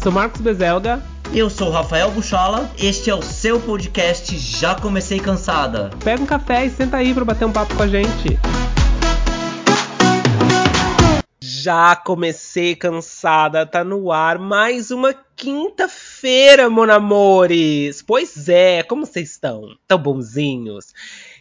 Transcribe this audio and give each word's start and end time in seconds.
Eu 0.00 0.04
sou 0.04 0.12
Marcos 0.12 0.40
Bezelga. 0.40 1.02
Eu 1.30 1.50
sou 1.50 1.68
o 1.68 1.70
Rafael 1.70 2.10
Buchola. 2.10 2.70
Este 2.78 3.10
é 3.10 3.14
o 3.14 3.20
seu 3.20 3.60
podcast 3.60 4.34
Já 4.38 4.74
Comecei 4.74 5.20
Cansada. 5.20 5.90
Pega 6.02 6.22
um 6.22 6.26
café 6.26 6.64
e 6.64 6.70
senta 6.70 6.96
aí 6.96 7.12
para 7.12 7.22
bater 7.22 7.44
um 7.44 7.52
papo 7.52 7.74
com 7.74 7.82
a 7.82 7.86
gente. 7.86 8.38
Já 11.42 11.94
comecei 11.94 12.74
cansada, 12.74 13.66
tá 13.66 13.84
no 13.84 14.10
ar 14.10 14.38
mais 14.38 14.90
uma 14.90 15.14
quinta-feira, 15.36 16.70
mon 16.70 16.90
amores. 16.90 18.00
Pois 18.00 18.48
é, 18.48 18.82
como 18.82 19.04
vocês 19.04 19.32
estão? 19.32 19.76
Tão 19.86 19.98
bonzinhos? 19.98 20.94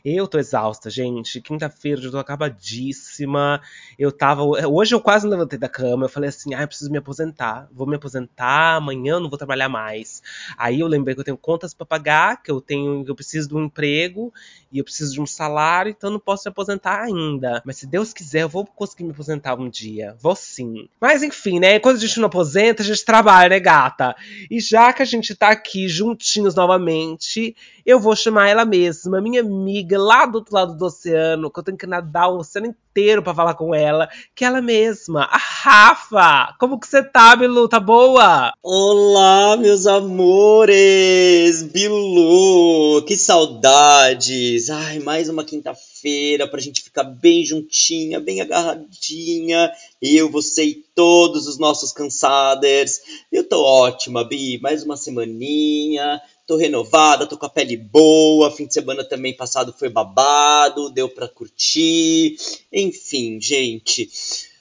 Eu 0.03 0.27
tô 0.27 0.37
exausta, 0.37 0.89
gente. 0.89 1.41
Quinta-feira 1.41 2.01
eu 2.01 2.11
tô 2.11 2.17
acabadíssima. 2.17 3.61
Eu 3.97 4.11
tava. 4.11 4.43
Hoje 4.43 4.95
eu 4.95 5.01
quase 5.01 5.27
levantei 5.27 5.59
da 5.59 5.69
cama. 5.69 6.05
Eu 6.05 6.09
falei 6.09 6.29
assim: 6.29 6.53
ah, 6.53 6.61
eu 6.61 6.67
preciso 6.67 6.91
me 6.91 6.97
aposentar. 6.97 7.67
Vou 7.71 7.87
me 7.87 7.95
aposentar, 7.95 8.75
amanhã 8.75 9.13
eu 9.13 9.19
não 9.19 9.29
vou 9.29 9.37
trabalhar 9.37 9.69
mais. 9.69 10.21
Aí 10.57 10.79
eu 10.79 10.87
lembrei 10.87 11.15
que 11.15 11.21
eu 11.21 11.25
tenho 11.25 11.37
contas 11.37 11.73
para 11.73 11.85
pagar, 11.85 12.41
que 12.41 12.51
eu 12.51 12.61
tenho. 12.61 13.03
que 13.03 13.11
eu 13.11 13.15
preciso 13.15 13.49
de 13.49 13.55
um 13.55 13.65
emprego 13.65 14.33
e 14.71 14.77
eu 14.77 14.83
preciso 14.83 15.13
de 15.13 15.21
um 15.21 15.25
salário, 15.25 15.89
então 15.89 16.09
eu 16.09 16.13
não 16.13 16.19
posso 16.19 16.47
me 16.47 16.51
aposentar 16.51 17.01
ainda. 17.01 17.61
Mas 17.65 17.77
se 17.77 17.87
Deus 17.87 18.13
quiser, 18.13 18.43
eu 18.43 18.49
vou 18.49 18.65
conseguir 18.65 19.03
me 19.03 19.11
aposentar 19.11 19.55
um 19.55 19.69
dia. 19.69 20.15
Vou 20.19 20.35
sim. 20.35 20.87
Mas 21.01 21.23
enfim, 21.23 21.59
né? 21.59 21.79
Quando 21.79 21.95
a 21.95 21.99
gente 21.99 22.19
não 22.19 22.27
aposenta, 22.27 22.83
a 22.83 22.85
gente 22.85 23.03
trabalha, 23.03 23.49
né, 23.49 23.59
gata? 23.59 24.15
E 24.49 24.59
já 24.59 24.93
que 24.93 25.01
a 25.01 25.05
gente 25.05 25.35
tá 25.35 25.49
aqui 25.49 25.87
juntinhos 25.87 26.53
novamente, 26.53 27.55
eu 27.85 27.99
vou 27.99 28.15
chamar 28.15 28.49
ela 28.49 28.65
mesma, 28.65 29.19
minha 29.19 29.41
amiga 29.41 29.88
lá 29.97 30.25
do 30.25 30.35
outro 30.39 30.53
lado 30.53 30.77
do 30.77 30.85
oceano, 30.85 31.51
que 31.51 31.59
eu 31.59 31.63
tenho 31.63 31.77
que 31.77 31.87
nadar 31.87 32.29
o 32.29 32.37
oceano 32.37 32.67
inteiro 32.67 33.23
para 33.23 33.33
falar 33.33 33.53
com 33.53 33.73
ela, 33.73 34.09
que 34.35 34.43
ela 34.43 34.61
mesma, 34.61 35.23
a 35.23 35.37
Rafa. 35.37 36.55
Como 36.59 36.79
que 36.79 36.87
você 36.87 37.03
tá, 37.03 37.35
Bilu? 37.35 37.67
Tá 37.67 37.79
boa? 37.79 38.53
Olá, 38.61 39.55
meus 39.57 39.87
amores! 39.87 41.63
Bilu, 41.63 43.03
que 43.05 43.15
saudades! 43.15 44.69
Ai, 44.69 44.99
mais 44.99 45.29
uma 45.29 45.43
quinta-feira 45.43 46.47
pra 46.47 46.59
gente 46.59 46.83
ficar 46.83 47.03
bem 47.03 47.45
juntinha, 47.45 48.19
bem 48.19 48.41
agarradinha. 48.41 49.71
Eu, 50.01 50.29
você 50.29 50.63
e 50.63 50.83
todos 50.95 51.47
os 51.47 51.57
nossos 51.57 51.91
cansaders. 51.91 52.99
Eu 53.31 53.43
tô 53.43 53.63
ótima, 53.63 54.23
Bi. 54.23 54.59
Mais 54.61 54.83
uma 54.83 54.97
semaninha 54.97 56.21
tô 56.49 56.57
renovada, 56.57 57.27
tô 57.27 57.37
com 57.37 57.45
a 57.45 57.49
pele 57.49 57.77
boa, 57.77 58.49
fim 58.49 58.65
de 58.65 58.73
semana 58.73 59.03
também 59.03 59.37
passado 59.37 59.71
foi 59.77 59.87
babado, 59.87 60.89
deu 60.89 61.07
pra 61.07 61.27
curtir, 61.27 62.37
enfim, 62.73 63.39
gente. 63.39 64.09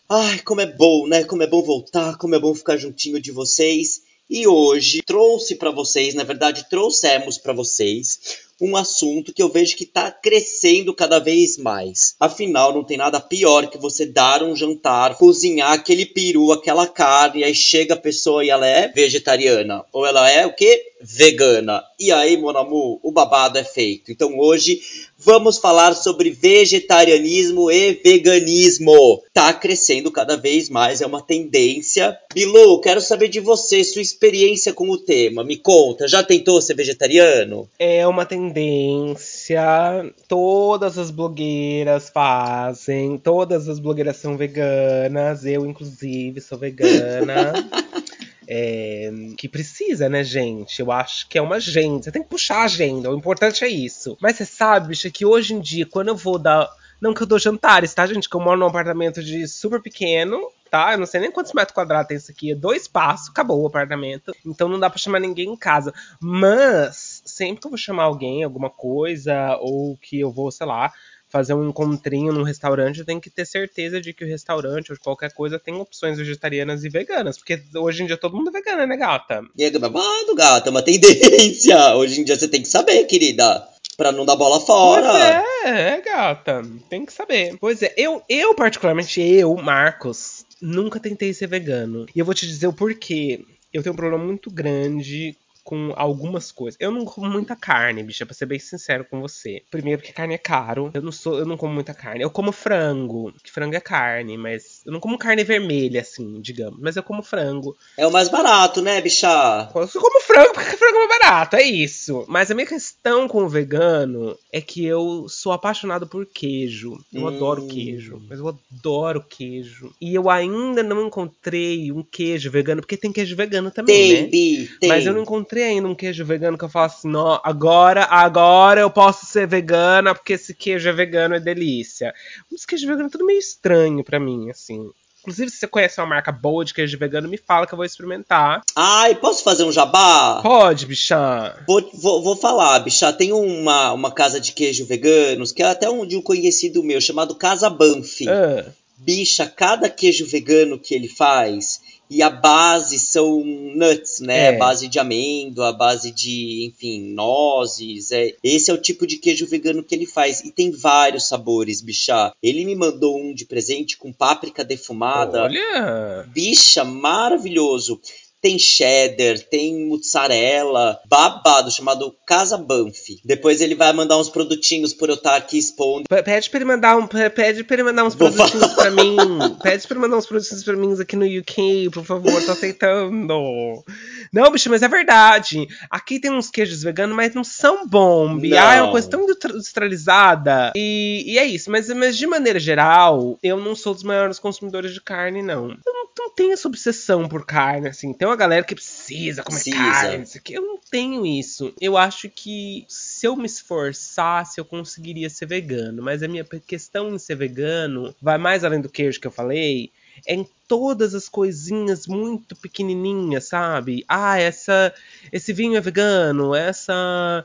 Ai, 0.07 0.39
como 0.41 0.61
é 0.61 0.67
bom, 0.67 1.07
né? 1.07 1.25
Como 1.25 1.43
é 1.43 1.47
bom 1.47 1.63
voltar, 1.63 2.19
como 2.19 2.35
é 2.35 2.39
bom 2.39 2.55
ficar 2.55 2.77
juntinho 2.77 3.19
de 3.19 3.33
vocês. 3.33 4.03
E 4.29 4.47
hoje 4.47 5.01
trouxe 5.07 5.55
para 5.55 5.71
vocês, 5.71 6.15
na 6.15 6.25
verdade, 6.25 6.69
trouxemos 6.69 7.39
para 7.39 7.55
vocês 7.55 8.48
um 8.61 8.77
assunto 8.77 9.33
que 9.33 9.43
eu 9.43 9.49
vejo 9.49 9.77
que 9.77 9.85
está 9.85 10.11
crescendo 10.11 10.93
cada 10.95 11.19
vez 11.19 11.57
mais. 11.57 12.15
Afinal, 12.19 12.73
não 12.73 12.83
tem 12.83 12.97
nada 12.97 13.21
pior 13.21 13.69
que 13.69 13.79
você 13.79 14.05
dar 14.05 14.43
um 14.43 14.57
jantar, 14.57 15.17
cozinhar 15.17 15.73
aquele 15.73 16.05
peru, 16.05 16.53
aquela 16.53 16.87
carne, 16.87 17.41
e 17.41 17.45
aí 17.45 17.55
chega 17.55 17.95
a 17.95 17.99
pessoa 17.99 18.45
e 18.45 18.51
ela 18.51 18.67
é 18.67 18.89
vegetariana. 18.89 19.85
Ou 19.93 20.05
ela 20.05 20.29
é 20.29 20.45
o 20.45 20.55
quê? 20.55 20.83
Vegana. 21.01 21.83
E 21.99 22.11
aí, 22.11 22.37
mon 22.37 22.57
amour, 22.57 22.99
o 23.03 23.13
babado 23.13 23.59
é 23.59 23.65
feito. 23.65 24.11
Então 24.11 24.39
hoje 24.39 24.81
vamos 25.29 25.59
falar 25.59 25.95
sobre 25.95 26.31
vegetarianismo 26.31 27.71
e 27.71 28.01
veganismo. 28.03 29.23
Tá 29.35 29.53
crescendo 29.53 30.11
cada 30.11 30.39
vez 30.39 30.71
mais, 30.71 31.03
é 31.03 31.07
uma 31.07 31.21
tendência. 31.21 32.17
Bilu, 32.33 32.81
quero 32.81 33.03
saber 33.03 33.29
de 33.29 33.41
você, 33.41 33.85
sua 33.85 34.01
experiência 34.01 34.73
com 34.73 34.89
o 34.89 34.97
tema. 34.97 35.45
Me 35.45 35.59
conta, 35.59 36.09
já 36.09 36.23
tentou 36.23 36.63
ser 36.63 36.73
vegetariano? 36.73 37.69
É 37.79 38.07
uma 38.07 38.25
tendência 38.25 38.49
tendência. 38.49 40.15
Todas 40.27 40.97
as 40.97 41.11
blogueiras 41.11 42.09
fazem. 42.09 43.19
Todas 43.19 43.69
as 43.69 43.79
blogueiras 43.79 44.17
são 44.17 44.37
veganas. 44.37 45.45
Eu, 45.45 45.67
inclusive, 45.67 46.41
sou 46.41 46.57
vegana. 46.57 47.53
É, 48.51 49.11
que 49.37 49.47
precisa, 49.47 50.09
né, 50.09 50.25
gente? 50.25 50.81
Eu 50.81 50.91
acho 50.91 51.29
que 51.29 51.37
é 51.37 51.43
uma 51.43 51.57
agenda. 51.57 52.05
Você 52.05 52.13
tem 52.13 52.23
que 52.23 52.31
puxar 52.31 52.61
a 52.61 52.65
agenda. 52.65 53.11
O 53.11 53.19
importante 53.19 53.63
é 53.63 53.69
isso. 53.69 54.17
Mas 54.23 54.37
você 54.37 54.47
sabe, 54.47 54.89
bicha, 54.89 55.11
que 55.11 55.27
hoje 55.27 55.53
em 55.53 55.61
dia, 55.61 55.85
quando 55.85 56.09
eu 56.09 56.17
vou 56.17 56.39
dar. 56.39 56.67
Não 57.01 57.15
que 57.15 57.23
eu 57.23 57.27
dou 57.27 57.39
jantares, 57.39 57.95
tá, 57.95 58.07
gente? 58.07 58.29
Que 58.29 58.35
eu 58.35 58.41
moro 58.41 58.59
num 58.59 58.67
apartamento 58.67 59.23
de 59.23 59.47
super 59.47 59.81
pequeno 59.81 60.51
tá? 60.69 60.93
Eu 60.93 60.99
não 60.99 61.07
sei 61.07 61.21
nem 61.21 61.31
quantos 61.31 61.53
metros 61.53 61.75
quadrados 61.75 62.09
tem 62.09 62.17
isso 62.17 62.31
aqui. 62.31 62.53
É 62.53 62.55
dois 62.55 62.83
espaços, 62.83 63.29
acabou 63.29 63.63
o 63.63 63.67
apartamento. 63.67 64.33
Então 64.45 64.69
não 64.69 64.79
dá 64.79 64.89
para 64.89 64.99
chamar 64.99 65.21
ninguém 65.21 65.49
em 65.49 65.57
casa. 65.57 65.93
Mas, 66.21 67.23
sempre 67.25 67.61
que 67.61 67.67
eu 67.67 67.71
vou 67.71 67.79
chamar 67.79 68.05
alguém, 68.05 68.45
alguma 68.45 68.71
coisa, 68.71 69.57
ou 69.61 69.97
que 69.97 70.21
eu 70.21 70.31
vou, 70.31 70.51
sei 70.51 70.67
lá, 70.67 70.93
fazer 71.29 71.55
um 71.55 71.69
encontrinho 71.69 72.33
num 72.33 72.43
restaurante, 72.43 73.05
tenho 73.05 73.21
que 73.21 73.31
ter 73.31 73.47
certeza 73.47 74.01
de 74.01 74.13
que 74.13 74.25
o 74.25 74.27
restaurante 74.27 74.93
ou 74.93 74.99
qualquer 74.99 75.33
coisa 75.33 75.59
tem 75.59 75.75
opções 75.75 76.19
vegetarianas 76.19 76.85
e 76.85 76.89
veganas. 76.89 77.37
Porque 77.37 77.63
hoje 77.77 78.03
em 78.03 78.07
dia 78.07 78.17
todo 78.17 78.37
mundo 78.37 78.49
é 78.49 78.53
vegano, 78.53 78.87
né, 78.87 78.97
gata? 78.97 79.43
E 79.57 79.65
é 79.65 79.71
gata, 79.71 80.69
é 80.69 80.71
uma 80.71 80.83
tendência. 80.83 81.95
Hoje 81.95 82.21
em 82.21 82.25
dia 82.25 82.37
você 82.37 82.49
tem 82.49 82.63
que 82.63 82.69
saber, 82.69 83.05
querida. 83.05 83.69
Pra 83.97 84.13
não 84.13 84.25
dar 84.25 84.37
bola 84.37 84.61
fora. 84.61 85.11
Pois 85.11 85.23
é, 85.23 85.97
é, 85.97 86.01
gata. 86.01 86.63
Tem 86.89 87.05
que 87.05 87.13
saber. 87.13 87.57
Pois 87.61 87.83
é, 87.83 87.93
eu, 87.97 88.23
eu 88.29 88.55
particularmente, 88.55 89.21
eu, 89.21 89.55
Marcos, 89.57 90.47
nunca 90.63 91.01
tentei 91.01 91.35
ser 91.35 91.49
vegano. 91.49 92.07
E 92.15 92.19
eu 92.19 92.25
vou 92.25 92.35
te 92.35 92.47
dizer 92.47 92.69
o 92.69 92.73
porquê. 92.73 93.45
Eu 93.73 93.83
tenho 93.83 93.93
um 93.93 93.97
problema 93.97 94.25
muito 94.25 94.51
grande 94.51 95.37
com 95.69 95.93
algumas 95.97 96.51
coisas. 96.51 96.79
Eu 96.81 96.91
não 96.91 97.05
como 97.05 97.29
muita 97.29 97.55
carne, 97.55 98.03
bicha, 98.03 98.25
pra 98.25 98.35
ser 98.35 98.47
bem 98.47 98.59
sincero 98.59 99.05
com 99.05 99.21
você. 99.21 99.63
Primeiro 99.71 100.01
porque 100.01 100.15
carne 100.15 100.33
é 100.33 100.39
caro. 100.39 100.91
Eu 100.95 101.03
não 101.03 101.13
sou, 101.13 101.39
eu 101.39 101.45
não 101.45 101.59
como 101.59 101.75
muita 101.75 101.93
carne. 101.93 102.23
Eu 102.23 102.31
como 102.31 102.53
frango, 102.53 103.35
que 103.45 103.53
frango 103.53 103.77
é 103.77 103.81
carne, 103.81 104.39
mas 104.39 104.81
eu 104.87 104.93
não 104.93 104.99
como 104.99 105.19
carne 105.19 105.45
vermelha 105.45 106.01
assim, 106.01 106.41
digamos, 106.41 106.81
mas 106.81 106.97
eu 106.97 107.03
como 107.03 107.23
frango. 107.23 107.77
É 107.99 108.07
o 108.07 108.11
mais 108.11 108.31
barato, 108.31 108.81
né, 108.81 108.99
bicha? 109.03 109.29
Eu 109.75 109.89
como 110.01 110.23
frango 110.23 110.55
porque 110.55 110.75
frango 110.79 110.97
é 110.97 111.07
mais 111.07 111.21
barato, 111.21 111.57
é 111.57 111.63
isso. 111.63 112.25
Mas 112.29 112.51
a 112.51 112.55
minha 112.55 112.67
questão 112.67 113.29
com 113.29 113.45
o 113.45 113.49
vegano 113.49 114.39
é 114.51 114.63
que 114.63 114.87
eu 114.87 115.27
sou 115.29 115.53
apaixonado 115.53 116.07
por 116.07 116.25
queijo. 116.25 116.99
Eu 117.13 117.25
hum. 117.25 117.29
adoro 117.29 117.67
queijo, 117.67 118.23
mas 118.27 118.39
eu 118.39 118.49
adoro 118.49 119.23
queijo. 119.23 119.93
E 120.01 120.15
eu 120.15 120.31
ainda 120.31 120.83
não 120.83 121.07
encontrei 121.07 121.93
um 121.93 122.03
queijo 122.03 122.51
vegano, 122.51 122.81
porque 122.81 122.97
tem 122.97 123.13
queijo 123.13 123.37
vegano 123.37 123.71
também, 123.71 123.95
tem, 123.95 124.23
né? 124.23 124.29
Bi, 124.29 124.71
tem. 124.81 124.89
Mas 124.89 125.05
eu 125.05 125.13
não 125.13 125.21
encontrei 125.21 125.58
encontrei 125.59 125.65
ainda 125.65 125.89
um 125.89 125.95
queijo 125.95 126.25
vegano 126.25 126.57
que 126.57 126.65
eu 126.65 126.69
falo 126.69 126.87
assim, 126.87 127.09
não, 127.09 127.41
agora, 127.43 128.05
agora 128.05 128.81
eu 128.81 128.91
posso 128.91 129.27
ser 129.27 129.47
vegana 129.47 130.15
porque 130.15 130.35
esse 130.35 130.55
queijo 130.55 130.89
é 130.89 130.93
vegano, 130.93 131.35
é 131.35 131.41
delícia. 131.41 132.15
Mas 132.51 132.65
queijo 132.65 132.87
vegano 132.87 133.09
é 133.09 133.11
tudo 133.11 133.27
meio 133.27 133.39
estranho 133.39 134.05
para 134.05 134.21
mim, 134.21 134.51
assim. 134.51 134.91
Inclusive, 135.21 135.51
se 135.51 135.59
você 135.59 135.67
conhece 135.67 136.01
uma 136.01 136.07
marca 136.07 136.31
boa 136.31 136.65
de 136.65 136.73
queijo 136.73 136.97
vegano, 136.97 137.29
me 137.29 137.37
fala 137.37 137.67
que 137.67 137.75
eu 137.75 137.77
vou 137.77 137.85
experimentar. 137.85 138.63
Ai, 138.75 139.17
posso 139.17 139.43
fazer 139.43 139.65
um 139.65 139.73
jabá? 139.73 140.41
Pode, 140.43 140.87
bichá. 140.87 141.59
Vou, 141.67 141.91
vou, 141.93 142.23
vou 142.23 142.37
falar, 142.37 142.79
bichá. 142.79 143.13
Tem 143.13 143.33
uma, 143.33 143.93
uma 143.93 144.13
casa 144.13 144.41
de 144.41 144.53
queijo 144.53 144.87
veganos, 144.87 145.53
que 145.53 145.63
é 145.63 145.67
até 145.67 145.91
um 145.91 146.07
de 146.07 146.17
um 146.17 146.23
conhecido 146.23 146.85
meu, 146.85 147.01
chamado 147.01 147.35
Casa 147.35 147.69
Banff. 147.69 148.27
Ah. 148.29 148.65
Bicha, 148.97 149.47
cada 149.47 149.89
queijo 149.89 150.25
vegano 150.27 150.79
que 150.79 150.95
ele 150.95 151.09
faz, 151.09 151.81
e 152.11 152.23
a 152.23 152.31
base 152.31 152.99
são 152.99 153.43
nuts, 153.45 154.21
né? 154.21 154.39
É. 154.39 154.49
A 154.57 154.59
base 154.59 154.89
de 154.89 154.99
amêndoa, 154.99 155.73
base 155.73 156.11
de, 156.11 156.67
enfim, 156.67 157.13
nozes. 157.13 158.11
É. 158.13 158.35
Esse 158.43 158.71
é 158.71 158.75
o 158.75 158.81
tipo 158.81 159.07
de 159.07 159.17
queijo 159.17 159.47
vegano 159.47 159.83
que 159.83 159.95
ele 159.95 160.07
faz. 160.07 160.41
E 160.41 160.51
tem 160.51 160.71
vários 160.71 161.29
sabores, 161.29 161.81
bicha. 161.81 162.33
Ele 162.43 162.65
me 162.65 162.75
mandou 162.75 163.19
um 163.19 163.35
de 163.35 163.45
presente 163.45 163.97
com 163.97 164.13
páprica 164.13 164.65
defumada. 164.65 165.43
Olha! 165.43 166.27
Bicha, 166.33 166.85
maravilhoso 166.85 168.01
tem 168.41 168.59
cheddar, 168.59 169.39
tem 169.51 169.87
mussarela, 169.89 170.99
babado, 171.09 171.71
chamado 171.71 172.15
Casa 172.27 172.57
Banff. 172.57 173.21
Depois 173.25 173.61
ele 173.61 173.75
vai 173.75 173.93
mandar 173.93 174.17
uns 174.19 174.29
produtinhos 174.29 174.95
por 174.95 175.09
eu 175.09 175.15
estar 175.17 175.37
aqui 175.37 175.59
expondo. 175.59 176.05
Pede 176.09 176.49
pra 176.51 176.59
ele 176.59 176.65
mandar, 176.65 176.97
um, 176.97 177.07
pede 177.07 177.65
pra 177.65 177.75
ele 177.75 177.83
mandar 177.85 178.05
uns 178.05 178.15
Vou 178.15 178.31
produtinhos 178.31 178.73
falar. 178.73 178.75
pra 178.75 178.91
mim. 178.91 179.17
Pede 179.63 179.87
pra 179.87 179.95
ele 179.95 180.01
mandar 180.03 180.17
uns 180.19 180.27
produtinhos 180.27 180.63
pra 180.65 180.77
mim 180.77 180.95
aqui 181.01 181.17
no 181.17 181.27
UK, 181.27 181.91
por 181.93 182.05
favor, 182.05 182.45
tô 182.45 182.53
aceitando. 182.53 183.85
Não, 184.33 184.51
bicho, 184.51 184.71
mas 184.71 184.83
é 184.83 184.89
verdade. 184.89 185.67
Aqui 185.91 186.21
tem 186.21 186.31
uns 186.31 186.51
queijos 186.51 186.83
veganos, 186.83 187.17
mas 187.17 187.35
não 187.35 187.45
são 187.45 187.87
bons. 187.87 188.43
Ah, 188.53 188.75
é 188.75 188.83
uma 188.83 188.91
coisa 188.91 189.09
tão 189.09 189.25
industrializada. 189.25 190.73
E, 190.77 191.25
e 191.27 191.39
é 191.39 191.45
isso. 191.45 191.71
Mas, 191.71 191.89
mas 191.89 192.17
de 192.17 192.27
maneira 192.27 192.59
geral, 192.59 193.39
eu 193.43 193.59
não 193.59 193.75
sou 193.75 193.95
dos 193.95 194.03
maiores 194.03 194.39
consumidores 194.39 194.93
de 194.93 195.01
carne, 195.01 195.43
não. 195.43 195.71
Eu 195.71 195.93
não, 195.93 196.09
não 196.19 196.35
tenho 196.35 196.53
essa 196.53 196.69
obsessão 196.69 197.29
por 197.29 197.45
carne, 197.45 197.89
assim. 197.89 198.13
Tem 198.13 198.27
uma 198.27 198.37
galera 198.37 198.65
que 198.65 198.75
precisa 198.75 199.43
comer 199.43 199.63
precisa. 199.63 199.77
carne, 199.77 200.25
isso 200.25 200.39
aqui. 200.39 200.55
Eu 200.55 200.63
não 200.63 200.79
tenho 200.91 201.27
isso. 201.27 201.73
Eu 201.81 201.97
acho 201.97 202.29
que 202.29 202.85
se 202.89 203.27
eu 203.27 203.37
me 203.37 203.47
esforçasse, 203.47 204.61
eu 204.61 204.65
conseguiria 204.65 205.31
ser 205.31 205.47
vegano. 205.47 206.03
Mas 206.03 206.23
a 206.23 206.29
minha 206.29 206.45
questão 206.45 207.15
em 207.15 207.19
ser 207.19 207.37
vegano 207.37 208.15
vai 208.21 208.39
mais 208.39 208.65
além 208.65 208.81
do 208.81 208.89
queijo 208.89 209.21
que 209.21 209.27
eu 209.27 209.33
falei 209.33 209.91
é 210.27 210.35
em 210.35 210.49
todas 210.67 211.15
as 211.15 211.29
coisinhas 211.29 212.07
muito 212.07 212.55
pequenininhas, 212.57 213.49
sabe? 213.49 214.05
Ah, 214.09 214.39
essa, 214.39 214.95
esse 215.33 215.53
vinho 215.53 215.77
é 215.77 215.81
vegano, 215.81 216.55
essa 216.55 217.45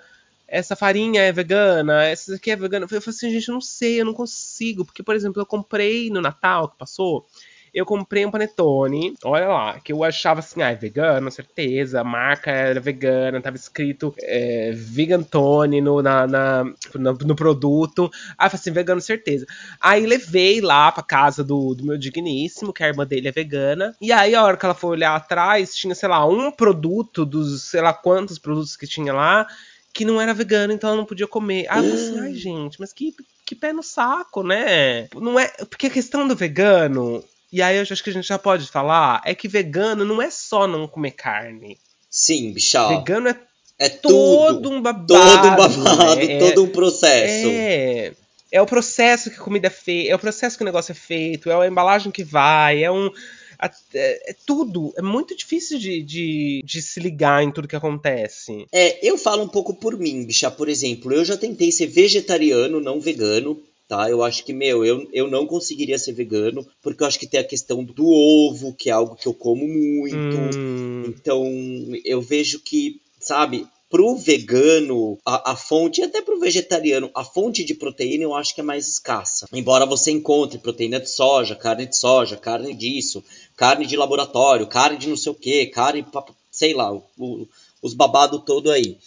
essa 0.54 0.75
farinha 0.75 1.22
é 1.22 1.31
vegana, 1.31 2.04
essa 2.04 2.36
aqui 2.36 2.52
é 2.52 2.56
vegana. 2.56 2.86
Eu 2.86 2.88
falei 2.88 3.02
assim, 3.08 3.31
gente, 3.31 3.48
eu 3.48 3.54
não 3.56 3.62
sei, 3.62 4.00
eu 4.00 4.06
não 4.06 4.14
consigo. 4.14 4.86
Porque, 4.86 5.02
por 5.02 5.16
exemplo, 5.16 5.42
eu 5.42 5.48
comprei 5.48 6.12
no 6.12 6.22
Natal 6.22 6.70
que 6.70 6.78
passou, 6.78 7.25
eu 7.74 7.86
comprei 7.86 8.24
um 8.24 8.30
panetone, 8.30 9.16
olha 9.24 9.48
lá, 9.48 9.80
que 9.80 9.92
eu 9.92 10.04
achava 10.04 10.42
assim, 10.42 10.62
ah, 10.62 10.70
é 10.70 10.75
vegano, 10.75 11.31
certeza, 11.31 12.02
a 12.02 12.04
marca 12.04 12.52
era 12.52 12.80
vegana, 12.80 13.42
tava 13.42 13.56
escrito 13.56 14.14
é, 14.20 14.72
Vegantone 14.74 15.81
no, 15.81 16.02
na, 16.02 16.28
na, 16.28 16.64
no, 16.94 17.14
no, 17.14 17.36
produto. 17.36 18.12
Ah, 18.38 18.48
falei 18.48 18.62
assim, 18.62 18.72
vegano, 18.72 19.02
certeza. 19.02 19.48
Aí 19.81 20.06
levei 20.06 20.62
lá 20.62 20.92
pra 20.92 21.02
casa 21.02 21.44
do, 21.44 21.74
do 21.74 21.84
meu 21.84 21.98
digníssimo, 21.98 22.72
que 22.72 22.84
a 22.84 22.88
irmã 22.88 23.08
dele 23.08 23.28
é 23.28 23.31
vegana, 23.31 23.96
e 24.00 24.12
aí 24.12 24.36
a 24.36 24.44
hora 24.44 24.56
que 24.56 24.66
ela 24.66 24.75
foi 24.75 24.92
olhar 24.92 25.16
atrás, 25.16 25.75
tinha, 25.75 25.96
sei 25.96 26.10
lá, 26.10 26.24
um 26.28 26.52
produto 26.52 27.25
dos, 27.25 27.64
sei 27.64 27.81
lá 27.81 27.92
quantos 27.92 28.38
produtos 28.38 28.78
que 28.78 28.86
tinha 28.86 29.14
lá, 29.14 29.48
que 29.92 30.06
não 30.06 30.22
era 30.22 30.34
vegano, 30.34 30.74
então 30.74 30.90
ela 30.90 30.98
não 30.98 31.06
podia 31.06 31.28
comer. 31.28 31.66
Aí 31.70 31.78
eu 31.80 31.92
falei 31.92 32.06
assim, 32.06 32.20
ai 32.20 32.36
gente, 32.36 32.80
mas 32.80 32.94
que, 32.94 33.16
que 33.46 33.56
pé 33.56 33.74
no 33.74 33.81
saco, 33.81 34.44
né? 34.44 35.08
Não 35.16 35.40
é. 35.40 35.48
Porque 35.70 35.88
a 35.88 35.92
questão 35.92 36.28
do 36.28 36.36
vegano, 36.36 37.24
e 37.54 37.62
aí 37.62 37.78
eu 37.78 37.84
acho 37.84 38.04
que 38.04 38.10
a 38.10 38.14
gente 38.14 38.28
já 38.28 38.40
pode 38.40 38.66
falar, 38.66 39.22
é 39.24 39.36
que 39.36 39.48
vegano 39.48 40.04
não 40.04 40.20
é 40.20 40.32
só 40.32 40.68
não 40.68 40.88
comer 40.88 41.12
carne. 41.12 41.78
Sim, 42.10 42.52
bicha. 42.52 42.88
Vegano 42.88 43.30
é, 43.30 43.40
é 43.78 43.90
todo 43.90 44.54
tudo, 44.54 44.72
um 44.72 44.82
babado. 44.82 45.08
Todo 45.08 45.48
um 45.48 45.56
babado, 45.56 46.16
né? 46.16 46.40
todo 46.40 46.64
um 46.64 46.70
processo. 46.70 47.48
É. 47.48 48.14
É 48.52 48.62
o 48.62 48.66
processo 48.66 49.30
que 49.30 49.36
a 49.36 49.40
comida 49.40 49.68
é 49.68 49.70
feita, 49.70 50.12
é 50.12 50.16
o 50.16 50.20
processo 50.20 50.58
que 50.58 50.64
o 50.64 50.66
negócio 50.66 50.92
é 50.92 50.96
feito, 50.96 51.50
é 51.50 51.56
a 51.56 51.68
embalagem 51.68 52.12
que 52.12 52.24
vai, 52.24 52.84
é 52.84 52.92
um. 52.92 53.12
É, 53.94 54.32
é 54.32 54.36
tudo. 54.46 54.92
É 54.98 55.02
muito 55.04 55.36
difícil 55.36 55.78
de, 55.78 56.02
de, 56.02 56.62
de, 56.66 56.82
se 56.82 57.00
ligar 57.00 57.44
em 57.44 57.52
tudo 57.52 57.68
que 57.68 57.76
acontece. 57.76 58.66
É, 58.72 59.08
eu 59.08 59.16
falo 59.16 59.44
um 59.44 59.48
pouco 59.48 59.76
por 59.76 59.96
mim, 59.98 60.26
bicha. 60.26 60.50
Por 60.50 60.70
exemplo, 60.70 61.14
eu 61.14 61.24
já 61.24 61.38
tentei 61.38 61.72
ser 61.72 61.86
vegetariano, 61.86 62.82
não 62.82 63.00
vegano. 63.00 63.62
Tá, 63.88 64.10
eu 64.10 64.24
acho 64.24 64.46
que, 64.46 64.54
meu, 64.54 64.86
eu, 64.86 65.08
eu 65.12 65.30
não 65.30 65.46
conseguiria 65.46 66.00
ser 66.00 66.14
vegano, 66.14 66.66
porque 66.82 67.04
eu 67.04 67.08
acho 67.08 67.20
que 67.20 67.28
tem 67.28 67.40
a 67.40 67.44
questão 67.44 67.84
do 67.84 68.08
ovo, 68.08 68.74
que 68.74 68.90
é 68.90 68.94
algo 68.94 69.16
que 69.16 69.28
eu 69.28 69.34
como 69.34 69.68
muito. 69.68 70.58
Hum. 70.58 71.04
Então, 71.08 71.46
eu 72.06 72.22
vejo 72.22 72.62
que, 72.62 73.02
sabe, 73.20 73.68
pro 73.94 74.16
vegano, 74.16 75.20
a, 75.24 75.52
a, 75.52 75.56
fonte, 75.56 76.02
até 76.02 76.20
pro 76.20 76.40
vegetariano, 76.40 77.12
a 77.14 77.24
fonte 77.24 77.64
de 77.64 77.76
proteína 77.76 78.24
eu 78.24 78.34
acho 78.34 78.56
que 78.56 78.62
é 78.62 78.64
mais 78.64 78.88
escassa. 78.88 79.48
Embora 79.54 79.86
você 79.86 80.10
encontre 80.10 80.58
proteína 80.58 81.00
de 81.00 81.12
soja, 81.12 81.56
carne 81.56 81.86
de 81.86 81.96
soja, 81.96 82.36
carne 82.36 82.74
disso, 82.74 83.24
carne 83.56 83.86
de 83.86 83.96
laboratório, 83.96 84.66
carne 84.66 84.98
de 84.98 85.08
não 85.08 85.16
sei 85.16 85.32
o 85.32 85.36
que, 85.36 85.68
carne, 85.68 86.04
sei 86.50 86.74
lá, 86.74 86.92
o, 86.92 87.48
os 87.84 87.94
babado 87.94 88.40
todo 88.40 88.72
aí. 88.72 88.98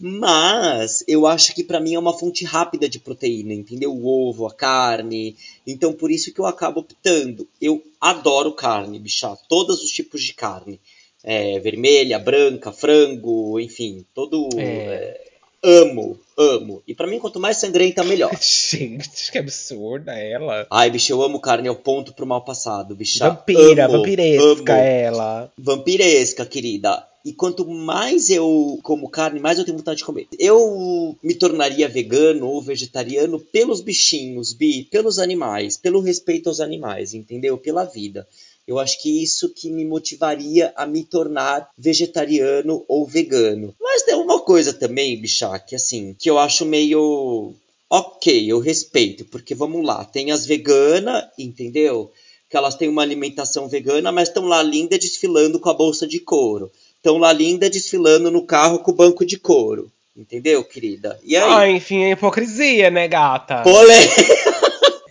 Mas 0.00 1.02
eu 1.08 1.26
acho 1.26 1.54
que 1.54 1.64
para 1.64 1.80
mim 1.80 1.94
é 1.94 1.98
uma 1.98 2.16
fonte 2.16 2.44
rápida 2.44 2.88
de 2.88 2.98
proteína, 2.98 3.54
entendeu? 3.54 3.92
O 3.92 4.28
ovo, 4.28 4.46
a 4.46 4.52
carne. 4.52 5.36
Então 5.66 5.92
por 5.92 6.10
isso 6.10 6.32
que 6.32 6.40
eu 6.40 6.46
acabo 6.46 6.80
optando. 6.80 7.48
Eu 7.60 7.82
adoro 8.00 8.52
carne, 8.52 8.98
bicha, 8.98 9.36
todos 9.48 9.82
os 9.82 9.90
tipos 9.90 10.22
de 10.22 10.34
carne 10.34 10.78
é, 11.26 11.58
vermelha, 11.58 12.20
branca, 12.20 12.70
frango, 12.70 13.58
enfim, 13.58 14.06
todo. 14.14 14.48
É. 14.56 14.62
É, 14.62 15.20
amo, 15.60 16.16
amo. 16.38 16.82
E 16.86 16.94
para 16.94 17.08
mim, 17.08 17.18
quanto 17.18 17.40
mais 17.40 17.56
sangrenta, 17.56 18.04
melhor. 18.04 18.30
Gente, 18.40 19.32
que 19.32 19.38
absurda 19.38 20.12
ela. 20.16 20.66
Ai, 20.70 20.88
bicho, 20.88 21.12
eu 21.12 21.20
amo 21.20 21.40
carne, 21.40 21.66
é 21.66 21.70
o 21.70 21.74
ponto 21.74 22.14
pro 22.14 22.24
mal 22.24 22.42
passado, 22.42 22.94
bicha. 22.94 23.28
Vampira, 23.28 23.86
amo, 23.86 23.98
vampiresca 23.98 24.72
amo. 24.72 24.82
ela. 24.82 25.52
Vampiresca, 25.58 26.46
querida. 26.46 27.04
E 27.26 27.32
quanto 27.32 27.68
mais 27.68 28.30
eu 28.30 28.78
como 28.84 29.10
carne, 29.10 29.40
mais 29.40 29.58
eu 29.58 29.64
tenho 29.64 29.76
vontade 29.76 29.98
de 29.98 30.04
comer. 30.04 30.28
Eu 30.38 31.18
me 31.20 31.34
tornaria 31.34 31.88
vegano 31.88 32.46
ou 32.46 32.62
vegetariano 32.62 33.40
pelos 33.40 33.80
bichinhos, 33.80 34.52
bi, 34.52 34.84
pelos 34.84 35.18
animais, 35.18 35.76
pelo 35.76 35.98
respeito 35.98 36.48
aos 36.48 36.60
animais, 36.60 37.14
entendeu? 37.14 37.58
Pela 37.58 37.82
vida. 37.82 38.28
Eu 38.64 38.78
acho 38.78 39.02
que 39.02 39.24
isso 39.24 39.52
que 39.52 39.68
me 39.72 39.84
motivaria 39.84 40.72
a 40.76 40.86
me 40.86 41.02
tornar 41.02 41.68
vegetariano 41.76 42.84
ou 42.86 43.04
vegano. 43.04 43.74
Mas 43.80 44.04
tem 44.04 44.14
uma 44.14 44.38
coisa 44.38 44.72
também, 44.72 45.20
bichá, 45.20 45.58
que 45.58 45.74
assim, 45.74 46.14
que 46.16 46.30
eu 46.30 46.38
acho 46.38 46.64
meio 46.64 47.52
ok, 47.90 48.52
eu 48.52 48.60
respeito, 48.60 49.24
porque 49.24 49.52
vamos 49.52 49.84
lá, 49.84 50.04
tem 50.04 50.30
as 50.30 50.46
veganas, 50.46 51.24
entendeu? 51.36 52.08
Que 52.48 52.56
elas 52.56 52.76
têm 52.76 52.88
uma 52.88 53.02
alimentação 53.02 53.68
vegana, 53.68 54.12
mas 54.12 54.28
estão 54.28 54.44
lá 54.44 54.62
linda 54.62 54.96
desfilando 54.96 55.58
com 55.58 55.68
a 55.68 55.74
bolsa 55.74 56.06
de 56.06 56.20
couro. 56.20 56.70
Estão 57.06 57.18
lá 57.18 57.32
linda 57.32 57.70
desfilando 57.70 58.32
no 58.32 58.42
carro 58.42 58.80
com 58.80 58.90
o 58.90 58.94
banco 58.94 59.24
de 59.24 59.38
couro. 59.38 59.92
Entendeu, 60.16 60.64
querida? 60.64 61.16
E 61.22 61.36
aí? 61.36 61.52
Ah, 61.52 61.70
enfim, 61.70 62.02
é 62.02 62.10
hipocrisia, 62.10 62.90
né, 62.90 63.06
gata? 63.06 63.62
Polê! 63.62 63.94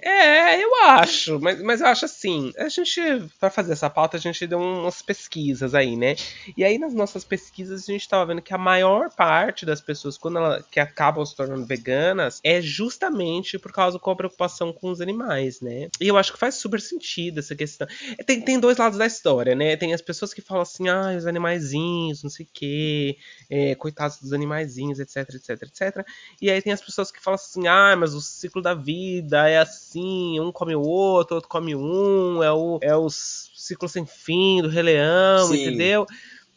É, 0.04 0.62
eu 0.62 0.76
acho, 0.84 1.15
mas, 1.42 1.62
mas 1.62 1.82
eu 1.82 1.88
acho 1.88 2.06
assim, 2.06 2.52
a 2.58 2.70
gente, 2.70 3.02
para 3.40 3.50
fazer 3.50 3.74
essa 3.74 3.90
pauta, 3.90 4.18
a 4.18 4.20
gente 4.20 4.46
deu 4.48 4.60
umas 4.60 5.02
pesquisas 5.02 5.74
aí, 5.74 5.96
né? 5.96 6.16
E 6.56 6.64
aí 6.64 6.78
nas 6.78 6.94
nossas 6.94 7.24
pesquisas 7.24 7.84
a 7.84 7.92
gente 7.92 8.08
tava 8.08 8.26
vendo 8.26 8.42
que 8.42 8.54
a 8.54 8.58
maior 8.58 9.10
parte 9.10 9.66
das 9.66 9.82
pessoas, 9.82 10.18
quando 10.18 10.38
ela, 10.38 10.64
que 10.70 10.80
acabam 10.80 11.26
se 11.26 11.36
tornando 11.36 11.66
veganas, 11.66 12.40
é 12.44 12.62
justamente 12.62 13.58
por 13.58 13.72
causa 13.72 14.00
com 14.00 14.12
a 14.12 14.16
preocupação 14.16 14.72
com 14.72 14.90
os 14.90 15.02
animais, 15.02 15.62
né? 15.62 15.90
E 16.00 16.08
eu 16.08 16.18
acho 16.18 16.34
que 16.34 16.40
faz 16.40 16.56
super 16.56 16.80
sentido 16.82 17.40
essa 17.40 17.56
questão. 17.56 17.88
Tem, 18.26 18.42
tem 18.42 18.60
dois 18.60 18.78
lados 18.78 18.98
da 18.98 19.06
história, 19.06 19.56
né? 19.56 19.76
Tem 19.76 19.94
as 19.94 20.02
pessoas 20.02 20.34
que 20.34 20.42
falam 20.42 20.64
assim, 20.64 20.88
ah, 20.88 21.16
os 21.18 21.26
animaizinhos, 21.26 22.24
não 22.24 22.30
sei 22.30 22.46
o 22.46 22.50
quê, 22.52 23.18
é, 23.50 23.76
coitados 23.76 24.20
dos 24.20 24.34
animaizinhos, 24.34 25.00
etc, 25.00 25.18
etc, 25.36 25.50
etc. 25.64 26.08
E 26.42 26.50
aí 26.50 26.62
tem 26.62 26.74
as 26.74 26.82
pessoas 26.82 27.12
que 27.12 27.22
falam 27.22 27.36
assim, 27.36 27.68
ah, 27.68 27.96
mas 27.98 28.14
o 28.14 28.22
ciclo 28.22 28.62
da 28.62 28.74
vida 28.74 29.48
é 29.50 29.58
assim, 29.58 30.40
um 30.40 30.52
come 30.52 30.76
o 30.76 30.82
outro, 30.82 31.15
outro 31.16 31.42
come 31.48 31.76
um, 31.76 32.44
é 32.44 32.52
o, 32.52 32.80
é 32.82 32.96
o 32.96 33.08
ciclo 33.10 33.90
sem 33.90 34.06
fim 34.06 34.62
do 34.62 34.70
Rei 34.70 34.84
Leão, 34.84 35.48
Sim. 35.48 35.62
entendeu? 35.62 36.08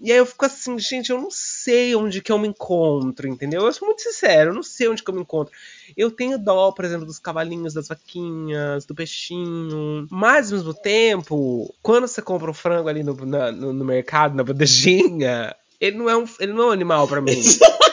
E 0.01 0.13
aí 0.13 0.19
eu 0.19 0.27
fico 0.27 0.45
assim, 0.45 0.79
gente, 0.79 1.11
eu 1.11 1.21
não 1.21 1.29
sei 1.29 1.97
onde 1.97 2.23
que 2.23 2.31
eu 2.31 2.39
me 2.39 2.47
encontro, 2.47 3.27
entendeu? 3.27 3.63
Eu 3.63 3.73
sou 3.73 3.87
muito 3.87 4.01
sincero, 4.01 4.51
eu 4.51 4.55
não 4.55 4.63
sei 4.63 4.87
onde 4.87 5.03
que 5.03 5.11
eu 5.11 5.15
me 5.15 5.23
encontro. 5.23 5.53
Eu 5.97 6.09
tenho 6.09 6.39
dó, 6.39 6.71
por 6.71 6.85
exemplo, 6.85 7.05
dos 7.05 7.19
cavalinhos, 7.19 7.75
das 7.75 7.89
vaquinhas, 7.89 8.85
do 8.85 8.95
peixinho. 8.95 10.07
Mas, 10.09 10.53
ao 10.53 10.59
mesmo 10.59 10.73
tempo, 10.73 11.75
quando 11.83 12.07
você 12.07 12.23
compra 12.23 12.49
o 12.49 12.55
frango 12.55 12.89
ali 12.89 13.03
no, 13.03 13.15
na, 13.27 13.51
no, 13.51 13.73
no 13.73 13.85
mercado, 13.85 14.37
na 14.37 14.45
bandejinha, 14.45 15.53
ele 15.81 15.97
não 15.97 16.09
é 16.09 16.17
um, 16.17 16.25
ele 16.39 16.53
não 16.53 16.65
é 16.65 16.67
um 16.67 16.73
animal 16.73 17.09
para 17.09 17.21
mim. 17.21 17.43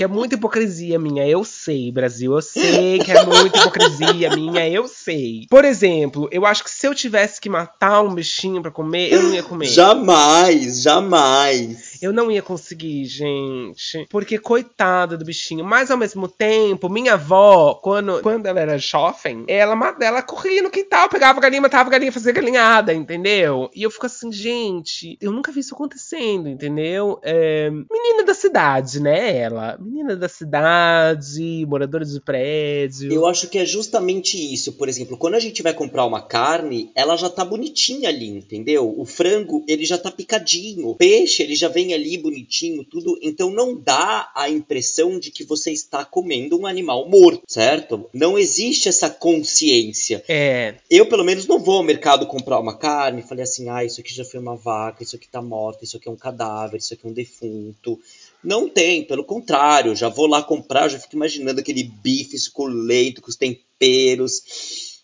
que 0.00 0.04
é 0.04 0.08
muita 0.08 0.34
hipocrisia 0.34 0.98
minha, 0.98 1.28
eu 1.28 1.44
sei, 1.44 1.92
Brasil. 1.92 2.32
Eu 2.32 2.40
sei 2.40 3.00
que 3.00 3.12
é 3.12 3.22
muita 3.22 3.58
hipocrisia 3.58 4.34
minha, 4.34 4.66
eu 4.66 4.88
sei. 4.88 5.46
Por 5.50 5.62
exemplo, 5.62 6.26
eu 6.32 6.46
acho 6.46 6.64
que 6.64 6.70
se 6.70 6.86
eu 6.86 6.94
tivesse 6.94 7.38
que 7.38 7.50
matar 7.50 8.00
um 8.00 8.14
bichinho 8.14 8.62
para 8.62 8.70
comer, 8.70 9.12
eu 9.12 9.22
não 9.22 9.34
ia 9.34 9.42
comer. 9.42 9.66
Jamais, 9.66 10.80
jamais. 10.80 11.89
Eu 12.02 12.12
não 12.12 12.30
ia 12.30 12.42
conseguir, 12.42 13.04
gente. 13.04 14.06
Porque 14.08 14.38
coitada 14.38 15.16
do 15.16 15.24
bichinho. 15.24 15.64
Mas 15.64 15.90
ao 15.90 15.96
mesmo 15.96 16.28
tempo, 16.28 16.88
minha 16.88 17.14
avó, 17.14 17.74
quando, 17.74 18.20
quando 18.22 18.46
ela 18.46 18.60
era 18.60 18.78
jovem, 18.78 19.44
ela, 19.46 19.96
ela 20.00 20.22
corria 20.22 20.62
no 20.62 20.70
quintal, 20.70 21.08
pegava 21.08 21.40
galinha, 21.40 21.62
matava 21.62 21.90
galinha, 21.90 22.12
fazia 22.12 22.32
galinhada, 22.32 22.94
entendeu? 22.94 23.70
E 23.74 23.82
eu 23.82 23.90
fico 23.90 24.06
assim, 24.06 24.32
gente, 24.32 25.18
eu 25.20 25.32
nunca 25.32 25.52
vi 25.52 25.60
isso 25.60 25.74
acontecendo, 25.74 26.48
entendeu? 26.48 27.18
É, 27.22 27.70
menina 27.70 28.24
da 28.24 28.34
cidade, 28.34 29.00
né? 29.00 29.36
Ela. 29.36 29.78
Menina 29.80 30.16
da 30.16 30.28
cidade, 30.28 31.64
moradora 31.68 32.04
de 32.04 32.20
prédio. 32.20 33.12
Eu 33.12 33.26
acho 33.26 33.48
que 33.48 33.58
é 33.58 33.64
justamente 33.64 34.36
isso. 34.36 34.72
Por 34.72 34.88
exemplo, 34.88 35.16
quando 35.16 35.34
a 35.34 35.40
gente 35.40 35.62
vai 35.62 35.74
comprar 35.74 36.04
uma 36.06 36.22
carne, 36.22 36.90
ela 36.94 37.16
já 37.16 37.28
tá 37.28 37.44
bonitinha 37.44 38.08
ali, 38.08 38.28
entendeu? 38.28 38.94
O 38.96 39.04
frango, 39.04 39.64
ele 39.68 39.84
já 39.84 39.98
tá 39.98 40.10
picadinho. 40.10 40.88
O 40.88 40.96
peixe, 40.96 41.42
ele 41.42 41.54
já 41.54 41.68
vem 41.68 41.89
ali 41.92 42.18
bonitinho, 42.18 42.84
tudo. 42.84 43.18
Então 43.22 43.50
não 43.50 43.74
dá 43.74 44.30
a 44.34 44.48
impressão 44.48 45.18
de 45.18 45.30
que 45.30 45.44
você 45.44 45.72
está 45.72 46.04
comendo 46.04 46.58
um 46.58 46.66
animal 46.66 47.08
morto, 47.08 47.42
certo? 47.46 48.08
Não 48.12 48.38
existe 48.38 48.88
essa 48.88 49.10
consciência. 49.10 50.24
É. 50.28 50.76
Eu, 50.90 51.06
pelo 51.06 51.24
menos, 51.24 51.46
não 51.46 51.58
vou 51.58 51.76
ao 51.76 51.82
mercado 51.82 52.26
comprar 52.26 52.58
uma 52.58 52.76
carne 52.76 53.20
e 53.20 53.26
falei 53.26 53.44
assim: 53.44 53.68
ah, 53.68 53.84
isso 53.84 54.00
aqui 54.00 54.14
já 54.14 54.24
foi 54.24 54.40
uma 54.40 54.56
vaca, 54.56 55.02
isso 55.02 55.16
aqui 55.16 55.28
tá 55.28 55.42
morto, 55.42 55.84
isso 55.84 55.96
aqui 55.96 56.08
é 56.08 56.12
um 56.12 56.16
cadáver, 56.16 56.78
isso 56.78 56.94
aqui 56.94 57.06
é 57.06 57.10
um 57.10 57.12
defunto. 57.12 57.98
Não 58.42 58.68
tem, 58.68 59.04
pelo 59.04 59.24
contrário, 59.24 59.94
já 59.94 60.08
vou 60.08 60.26
lá 60.26 60.42
comprar, 60.42 60.88
já 60.88 60.98
fico 60.98 61.14
imaginando 61.16 61.60
aquele 61.60 61.82
bife 61.82 62.38
suculento 62.38 63.20
com 63.20 63.28
os 63.28 63.36
temperos. 63.36 64.42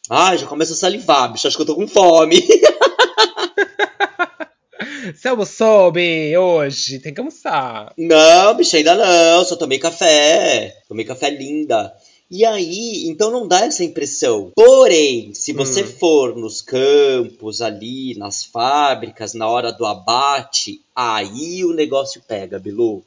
Ah, 0.08 0.36
já 0.36 0.46
começa 0.46 0.72
a 0.72 0.76
salivar, 0.76 1.32
bicho, 1.32 1.46
acho 1.46 1.56
que 1.56 1.62
eu 1.62 1.66
tô 1.66 1.74
com 1.74 1.86
fome. 1.86 2.36
Você 5.16 5.28
almoçou, 5.28 5.90
B, 5.90 6.36
hoje? 6.36 6.98
Tem 6.98 7.14
que 7.14 7.20
almoçar. 7.20 7.92
Não, 7.96 8.54
bicho, 8.54 8.76
ainda 8.76 8.94
não. 8.94 9.44
Só 9.44 9.56
tomei 9.56 9.78
café. 9.78 10.82
Tomei 10.86 11.04
café 11.06 11.30
linda. 11.30 11.92
E 12.30 12.44
aí, 12.44 13.06
então 13.06 13.30
não 13.30 13.46
dá 13.48 13.64
essa 13.64 13.82
impressão. 13.84 14.52
Porém, 14.54 15.32
se 15.32 15.52
você 15.52 15.82
Hum. 15.82 15.86
for 15.86 16.36
nos 16.36 16.60
campos, 16.60 17.62
ali, 17.62 18.14
nas 18.18 18.44
fábricas, 18.44 19.32
na 19.32 19.48
hora 19.48 19.72
do 19.72 19.86
abate, 19.86 20.82
aí 20.94 21.64
o 21.64 21.72
negócio 21.72 22.20
pega, 22.26 22.58
Bilu. 22.58 23.02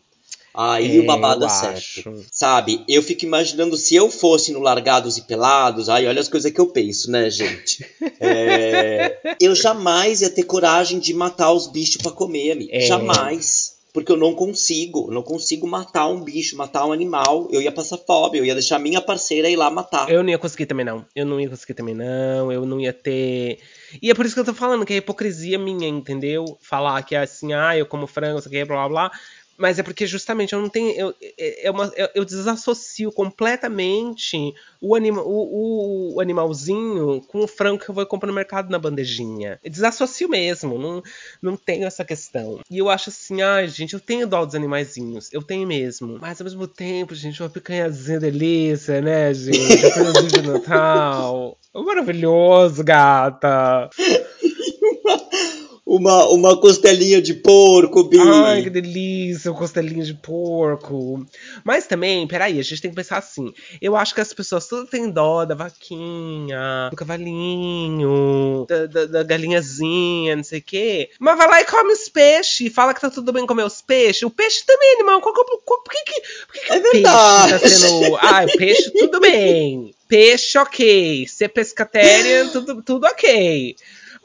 Aí 0.61 0.97
É, 0.97 0.99
o 0.99 1.05
babado 1.05 1.43
eu 1.43 1.47
é 1.47 1.49
certo. 1.49 1.77
acho. 1.77 2.25
Sabe, 2.29 2.83
eu 2.85 3.01
fico 3.01 3.23
imaginando 3.23 3.77
se 3.77 3.95
eu 3.95 4.11
fosse 4.11 4.51
no 4.51 4.59
Largados 4.59 5.17
e 5.17 5.21
Pelados, 5.21 5.87
ai, 5.87 6.05
olha 6.05 6.19
as 6.19 6.27
coisas 6.27 6.51
que 6.51 6.59
eu 6.59 6.67
penso, 6.67 7.09
né, 7.09 7.29
gente? 7.29 7.85
É, 8.21 9.35
eu 9.39 9.55
jamais 9.55 10.21
ia 10.21 10.29
ter 10.29 10.43
coragem 10.43 10.99
de 10.99 11.13
matar 11.13 11.53
os 11.53 11.67
bichos 11.67 12.01
pra 12.01 12.11
comer, 12.11 12.51
amigo. 12.51 12.69
É. 12.73 12.81
Jamais. 12.81 13.77
Porque 13.93 14.11
eu 14.11 14.17
não 14.17 14.35
consigo, 14.35 15.09
não 15.11 15.23
consigo 15.23 15.65
matar 15.65 16.07
um 16.07 16.21
bicho, 16.21 16.55
matar 16.55 16.85
um 16.85 16.91
animal. 16.91 17.47
Eu 17.51 17.59
ia 17.61 17.71
passar 17.71 17.97
fome, 17.97 18.37
eu 18.37 18.45
ia 18.45 18.53
deixar 18.53 18.77
minha 18.77 19.01
parceira 19.01 19.49
ir 19.49 19.55
lá 19.55 19.71
matar. 19.71 20.09
Eu 20.11 20.21
não 20.21 20.29
ia 20.29 20.37
conseguir 20.37 20.67
também, 20.67 20.85
não. 20.85 21.03
Eu 21.15 21.25
não 21.25 21.39
ia 21.39 21.49
conseguir 21.49 21.73
também, 21.73 21.95
não. 21.95 22.51
Eu 22.51 22.65
não 22.67 22.79
ia 22.79 22.93
ter. 22.93 23.57
E 24.01 24.11
é 24.11 24.13
por 24.13 24.25
isso 24.25 24.35
que 24.35 24.41
eu 24.41 24.45
tô 24.45 24.53
falando, 24.53 24.85
que 24.85 24.93
é 24.93 24.97
hipocrisia 24.97 25.57
minha, 25.57 25.87
entendeu? 25.87 26.57
Falar 26.61 27.01
que 27.01 27.15
é 27.15 27.19
assim, 27.19 27.53
ah, 27.53 27.75
eu 27.75 27.85
como 27.87 28.05
frango, 28.05 28.37
isso 28.37 28.47
aqui, 28.47 28.63
blá 28.63 28.87
blá 28.87 28.89
blá. 29.09 29.11
Mas 29.59 29.77
é 29.77 29.83
porque 29.83 30.07
justamente 30.07 30.53
eu 30.53 30.61
não 30.61 30.69
tenho. 30.69 30.91
Eu, 30.97 31.13
é 31.37 31.67
é 31.67 31.71
uma, 31.71 31.91
eu, 31.95 32.09
eu 32.15 32.25
desassocio 32.25 33.11
completamente 33.11 34.53
o, 34.81 34.95
anima, 34.95 35.21
o, 35.21 36.15
o 36.15 36.21
animalzinho 36.21 37.21
com 37.27 37.39
o 37.39 37.47
frango 37.47 37.83
que 37.83 37.89
eu 37.89 37.95
vou 37.95 38.05
comprar 38.05 38.27
no 38.27 38.33
mercado 38.33 38.69
na 38.69 38.79
bandejinha. 38.79 39.59
Eu 39.63 39.69
desassocio 39.69 40.29
mesmo, 40.29 40.77
não, 40.79 41.03
não 41.41 41.57
tenho 41.57 41.85
essa 41.85 42.05
questão. 42.05 42.59
E 42.69 42.77
eu 42.77 42.89
acho 42.89 43.09
assim, 43.09 43.41
ai, 43.41 43.67
gente, 43.67 43.93
eu 43.93 43.99
tenho 43.99 44.27
dó 44.27 44.45
dos 44.45 44.55
animaizinhos. 44.55 45.31
Eu 45.33 45.41
tenho 45.41 45.67
mesmo. 45.67 46.17
Mas 46.19 46.39
ao 46.39 46.45
mesmo 46.45 46.67
tempo, 46.67 47.13
gente, 47.13 47.41
uma 47.41 47.49
picanhazinha 47.49 48.19
delícia, 48.19 49.01
né, 49.01 49.33
gente? 49.33 49.85
Um 49.85 50.27
de 50.27 50.41
Natal. 50.41 51.57
Maravilhoso, 51.73 52.83
gata. 52.83 53.89
Uma, 55.91 56.27
uma 56.29 56.55
costelinha 56.55 57.19
de 57.19 57.33
porco, 57.33 58.03
Bi. 58.03 58.19
Ai, 58.19 58.61
que 58.61 58.69
delícia, 58.69 59.51
o 59.51 59.55
costelinho 59.55 60.05
de 60.05 60.13
porco. 60.13 61.25
Mas 61.63 61.87
também, 61.87 62.27
peraí, 62.27 62.59
a 62.59 62.63
gente 62.63 62.79
tem 62.79 62.91
que 62.91 62.95
pensar 62.95 63.17
assim. 63.17 63.51
Eu 63.81 63.95
acho 63.95 64.13
que 64.13 64.21
as 64.21 64.31
pessoas 64.31 64.67
tudo 64.67 64.85
têm 64.85 65.09
dó 65.09 65.45
da 65.45 65.55
vaquinha, 65.55 66.89
do 66.91 66.95
cavalinho, 66.95 68.65
da, 68.67 68.85
da- 68.85 69.05
da 69.05 69.23
galinhazinha, 69.23 70.35
não 70.35 70.43
sei 70.43 70.59
o 70.59 70.63
quê. 70.63 71.09
Mas 71.19 71.37
vai 71.37 71.47
lá 71.47 71.61
e 71.61 71.65
come 71.65 71.91
os 71.93 72.07
peixes, 72.07 72.71
fala 72.71 72.93
que 72.93 73.01
tá 73.01 73.09
tudo 73.09 73.31
bem 73.33 73.47
comer 73.47 73.63
os 73.65 73.81
peixes. 73.81 74.21
O 74.23 74.29
peixe 74.29 74.63
também, 74.65 74.93
animal. 74.93 75.21
Qual 75.21 75.33
que 75.33 75.41
é 75.41 75.43
qual- 75.65 75.81
por 75.83 75.91
que, 75.91 76.03
que, 76.03 76.21
por 76.45 76.53
que, 76.53 76.59
que 76.67 76.71
É 76.73 76.77
o 76.77 76.81
peixe 76.81 76.91
verdade. 76.93 77.59
tá 77.61 77.67
sendo. 77.67 78.15
Ah, 78.17 78.45
o 78.45 78.57
peixe, 78.57 78.91
tudo 78.91 79.19
bem. 79.19 79.93
Peixe, 80.07 80.57
ok. 80.57 81.25
Ser 81.27 81.49
pescatéria, 81.49 82.47
tudo, 82.49 82.81
tudo 82.83 83.05
ok. 83.05 83.75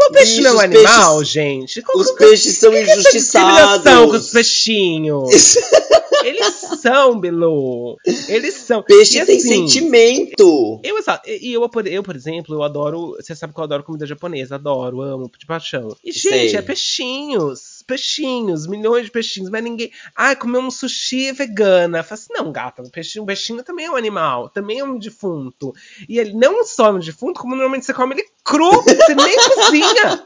O 0.01 0.11
peixe 0.13 0.37
Bicho, 0.37 0.43
não 0.43 0.51
é 0.51 0.55
um 0.55 0.61
animal, 0.61 1.17
peixes- 1.19 1.33
gente. 1.33 1.83
Qual- 1.83 1.99
Os 1.99 2.11
peixes 2.13 2.59
são 2.59 2.71
que 2.73 2.85
que 2.85 2.91
essa 2.91 3.11
discriminação 3.13 4.09
com 4.11 4.17
os 4.17 4.27
injustiçados. 4.27 4.31
peixinhos? 4.31 5.31
Eles 6.25 6.55
são, 6.81 7.21
Bilu. 7.21 7.97
Eles 8.29 8.55
são. 8.55 8.83
Peixe 8.83 9.19
E 9.19 9.27
tem 9.27 9.37
assim, 9.37 9.69
sentimento. 9.69 10.81
Eu, 10.83 10.97
e 11.27 11.53
eu, 11.53 11.69
por- 11.69 11.87
eu, 11.87 12.03
por 12.03 12.17
exemplo, 12.17 12.55
eu 12.55 12.63
adoro. 12.63 13.15
Você 13.21 13.35
sabe 13.35 13.53
que 13.53 13.61
eu 13.61 13.65
adoro 13.65 13.85
comida 13.85 14.07
japonesa, 14.07 14.55
adoro, 14.55 15.03
amo, 15.03 15.31
de 15.39 15.45
paixão. 15.47 15.95
E, 16.03 16.11
gente, 16.13 16.51
Sei. 16.51 16.57
é 16.57 16.63
peixinhos. 16.63 17.74
Peixinhos, 17.87 18.67
milhões 18.67 19.05
de 19.05 19.11
peixinhos, 19.11 19.51
mas 19.51 19.63
ninguém. 19.63 19.93
Ai, 20.17 20.35
comer 20.35 20.59
um 20.59 20.71
sushi 20.71 21.33
vegana. 21.33 22.03
Fala 22.03 22.15
assim, 22.15 22.33
não, 22.33 22.51
gata, 22.51 22.83
um 22.83 22.89
peixinho, 22.89 23.25
um 23.25 23.27
peixinho 23.27 23.63
também 23.63 23.87
é 23.87 23.91
um 23.91 23.97
animal, 23.97 24.49
também 24.49 24.79
é 24.79 24.85
um 24.85 24.99
defunto. 24.99 25.73
E 26.09 26.19
ele 26.19 26.33
não 26.33 26.65
só 26.65 26.87
é 26.87 26.93
um 26.93 26.99
defunto, 26.99 27.41
como 27.41 27.55
normalmente 27.55 27.85
você 27.85 27.93
come 27.93 28.15
ele 28.15 28.27
cru, 28.43 28.71
você 28.71 29.15
nem 29.15 29.37
cozinha. 29.55 30.25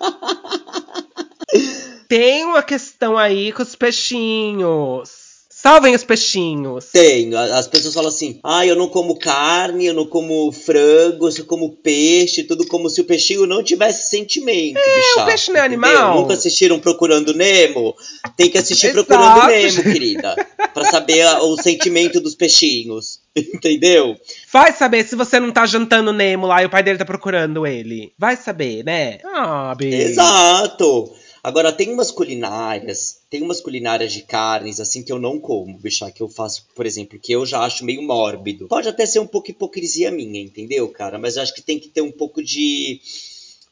Tem 2.08 2.44
uma 2.44 2.62
questão 2.62 3.18
aí 3.18 3.52
com 3.52 3.62
os 3.62 3.74
peixinhos. 3.74 5.17
Salvem 5.60 5.92
os 5.94 6.04
peixinhos. 6.04 6.86
A- 7.36 7.58
As 7.58 7.66
pessoas 7.66 7.92
falam 7.92 8.08
assim: 8.10 8.38
ah, 8.44 8.64
eu 8.64 8.76
não 8.76 8.88
como 8.88 9.18
carne, 9.18 9.86
eu 9.86 9.94
não 9.94 10.06
como 10.06 10.52
frango, 10.52 11.26
eu 11.26 11.32
só 11.32 11.42
como 11.44 11.72
peixe, 11.76 12.44
tudo 12.44 12.64
como 12.68 12.88
se 12.88 13.00
o 13.00 13.04
peixinho 13.04 13.44
não 13.44 13.62
tivesse 13.62 14.08
sentimento. 14.08 14.78
É, 14.78 15.22
o 15.22 15.26
peixe 15.26 15.50
não 15.50 15.60
é 15.60 15.64
animal. 15.64 16.20
Nunca 16.20 16.34
assistiram 16.34 16.78
Procurando 16.78 17.34
Nemo? 17.34 17.94
Tem 18.36 18.48
que 18.48 18.56
assistir 18.58 18.88
Exato. 18.88 19.04
Procurando 19.04 19.46
Nemo, 19.48 19.82
querida. 19.82 20.36
Pra 20.72 20.84
saber 20.84 21.26
o 21.40 21.56
sentimento 21.60 22.20
dos 22.20 22.36
peixinhos. 22.36 23.18
Entendeu? 23.36 24.16
Vai 24.52 24.72
saber 24.72 25.04
se 25.04 25.16
você 25.16 25.40
não 25.40 25.50
tá 25.50 25.66
jantando 25.66 26.12
Nemo 26.12 26.46
lá 26.46 26.62
e 26.62 26.66
o 26.66 26.70
pai 26.70 26.82
dele 26.84 26.98
tá 26.98 27.04
procurando 27.04 27.66
ele. 27.66 28.12
Vai 28.16 28.36
saber, 28.36 28.84
né? 28.84 29.18
Ah, 29.24 29.74
Bi. 29.76 29.92
Exato. 29.92 31.12
Agora, 31.48 31.72
tem 31.72 31.90
umas 31.90 32.10
culinárias, 32.10 33.22
tem 33.30 33.40
umas 33.40 33.58
culinárias 33.58 34.12
de 34.12 34.20
carnes, 34.20 34.80
assim, 34.80 35.02
que 35.02 35.10
eu 35.10 35.18
não 35.18 35.40
como, 35.40 35.78
bicha, 35.78 36.10
que 36.10 36.22
eu 36.22 36.28
faço, 36.28 36.66
por 36.76 36.84
exemplo, 36.84 37.18
que 37.18 37.32
eu 37.32 37.46
já 37.46 37.60
acho 37.60 37.86
meio 37.86 38.02
mórbido. 38.02 38.68
Pode 38.68 38.86
até 38.86 39.06
ser 39.06 39.20
um 39.20 39.26
pouco 39.26 39.50
hipocrisia 39.50 40.10
minha, 40.10 40.42
entendeu, 40.42 40.86
cara? 40.90 41.18
Mas 41.18 41.36
eu 41.36 41.42
acho 41.42 41.54
que 41.54 41.62
tem 41.62 41.78
que 41.78 41.88
ter 41.88 42.02
um 42.02 42.12
pouco 42.12 42.42
de... 42.42 43.00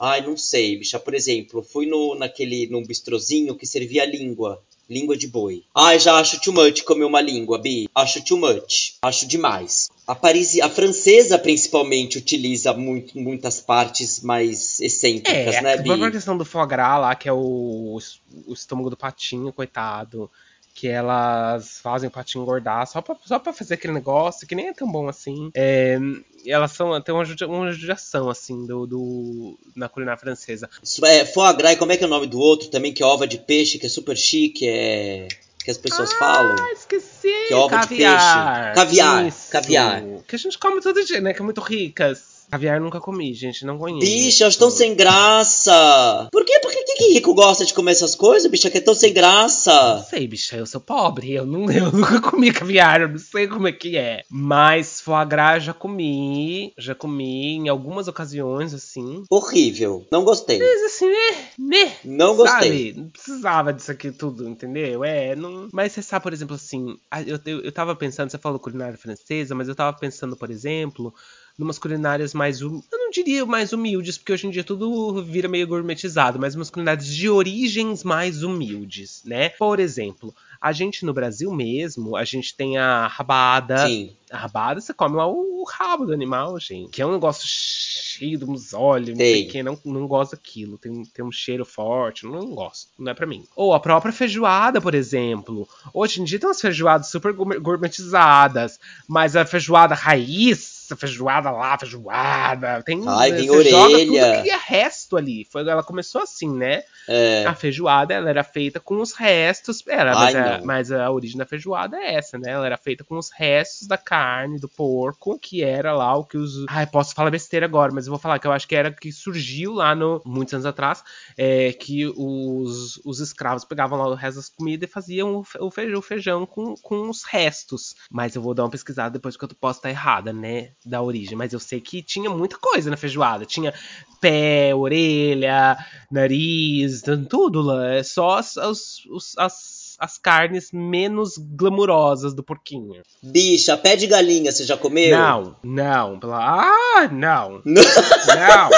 Ai, 0.01 0.27
não 0.27 0.39
sei, 0.39 0.79
bicha. 0.79 0.99
Por 0.99 1.13
exemplo, 1.13 1.63
fui 1.63 1.85
no, 1.85 2.15
naquele, 2.15 2.67
num 2.69 2.83
bistrozinho 2.83 3.55
que 3.55 3.67
servia 3.67 4.07
língua. 4.07 4.59
Língua 4.89 5.17
de 5.17 5.27
boi. 5.27 5.65
Ai, 5.75 5.99
já 5.99 6.15
acho 6.15 6.41
too 6.41 6.53
much 6.53 6.83
comer 6.85 7.05
uma 7.05 7.21
língua, 7.21 7.59
Bi. 7.59 7.89
Acho 7.95 8.25
too 8.25 8.39
much. 8.39 8.95
Acho 9.03 9.27
demais. 9.27 9.89
A, 10.07 10.15
parisi, 10.15 10.63
a 10.63 10.69
francesa, 10.69 11.37
principalmente, 11.39 12.19
utiliza 12.19 12.73
muito, 12.73 13.19
muitas 13.19 13.61
partes 13.61 14.21
mais 14.23 14.79
excêntricas, 14.81 15.57
É, 15.57 15.61
né, 15.61 15.75
a 15.75 15.77
Bi? 15.79 15.89
própria 15.89 16.13
questão 16.13 16.39
do 16.39 16.45
foie 16.45 16.67
gras 16.69 17.01
lá, 17.01 17.15
que 17.17 17.29
é 17.29 17.33
o, 17.33 17.99
o 18.47 18.53
estômago 18.53 18.89
do 18.91 18.97
patinho, 18.97 19.53
coitado. 19.53 20.31
Que 20.79 20.89
elas 20.89 21.81
fazem 21.81 22.09
o 22.09 22.13
patinho 22.13 22.43
engordar 22.43 22.87
só 22.87 23.01
pra, 23.01 23.17
só 23.25 23.39
pra 23.39 23.51
fazer 23.51 23.75
aquele 23.75 23.95
negócio 23.95 24.47
que 24.47 24.55
nem 24.55 24.69
é 24.69 24.75
tão 24.75 24.87
bom 24.87 25.09
assim. 25.09 25.51
É, 25.55 25.99
e 26.45 26.53
elas 26.53 26.73
são, 26.73 27.01
tem 27.01 27.15
uma, 27.15 27.25
uma 27.49 27.73
judiação, 27.73 28.29
assim, 28.29 28.67
do, 28.67 28.87
do, 28.87 29.59
na 29.75 29.89
culinária 29.89 30.21
francesa. 30.21 30.69
É, 31.05 31.25
foie 31.25 31.55
gras, 31.55 31.73
e 31.73 31.77
como 31.77 31.93
é 31.93 31.97
que 31.97 32.05
é 32.05 32.07
o 32.07 32.11
nome 32.11 32.27
do 32.27 32.39
outro 32.39 32.69
também, 32.69 32.93
que 32.93 33.03
é 33.03 33.07
ova 33.07 33.27
de 33.27 33.39
peixe, 33.39 33.79
que 33.79 33.87
é 33.87 33.89
super 33.89 34.15
chique, 34.15 34.69
é... 34.69 35.29
Que 35.65 35.71
as 35.71 35.79
pessoas 35.79 36.13
falam. 36.13 36.55
Ah, 36.61 36.73
esqueci! 36.73 37.47
Que 37.49 37.55
é 37.55 37.57
ovo 37.57 37.69
de 37.71 37.89
caviar. 37.89 38.65
peixe. 38.65 38.75
Caviar, 38.75 39.27
Isso. 39.27 39.51
caviar. 39.51 40.03
Que 40.29 40.37
a 40.37 40.39
gente 40.39 40.59
come 40.59 40.83
todo 40.83 41.05
dia, 41.05 41.23
né? 41.23 41.33
Que 41.33 41.41
é 41.41 41.45
muito 41.45 41.61
ricas. 41.63 42.36
Caviar 42.51 42.81
nunca 42.81 43.01
comi, 43.01 43.35
gente, 43.35 43.65
não 43.65 43.79
conheço. 43.79 44.01
Bicha, 44.01 44.45
elas 44.45 44.55
estão 44.55 44.71
sem 44.71 44.95
graça. 44.95 46.29
Por 46.33 46.45
quê? 46.45 46.59
Por 46.61 46.71
que, 46.71 46.85
que 46.85 47.13
rico 47.13 47.35
gosta 47.35 47.65
de 47.65 47.75
comer 47.75 47.93
essas 47.93 48.15
coisas, 48.15 48.51
bicha, 48.51 48.71
que 48.71 48.79
é 48.79 48.81
tão 48.81 48.95
sem 48.95 49.11
Não 49.11 49.15
graça? 49.21 50.07
sei, 50.09 50.27
bicha, 50.27 50.57
eu 50.57 50.67
sou 50.67 50.81
pobre, 50.81 51.33
eu, 51.33 51.45
não, 51.45 51.71
eu 51.71 51.93
nunca 51.93 52.21
comi 52.21 52.53
caviar, 52.53 53.01
eu 53.03 53.09
não 53.09 53.19
sei 53.19 53.47
como 53.47 53.69
é 53.69 53.73
que 53.73 53.97
é. 53.97 54.23
Mas 54.31 55.01
foie 55.01 55.25
gras 55.27 55.65
já 55.65 55.75
comi, 55.75 56.73
já 56.79 56.95
comi 56.95 57.57
em 57.57 57.69
algumas 57.69 58.09
ocasiões, 58.09 58.73
assim. 58.73 59.25
Horrível. 59.31 60.07
Não 60.11 60.25
gostei. 60.25 60.59
Mas 60.59 60.83
assim, 60.85 61.07
né, 61.09 61.49
né, 61.59 61.97
Não 62.05 62.35
gostei. 62.37 62.61
sabe? 62.89 62.95
Não 62.97 63.09
precisava 63.11 63.73
disso 63.73 63.91
aqui 63.91 64.11
tudo, 64.11 64.49
entendeu? 64.49 65.05
É, 65.05 65.35
não... 65.37 65.69
Mas 65.73 65.93
você 65.93 66.03
sabe, 66.03 66.23
por 66.23 66.33
exemplo, 66.33 66.55
assim, 66.57 66.97
eu, 67.27 67.39
eu, 67.45 67.61
eu 67.63 67.73
tava 67.73 67.95
pensando, 67.95 68.31
você 68.31 68.39
falou 68.39 68.59
culinária 68.59 68.97
francesa, 68.97 69.55
mas 69.55 69.69
eu 69.69 69.75
tava 69.75 69.97
pensando, 69.97 70.37
por 70.37 70.51
exemplo, 70.51 71.13
numas 71.59 71.79
culinárias 71.79 72.35
mais, 72.35 72.61
hum- 72.63 72.83
eu 72.93 72.99
não 72.99 73.11
diria 73.11 73.45
mais 73.47 73.73
humildes, 73.73 74.19
porque 74.19 74.33
hoje 74.33 74.47
em 74.47 74.51
dia 74.51 74.63
tudo 74.65 75.23
vira 75.23 75.49
meio 75.49 75.67
gourmetizado, 75.67 76.39
mas 76.39 76.55
umas 76.55 76.69
culinárias 76.71 77.07
de 77.07 77.29
origens 77.31 78.05
mais 78.05 78.43
humildes, 78.43 79.23
né? 79.25 79.49
Por 79.51 79.81
exemplo, 79.81 80.35
a 80.61 80.73
gente 80.73 81.05
no 81.05 81.15
Brasil 81.15 81.51
mesmo, 81.53 82.15
a 82.17 82.25
gente 82.25 82.55
tem 82.55 82.77
a 82.77 83.07
rabada, 83.07 83.87
Sim. 83.87 84.13
a 84.31 84.37
rabada, 84.37 84.81
você 84.81 84.93
come 84.93 85.17
lá 85.17 85.27
o 85.27 85.65
rabo 85.69 86.05
do 86.07 86.13
animal, 86.13 86.59
gente. 86.61 86.91
Que 86.91 87.01
é 87.03 87.07
um 87.07 87.13
negócio 87.13 87.47
cheio 87.49 88.39
de 88.39 88.45
uns 88.45 88.73
olhos, 88.75 89.11
não 89.11 89.51
quem 89.51 89.63
não, 89.63 89.79
não 89.85 90.07
gosta 90.07 90.37
daquilo. 90.37 90.77
Tem, 90.79 91.05
tem 91.07 91.25
um 91.25 91.33
cheiro 91.33 91.65
forte, 91.65 92.25
não 92.27 92.51
gosto, 92.55 92.89
não 92.99 93.11
é 93.13 93.15
pra 93.15 93.27
mim. 93.27 93.45
Ou 93.57 93.73
a 93.75 93.81
própria 93.81 94.13
feijoada, 94.13 94.81
por 94.81 94.95
exemplo. 94.95 95.67
Hoje 95.93 96.21
em 96.21 96.25
dia 96.25 96.39
tem 96.39 96.49
umas 96.49 96.61
feijoadas 96.61 97.09
super 97.11 97.33
gourmet- 97.33 97.59
gourmetizadas, 97.59 98.79
mas 99.09 99.37
a 99.37 99.45
feijoada 99.45 99.95
raiz, 99.95 100.76
a 100.95 100.97
feijoada 100.97 101.51
lá, 101.51 101.79
feijoada, 101.79 102.83
tem 102.83 103.03
Ai, 103.07 103.45
joga 103.45 103.59
orelha. 103.59 104.07
tudo 104.07 104.43
que 104.43 104.51
é 104.51 104.57
resto 104.57 105.17
ali. 105.17 105.45
Foi, 105.51 105.67
ela 105.69 105.83
começou 105.83 106.23
assim, 106.23 106.51
né? 106.51 106.83
É. 107.09 107.45
A 107.47 107.55
feijoada, 107.55 108.15
ela 108.15 108.29
era 108.29 108.43
feita 108.43 108.81
com 108.81 109.01
os 109.01 109.13
restos. 109.13 109.83
Era, 109.87 110.17
Ai, 110.17 110.35
mas, 110.35 110.37
a, 110.37 110.61
mas 110.65 110.93
a 110.93 111.11
origem 111.11 111.39
da 111.39 111.47
feijoada 111.47 111.97
é 111.97 112.15
essa, 112.15 112.39
né? 112.39 112.51
Ela 112.51 112.67
era 112.67 112.77
feita 112.77 113.05
com 113.05 113.17
os 113.17 113.31
restos 113.31 113.87
da 113.87 113.97
carne 113.97 114.59
do 114.59 114.69
porco, 114.69 115.39
que 115.39 115.63
era 115.63 115.93
lá 115.93 116.17
o 116.17 116.25
que 116.25 116.37
os. 116.37 116.65
Ai, 116.69 116.87
posso 116.87 117.15
falar 117.15 117.31
besteira 117.31 117.67
agora, 117.67 117.93
mas 117.93 118.07
eu 118.07 118.11
vou 118.11 118.19
falar 118.19 118.39
que 118.39 118.47
eu 118.47 118.53
acho 118.53 118.67
que 118.67 118.75
era 118.75 118.91
que 118.91 119.13
surgiu 119.13 119.75
lá 119.75 119.95
no. 119.95 120.21
muitos 120.25 120.55
anos 120.55 120.67
atrás, 120.67 121.03
é, 121.37 121.73
que 121.73 122.07
os, 122.07 123.01
os 123.05 123.21
escravos 123.21 123.65
pegavam 123.65 123.99
lá 123.99 124.09
o 124.09 124.15
resto 124.15 124.37
das 124.37 124.49
comidas 124.49 124.89
e 124.89 124.93
faziam 124.93 125.45
o 125.61 125.71
feijão, 125.71 125.99
o 125.99 126.03
feijão 126.03 126.47
com, 126.47 126.75
com 126.77 127.09
os 127.09 127.25
restos. 127.25 127.95
Mas 128.11 128.35
eu 128.35 128.43
vou 128.43 128.55
dar 128.55 128.65
uma 128.65 128.71
pesquisada 128.71 129.11
depois 129.11 129.37
que 129.37 129.45
eu 129.45 129.49
posso 129.61 129.79
estar 129.79 129.91
errada, 129.91 130.33
né? 130.33 130.73
Da 130.87 131.03
origem, 131.03 131.37
mas 131.37 131.53
eu 131.53 131.59
sei 131.59 131.81
que 131.81 132.03
tinha 132.03 132.31
muita 132.31 132.57
coisa 132.57 132.89
na 132.89 132.97
feijoada. 132.97 133.45
Tinha 133.45 133.75
pé, 134.21 134.75
orelha, 134.75 135.77
nariz, 136.11 137.03
tudo 137.29 137.61
lá. 137.61 137.95
É 137.95 138.03
só 138.03 138.39
as, 138.39 138.57
as, 138.57 138.99
as, 139.37 139.97
as 139.99 140.19
carnes 140.19 140.71
menos 140.73 141.37
glamurosas 141.39 142.35
do 142.35 142.43
porquinho. 142.43 143.03
Bicha, 143.23 143.77
pé 143.77 143.97
de 143.97 144.07
galinha, 144.07 144.53
você 144.53 144.65
já 144.65 144.77
comeu? 144.77 145.17
Não, 145.17 145.57
não. 145.63 146.21
Ah, 146.33 147.09
não. 147.11 147.63
não. 147.67 148.71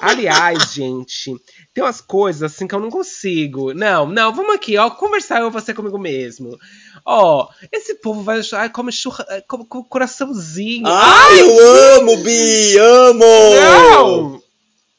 Aliás, 0.00 0.72
gente, 0.72 1.34
tem 1.74 1.82
umas 1.82 2.00
coisas 2.00 2.42
assim 2.42 2.66
que 2.66 2.74
eu 2.74 2.80
não 2.80 2.90
consigo. 2.90 3.72
Não, 3.74 4.06
não, 4.06 4.34
vamos 4.34 4.54
aqui, 4.54 4.76
ó, 4.76 4.90
conversar 4.90 5.40
eu 5.40 5.50
você 5.50 5.72
comigo 5.74 5.98
mesmo. 5.98 6.58
Ó, 7.04 7.48
esse 7.70 7.94
povo 7.96 8.22
vai 8.22 8.40
ai, 8.52 8.70
come 8.70 8.92
churra, 8.92 9.26
come, 9.48 9.64
come 9.66 9.84
coraçãozinho. 9.88 10.86
Ai, 10.86 11.32
Ai, 11.32 11.40
eu 11.40 11.98
amo, 11.98 12.16
Bi, 12.18 12.78
amo! 12.78 13.24
Não! 13.24 14.42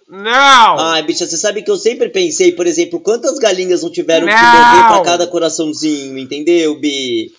Não! 0.09 0.79
Ai, 0.79 1.01
bicha, 1.03 1.25
você 1.25 1.37
sabe 1.37 1.63
que 1.63 1.71
eu 1.71 1.77
sempre 1.77 2.09
pensei, 2.09 2.51
por 2.51 2.67
exemplo, 2.67 2.99
quantas 2.99 3.39
galinhas 3.39 3.81
não 3.81 3.91
tiveram 3.91 4.27
não. 4.27 4.33
que 4.33 4.41
morrer 4.41 4.87
pra 4.87 5.01
cada 5.01 5.27
coraçãozinho, 5.27 6.17
entendeu, 6.19 6.79
Bi? 6.79 7.31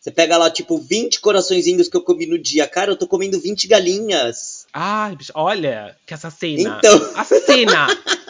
Você 0.00 0.10
pega 0.10 0.36
lá, 0.38 0.50
tipo, 0.50 0.78
20 0.78 1.20
coraçõezinhos 1.20 1.88
que 1.88 1.96
eu 1.96 2.02
comi 2.02 2.26
no 2.26 2.38
dia. 2.38 2.66
Cara, 2.66 2.92
eu 2.92 2.96
tô 2.96 3.06
comendo 3.06 3.40
20 3.40 3.66
galinhas. 3.66 4.57
Ai, 4.72 5.16
bicho, 5.16 5.32
olha, 5.34 5.96
que 6.06 6.14
assassina. 6.14 6.78
Então. 6.78 7.12
Assassina! 7.16 7.86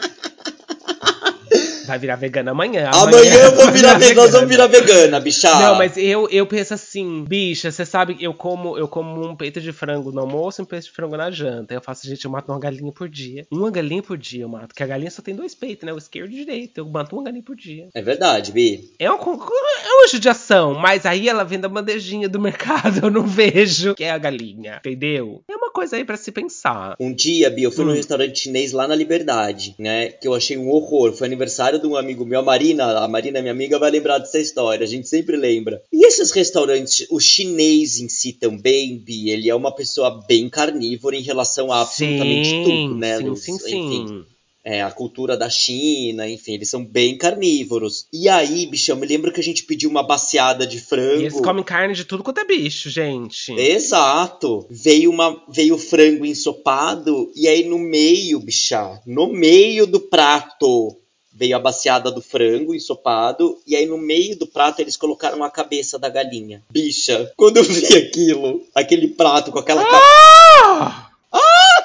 vai 1.89 1.99
virar 1.99 2.15
vegana 2.15 2.51
amanhã. 2.51 2.89
Amanhã, 2.93 3.17
amanhã 3.19 3.43
eu 3.43 3.55
vou 3.55 3.71
virar, 3.71 3.97
vegana. 3.97 4.21
Nós 4.21 4.31
vamos 4.31 4.49
virar 4.49 4.67
vegana, 4.67 5.19
bicha. 5.19 5.53
Não, 5.59 5.75
mas 5.75 5.97
eu, 5.97 6.29
eu 6.29 6.45
penso 6.45 6.73
assim, 6.73 7.25
bicha, 7.27 7.71
você 7.71 7.85
sabe, 7.85 8.17
eu 8.19 8.33
como, 8.33 8.77
eu 8.77 8.87
como 8.87 9.27
um 9.27 9.35
peito 9.35 9.59
de 9.59 9.71
frango 9.71 10.11
no 10.11 10.21
almoço 10.21 10.61
e 10.61 10.63
um 10.63 10.65
peito 10.65 10.85
de 10.85 10.91
frango 10.91 11.17
na 11.17 11.31
janta. 11.31 11.73
Eu 11.73 11.81
faço, 11.81 12.07
gente, 12.07 12.25
eu 12.25 12.31
mato 12.31 12.51
uma 12.51 12.59
galinha 12.59 12.91
por 12.91 13.09
dia. 13.09 13.45
Uma 13.51 13.71
galinha 13.71 14.01
por 14.01 14.17
dia 14.17 14.43
eu 14.43 14.49
mato. 14.49 14.67
Porque 14.67 14.83
a 14.83 14.87
galinha 14.87 15.11
só 15.11 15.21
tem 15.21 15.35
dois 15.35 15.55
peitos, 15.55 15.85
né? 15.85 15.93
O 15.93 15.97
esquerdo 15.97 16.31
e 16.31 16.41
o 16.41 16.45
direito. 16.45 16.79
Eu 16.79 16.89
mato 16.89 17.15
uma 17.15 17.23
galinha 17.23 17.43
por 17.43 17.55
dia. 17.55 17.89
É 17.93 18.01
verdade, 18.01 18.51
Bi. 18.51 18.91
É 18.99 19.09
uma, 19.09 19.19
é 19.19 19.93
uma 19.93 20.07
judiação, 20.07 20.73
mas 20.75 21.05
aí 21.05 21.27
ela 21.27 21.43
vem 21.43 21.59
da 21.59 21.69
bandejinha 21.69 22.29
do 22.29 22.39
mercado, 22.39 22.99
eu 23.05 23.11
não 23.11 23.25
vejo 23.25 23.95
que 23.95 24.03
é 24.03 24.11
a 24.11 24.17
galinha, 24.17 24.77
entendeu? 24.79 25.41
É 25.49 25.55
uma 25.55 25.71
coisa 25.71 25.95
aí 25.95 26.05
para 26.05 26.17
se 26.17 26.31
pensar. 26.31 26.95
Um 26.99 27.13
dia, 27.13 27.49
Bi, 27.49 27.63
eu 27.63 27.71
fui 27.71 27.83
hum. 27.83 27.89
num 27.89 27.93
restaurante 27.93 28.39
chinês 28.39 28.71
lá 28.71 28.87
na 28.87 28.95
Liberdade, 28.95 29.75
né? 29.77 30.09
Que 30.09 30.27
eu 30.27 30.33
achei 30.33 30.57
um 30.57 30.69
horror. 30.69 31.13
Foi 31.13 31.27
aniversário 31.27 31.78
de 31.79 31.87
um 31.87 31.95
amigo 31.95 32.25
meu, 32.25 32.39
a 32.39 32.43
Marina, 32.43 32.99
a 32.99 33.07
Marina, 33.07 33.41
minha 33.41 33.53
amiga, 33.53 33.79
vai 33.79 33.89
lembrar 33.89 34.19
dessa 34.19 34.39
história. 34.39 34.83
A 34.83 34.87
gente 34.87 35.07
sempre 35.07 35.35
lembra. 35.35 35.81
E 35.91 36.05
esses 36.05 36.31
restaurantes, 36.31 37.07
o 37.09 37.19
chinês 37.19 37.99
em 37.99 38.09
si 38.09 38.33
também, 38.33 38.97
Bi, 38.97 39.29
ele 39.29 39.49
é 39.49 39.55
uma 39.55 39.73
pessoa 39.73 40.23
bem 40.27 40.49
carnívora 40.49 41.15
em 41.15 41.21
relação 41.21 41.71
a 41.71 41.81
absolutamente 41.81 42.49
sim, 42.49 42.63
tudo, 42.63 42.95
né? 42.95 43.17
Sim, 43.17 43.35
sim, 43.35 43.55
enfim. 43.55 44.07
sim 44.07 44.25
é, 44.63 44.83
a 44.83 44.91
cultura 44.91 45.37
da 45.37 45.49
China, 45.49 46.29
enfim, 46.29 46.53
eles 46.53 46.69
são 46.69 46.83
bem 46.83 47.17
carnívoros. 47.17 48.05
E 48.11 48.27
aí, 48.27 48.67
bicho, 48.67 48.91
eu 48.91 48.95
me 48.95 49.07
lembro 49.07 49.31
que 49.31 49.39
a 49.39 49.43
gente 49.43 49.63
pediu 49.63 49.89
uma 49.89 50.03
baciada 50.03 50.67
de 50.67 50.79
frango. 50.79 51.21
E 51.21 51.25
eles 51.25 51.41
comem 51.41 51.63
carne 51.63 51.95
de 51.95 52.05
tudo 52.05 52.23
quanto 52.23 52.41
é 52.41 52.45
bicho, 52.45 52.89
gente. 52.89 53.51
Exato. 53.53 54.67
Veio 54.69 55.09
uma 55.09 55.41
veio 55.49 55.77
frango 55.77 56.25
ensopado 56.25 57.31
e 57.35 57.47
aí 57.47 57.67
no 57.67 57.79
meio, 57.79 58.39
bicha, 58.39 59.01
no 59.07 59.27
meio 59.27 59.87
do 59.87 59.99
prato 59.99 60.95
veio 61.31 61.55
a 61.55 61.59
baciada 61.59 62.11
do 62.11 62.21
frango 62.21 62.75
ensopado 62.75 63.57
e 63.65 63.75
aí 63.75 63.85
no 63.85 63.97
meio 63.97 64.37
do 64.37 64.47
prato 64.47 64.81
eles 64.81 64.97
colocaram 64.97 65.43
a 65.43 65.49
cabeça 65.49 65.97
da 65.97 66.09
galinha. 66.09 66.63
Bicha, 66.71 67.31
quando 67.37 67.57
eu 67.57 67.63
vi 67.63 67.85
aquilo, 67.95 68.63
aquele 68.75 69.07
prato 69.07 69.51
com 69.51 69.59
aquela 69.59 69.83
ah! 69.83 71.09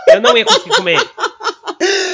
Eu 0.09 0.21
não 0.21 0.37
ia 0.37 0.45
conseguir 0.45 0.77
comer. 0.77 1.11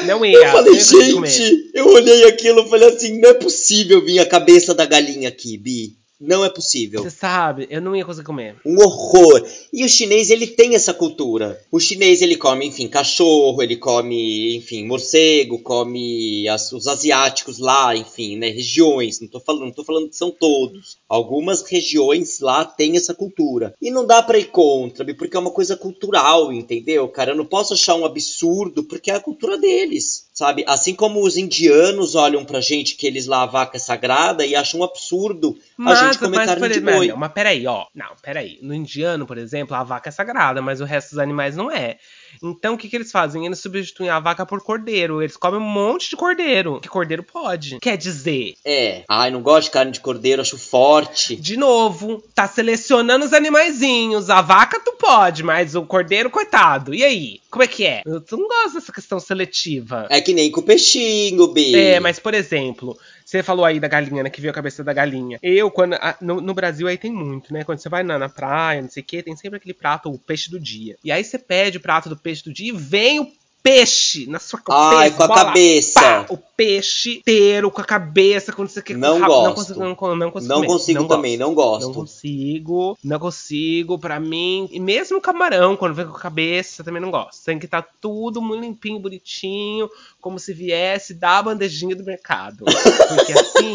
Não 0.06 0.24
ia. 0.24 0.38
Eu 0.38 0.52
falei, 0.52 0.80
gente, 0.80 1.70
eu 1.74 1.88
olhei 1.92 2.24
aquilo 2.24 2.62
e 2.62 2.68
falei 2.68 2.88
assim, 2.88 3.20
não 3.20 3.30
é 3.30 3.34
possível 3.34 4.02
vir 4.04 4.18
a 4.18 4.26
cabeça 4.26 4.74
da 4.74 4.86
galinha 4.86 5.28
aqui, 5.28 5.56
Bi. 5.56 5.96
Não 6.20 6.44
é 6.44 6.50
possível. 6.50 7.02
Você 7.02 7.10
sabe, 7.10 7.66
eu 7.70 7.80
não 7.80 7.96
ia 7.96 8.04
conseguir 8.04 8.26
comer. 8.26 8.56
Um 8.66 8.76
horror. 8.76 9.42
E 9.72 9.84
o 9.84 9.88
chinês, 9.88 10.30
ele 10.30 10.46
tem 10.46 10.74
essa 10.74 10.92
cultura. 10.92 11.58
O 11.72 11.80
chinês, 11.80 12.20
ele 12.20 12.36
come, 12.36 12.66
enfim, 12.66 12.88
cachorro, 12.88 13.62
ele 13.62 13.76
come, 13.76 14.56
enfim, 14.56 14.86
morcego, 14.86 15.58
come 15.60 16.46
as, 16.48 16.72
os 16.72 16.86
asiáticos 16.86 17.58
lá, 17.58 17.96
enfim, 17.96 18.36
né, 18.36 18.48
regiões. 18.50 19.20
Não 19.20 19.28
tô 19.28 19.40
falando, 19.40 19.64
não 19.64 19.72
tô 19.72 19.82
falando 19.82 20.10
que 20.10 20.16
são 20.16 20.30
todos. 20.30 20.98
Algumas 21.08 21.62
regiões 21.62 22.40
lá 22.40 22.64
têm 22.64 22.96
essa 22.96 23.14
cultura. 23.14 23.74
E 23.80 23.90
não 23.90 24.06
dá 24.06 24.22
para 24.22 24.38
ir 24.38 24.50
contra, 24.50 25.04
porque 25.14 25.36
é 25.36 25.40
uma 25.40 25.50
coisa 25.50 25.76
cultural, 25.76 26.52
entendeu, 26.52 27.08
cara? 27.08 27.32
Eu 27.32 27.36
não 27.36 27.46
posso 27.46 27.72
achar 27.72 27.94
um 27.94 28.04
absurdo, 28.04 28.84
porque 28.84 29.10
é 29.10 29.14
a 29.14 29.20
cultura 29.20 29.56
deles 29.56 30.29
sabe? 30.40 30.64
Assim 30.66 30.94
como 30.94 31.22
os 31.22 31.36
indianos 31.36 32.14
olham 32.14 32.44
pra 32.44 32.60
gente 32.62 32.96
que 32.96 33.06
eles 33.06 33.26
lá 33.26 33.42
a 33.42 33.46
vaca 33.46 33.76
é 33.76 33.80
sagrada 33.80 34.44
e 34.44 34.56
acham 34.56 34.80
um 34.80 34.84
absurdo 34.84 35.56
mas, 35.76 35.98
a 35.98 36.06
gente 36.06 36.18
comer 36.18 36.36
mas, 36.38 36.46
carne 36.46 36.68
de 36.70 36.80
boi. 36.80 37.08
Não, 37.08 37.16
mas 37.16 37.32
peraí, 37.32 37.66
ó. 37.66 37.86
Não, 37.94 38.16
peraí. 38.22 38.58
No 38.62 38.74
indiano, 38.74 39.26
por 39.26 39.36
exemplo, 39.36 39.76
a 39.76 39.82
vaca 39.82 40.08
é 40.08 40.12
sagrada, 40.12 40.62
mas 40.62 40.80
o 40.80 40.84
resto 40.84 41.10
dos 41.10 41.18
animais 41.18 41.56
não 41.56 41.70
é. 41.70 41.98
Então, 42.42 42.74
o 42.74 42.78
que, 42.78 42.88
que 42.88 42.96
eles 42.96 43.12
fazem? 43.12 43.46
Eles 43.46 43.58
substituem 43.58 44.10
a 44.10 44.20
vaca 44.20 44.46
por 44.46 44.62
cordeiro. 44.62 45.22
Eles 45.22 45.36
comem 45.36 45.60
um 45.60 45.64
monte 45.64 46.10
de 46.10 46.16
cordeiro. 46.16 46.80
Que 46.80 46.88
cordeiro 46.88 47.22
pode. 47.22 47.78
Quer 47.80 47.96
dizer. 47.96 48.54
É. 48.64 49.04
Ai, 49.08 49.30
não 49.30 49.42
gosto 49.42 49.66
de 49.66 49.70
carne 49.72 49.92
de 49.92 50.00
cordeiro, 50.00 50.42
acho 50.42 50.58
forte. 50.58 51.36
De 51.36 51.56
novo, 51.56 52.22
tá 52.34 52.46
selecionando 52.46 53.24
os 53.24 53.32
animaizinhos. 53.32 54.30
A 54.30 54.40
vaca 54.40 54.80
tu 54.80 54.92
pode, 54.98 55.42
mas 55.42 55.74
o 55.74 55.82
cordeiro, 55.82 56.30
coitado. 56.30 56.94
E 56.94 57.04
aí? 57.04 57.40
Como 57.50 57.62
é 57.62 57.66
que 57.66 57.84
é? 57.84 58.02
Eu 58.06 58.22
não 58.32 58.46
gosto 58.46 58.74
dessa 58.74 58.92
questão 58.92 59.18
seletiva. 59.18 60.06
É 60.10 60.20
que 60.20 60.32
nem 60.32 60.50
com 60.50 60.60
o 60.60 60.64
peixinho, 60.64 61.48
B. 61.48 61.74
É, 61.74 62.00
mas 62.00 62.18
por 62.18 62.34
exemplo, 62.34 62.96
você 63.30 63.44
falou 63.44 63.64
aí 63.64 63.78
da 63.78 63.86
galinha, 63.86 64.24
né? 64.24 64.30
Que 64.30 64.40
viu 64.40 64.50
a 64.50 64.54
cabeça 64.54 64.82
da 64.82 64.92
galinha. 64.92 65.38
Eu, 65.40 65.70
quando. 65.70 65.94
A, 65.94 66.16
no, 66.20 66.40
no, 66.40 66.52
Brasil 66.52 66.88
aí 66.88 66.98
tem 66.98 67.12
muito, 67.12 67.52
né? 67.52 67.62
Quando 67.62 67.78
você 67.78 67.88
vai 67.88 68.02
na, 68.02 68.18
na 68.18 68.28
praia, 68.28 68.82
não 68.82 68.88
sei 68.90 69.04
o 69.04 69.06
quê, 69.06 69.22
tem 69.22 69.36
sempre 69.36 69.58
aquele 69.58 69.72
prato, 69.72 70.10
o 70.10 70.18
peixe 70.18 70.50
do 70.50 70.58
dia. 70.58 70.96
E 71.04 71.12
aí 71.12 71.22
você 71.22 71.38
pede 71.38 71.78
o 71.78 71.80
prato 71.80 72.08
do 72.08 72.16
peixe 72.16 72.42
do 72.42 72.52
dia 72.52 72.70
e 72.70 72.76
vem 72.76 73.20
o 73.20 73.32
peixe 73.62 74.26
na 74.26 74.38
sua 74.38 74.60
cabeça. 74.60 74.96
Ai, 74.96 75.10
com 75.10 75.22
a 75.22 75.28
bola, 75.28 75.44
cabeça. 75.44 76.00
Pá, 76.00 76.26
o 76.28 76.36
peixe 76.36 77.18
inteiro 77.18 77.70
com 77.70 77.80
a 77.80 77.84
cabeça, 77.84 78.52
quando 78.52 78.68
você 78.68 78.82
quer 78.82 78.96
Não 78.96 79.18
rápido, 79.18 79.28
gosto. 79.28 79.44
Não 79.44 79.54
consigo, 79.54 79.80
não, 79.80 80.16
não 80.16 80.30
consigo, 80.30 80.54
não 80.54 80.64
consigo 80.64 81.04
também, 81.08 81.38
gosto. 81.38 81.48
não 81.48 81.54
gosto. 81.54 81.86
Não 81.86 81.94
consigo, 81.94 82.98
não 83.02 83.18
consigo, 83.18 83.98
pra 83.98 84.20
mim. 84.20 84.68
E 84.70 84.78
mesmo 84.78 85.18
o 85.18 85.20
camarão, 85.20 85.76
quando 85.76 85.94
vem 85.94 86.06
com 86.06 86.16
a 86.16 86.20
cabeça, 86.20 86.84
também 86.84 87.00
não 87.00 87.10
gosto. 87.10 87.44
Tem 87.44 87.58
que 87.58 87.64
estar 87.64 87.82
tá 87.82 87.88
tudo 88.00 88.42
muito 88.42 88.60
limpinho, 88.60 89.00
bonitinho, 89.00 89.88
como 90.20 90.38
se 90.38 90.52
viesse 90.52 91.14
da 91.14 91.42
bandejinha 91.42 91.96
do 91.96 92.04
mercado. 92.04 92.64
Porque 92.64 93.32
assim, 93.32 93.74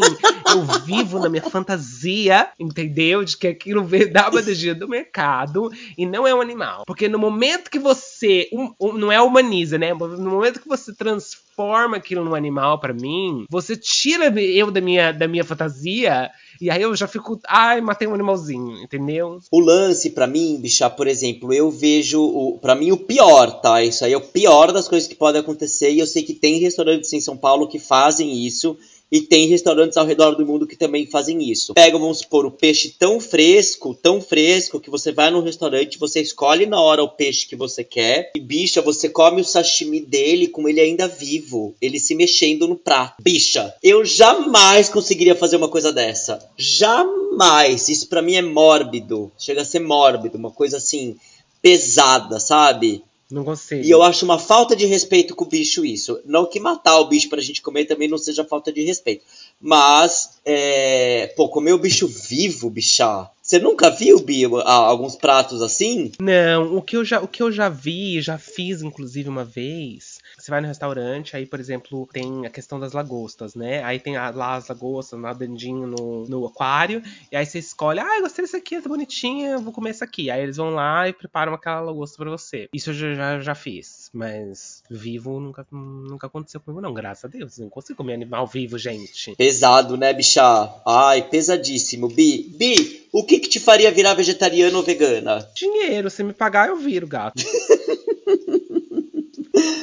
eu 0.52 0.64
vivo 0.86 1.20
na 1.20 1.30
minha 1.30 1.44
fantasia, 1.44 2.50
entendeu? 2.60 3.24
De 3.24 3.36
que 3.36 3.48
aquilo 3.48 3.84
veio 3.84 4.12
da 4.12 4.30
bandejinha 4.30 4.76
do 4.76 4.88
mercado 4.88 5.72
e 5.98 6.06
não 6.06 6.28
é 6.28 6.34
um 6.34 6.42
animal. 6.42 6.84
Porque 6.86 7.08
no 7.08 7.18
momento 7.18 7.72
que 7.72 7.80
você. 7.80 8.48
Um, 8.54 8.74
um, 8.80 8.94
não 8.94 9.12
é 9.12 9.22
humaniza, 9.22 9.75
né? 9.78 9.94
No 9.94 10.30
momento 10.30 10.60
que 10.60 10.68
você 10.68 10.94
transforma 10.94 11.98
aquilo 11.98 12.24
num 12.24 12.36
animal 12.36 12.80
para 12.80 12.94
mim, 12.94 13.46
você 13.50 13.76
tira 13.76 14.28
eu 14.40 14.72
da 14.72 14.82
minha, 14.82 15.12
da 15.12 15.28
minha 15.28 15.44
fantasia 15.44 16.32
e 16.60 16.70
aí 16.70 16.82
eu 16.82 16.96
já 16.96 17.08
fico, 17.08 17.40
ai, 17.48 17.82
matei 17.82 18.08
um 18.08 18.14
animalzinho, 18.14 18.82
entendeu? 18.82 19.40
O 19.52 19.60
lance 19.60 20.12
para 20.12 20.28
mim, 20.28 20.58
bicha, 20.58 20.90
por 20.90 21.08
exemplo, 21.08 21.54
eu 21.54 21.70
vejo 21.70 22.22
o 22.22 22.58
para 22.60 22.76
mim 22.76 22.92
o 22.92 22.98
pior, 22.98 23.60
tá? 23.62 23.84
Isso 23.84 24.06
aí 24.06 24.14
é 24.14 24.18
o 24.18 24.22
pior 24.22 24.72
das 24.72 24.88
coisas 24.88 25.08
que 25.08 25.16
podem 25.16 25.42
acontecer 25.42 25.92
e 25.92 26.00
eu 26.00 26.08
sei 26.08 26.24
que 26.24 26.34
tem 26.34 26.60
restaurantes 26.60 27.12
em 27.14 27.22
São 27.22 27.36
Paulo 27.36 27.68
que 27.68 27.80
fazem 27.80 28.46
isso 28.46 28.78
e 29.12 29.22
tem 29.22 29.48
restaurantes 29.48 29.98
ao 29.98 30.06
redor 30.06 30.36
do 30.36 30.46
mundo 30.46 30.68
que 30.68 30.76
também 30.76 31.06
fazem 31.06 31.50
isso. 31.50 31.74
Pegam, 31.74 32.00
vamos 32.00 32.20
supor, 32.20 32.46
o 32.46 32.52
peixe 32.52 32.96
tão 32.98 33.20
fresco, 33.20 33.94
tão 33.94 34.22
fresco, 34.22 34.80
que 34.80 34.90
você 34.90 35.12
vai 35.12 35.30
no 35.30 35.42
restaurante, 35.42 36.00
você 36.00 36.22
escolhe 36.22 36.66
na 36.66 36.82
hora 36.82 37.04
o 37.04 37.10
peixe 37.10 37.48
que 37.48 37.56
você 37.56 37.84
quer. 37.84 38.32
E, 38.36 38.40
bicha, 38.40 38.82
você 38.82 39.10
come 39.10 39.42
o 39.42 39.46
sashimi 39.46 40.02
dele 40.02 40.48
com 40.48 40.68
ele 40.68 40.82
ainda 40.82 41.08
vivo. 41.08 41.76
Ele 41.82 42.00
se 42.00 42.16
mexendo 42.16 42.68
no 42.68 42.76
prato. 42.76 43.22
Bicha, 43.22 43.74
eu 43.82 44.04
jamais 44.04 44.90
conseguiria 44.90 45.36
fazer 45.36 45.58
uma 45.58 45.70
coisa 45.70 45.92
dessa. 45.92 46.40
Jamais. 46.58 47.90
Isso 47.90 48.08
para 48.08 48.22
mim 48.22 48.36
é 48.36 48.42
mórbido. 48.42 49.32
Chega 49.38 49.62
a 49.62 49.66
ser 49.66 49.80
mórbido. 49.80 50.38
Uma 50.38 50.52
coisa 50.52 50.78
assim, 50.78 51.16
pesada, 51.62 52.40
sabe? 52.40 53.04
Não 53.30 53.44
consigo. 53.44 53.84
E 53.84 53.90
eu 53.90 54.04
acho 54.04 54.24
uma 54.24 54.38
falta 54.38 54.76
de 54.76 54.86
respeito 54.86 55.36
com 55.36 55.46
o 55.46 55.48
bicho 55.48 55.84
isso. 55.84 56.20
Não 56.26 56.46
que 56.46 56.60
matar 56.60 57.00
o 57.00 57.08
bicho 57.08 57.30
pra 57.30 57.42
gente 57.42 57.62
comer 57.62 57.86
também 57.86 58.08
não 58.08 58.18
seja 58.18 58.46
falta 58.46 58.72
de 58.72 58.84
respeito. 58.84 59.26
Mas, 59.60 60.40
é... 60.46 61.28
pô, 61.36 61.50
comer 61.50 61.74
o 61.74 61.80
bicho 61.80 62.08
vivo, 62.08 62.70
bichá. 62.70 63.32
Você 63.46 63.60
nunca 63.60 63.92
viu, 63.92 64.20
Bi, 64.26 64.44
a- 64.66 64.72
alguns 64.74 65.16
pratos 65.16 65.62
assim? 65.62 66.12
Não, 66.20 66.76
o 66.78 66.82
que, 66.82 66.98
eu 66.98 67.06
já, 67.06 67.22
o 67.22 67.28
que 67.28 67.44
eu 67.44 67.52
já 67.52 67.70
vi, 67.70 68.20
já 68.20 68.40
fiz 68.40 68.82
inclusive 68.82 69.30
uma 69.30 69.46
vez. 69.46 70.18
Você 70.36 70.50
vai 70.50 70.62
no 70.62 70.68
restaurante, 70.68 71.36
aí, 71.38 71.46
por 71.46 71.60
exemplo, 71.60 72.10
tem 72.12 72.48
a 72.48 72.50
questão 72.50 72.80
das 72.80 72.94
lagostas, 72.94 73.54
né? 73.54 73.84
Aí 73.84 74.00
tem 74.00 74.18
a- 74.18 74.32
lá 74.32 74.56
as 74.56 74.68
lagostas 74.68 75.20
nadandinho 75.20 75.86
no, 75.86 76.26
no 76.28 76.48
aquário. 76.48 77.04
E 77.32 77.36
aí 77.38 77.46
você 77.46 77.60
escolhe, 77.60 78.00
ah, 78.00 78.16
eu 78.18 78.24
gostei 78.24 78.44
desse 78.44 78.58
aqui, 78.58 78.82
tá 78.82 78.90
bonitinha, 78.90 79.60
vou 79.60 79.72
comer 79.72 79.92
essa 79.92 80.06
aqui. 80.06 80.32
Aí 80.32 80.42
eles 80.42 80.58
vão 80.58 80.72
lá 80.72 81.08
e 81.08 81.14
preparam 81.14 81.54
aquela 81.54 81.82
lagosta 81.82 82.18
pra 82.18 82.32
você. 82.32 82.68
Isso 82.74 82.90
eu 82.90 82.94
já, 82.96 83.14
já, 83.14 83.40
já 83.42 83.54
fiz. 83.56 84.05
Mas 84.16 84.82
vivo 84.90 85.42
nunca, 85.42 85.68
nunca 85.70 86.28
aconteceu 86.28 86.62
comigo, 86.62 86.80
não. 86.80 86.94
Graças 86.94 87.26
a 87.26 87.28
Deus. 87.28 87.58
Não 87.58 87.70
consigo 87.70 87.98
comer 87.98 88.14
animal 88.14 88.48
vivo, 88.48 88.78
gente. 88.78 89.36
Pesado, 89.36 89.98
né, 89.98 90.14
bicha? 90.14 90.42
Ai, 90.88 91.22
pesadíssimo. 91.22 92.08
Bi, 92.08 92.50
Bi, 92.58 93.10
o 93.12 93.26
que 93.26 93.40
que 93.40 93.50
te 93.50 93.60
faria 93.60 93.92
virar 93.92 94.14
vegetariana 94.14 94.78
ou 94.78 94.84
vegana? 94.84 95.46
Dinheiro, 95.54 96.10
se 96.10 96.24
me 96.24 96.32
pagar, 96.32 96.70
eu 96.70 96.78
viro, 96.78 97.06
gato. 97.06 97.44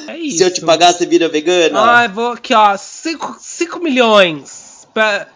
É 0.07 0.17
isso. 0.17 0.37
Se 0.37 0.43
eu 0.43 0.53
te 0.53 0.61
pagar, 0.61 0.93
você 0.93 1.05
vira 1.05 1.27
vegana? 1.27 1.81
Ai, 1.81 2.07
vou 2.07 2.33
aqui, 2.33 2.53
ó. 2.53 2.77
5 2.77 3.79
milhões. 3.81 4.87
Pra, 4.93 5.27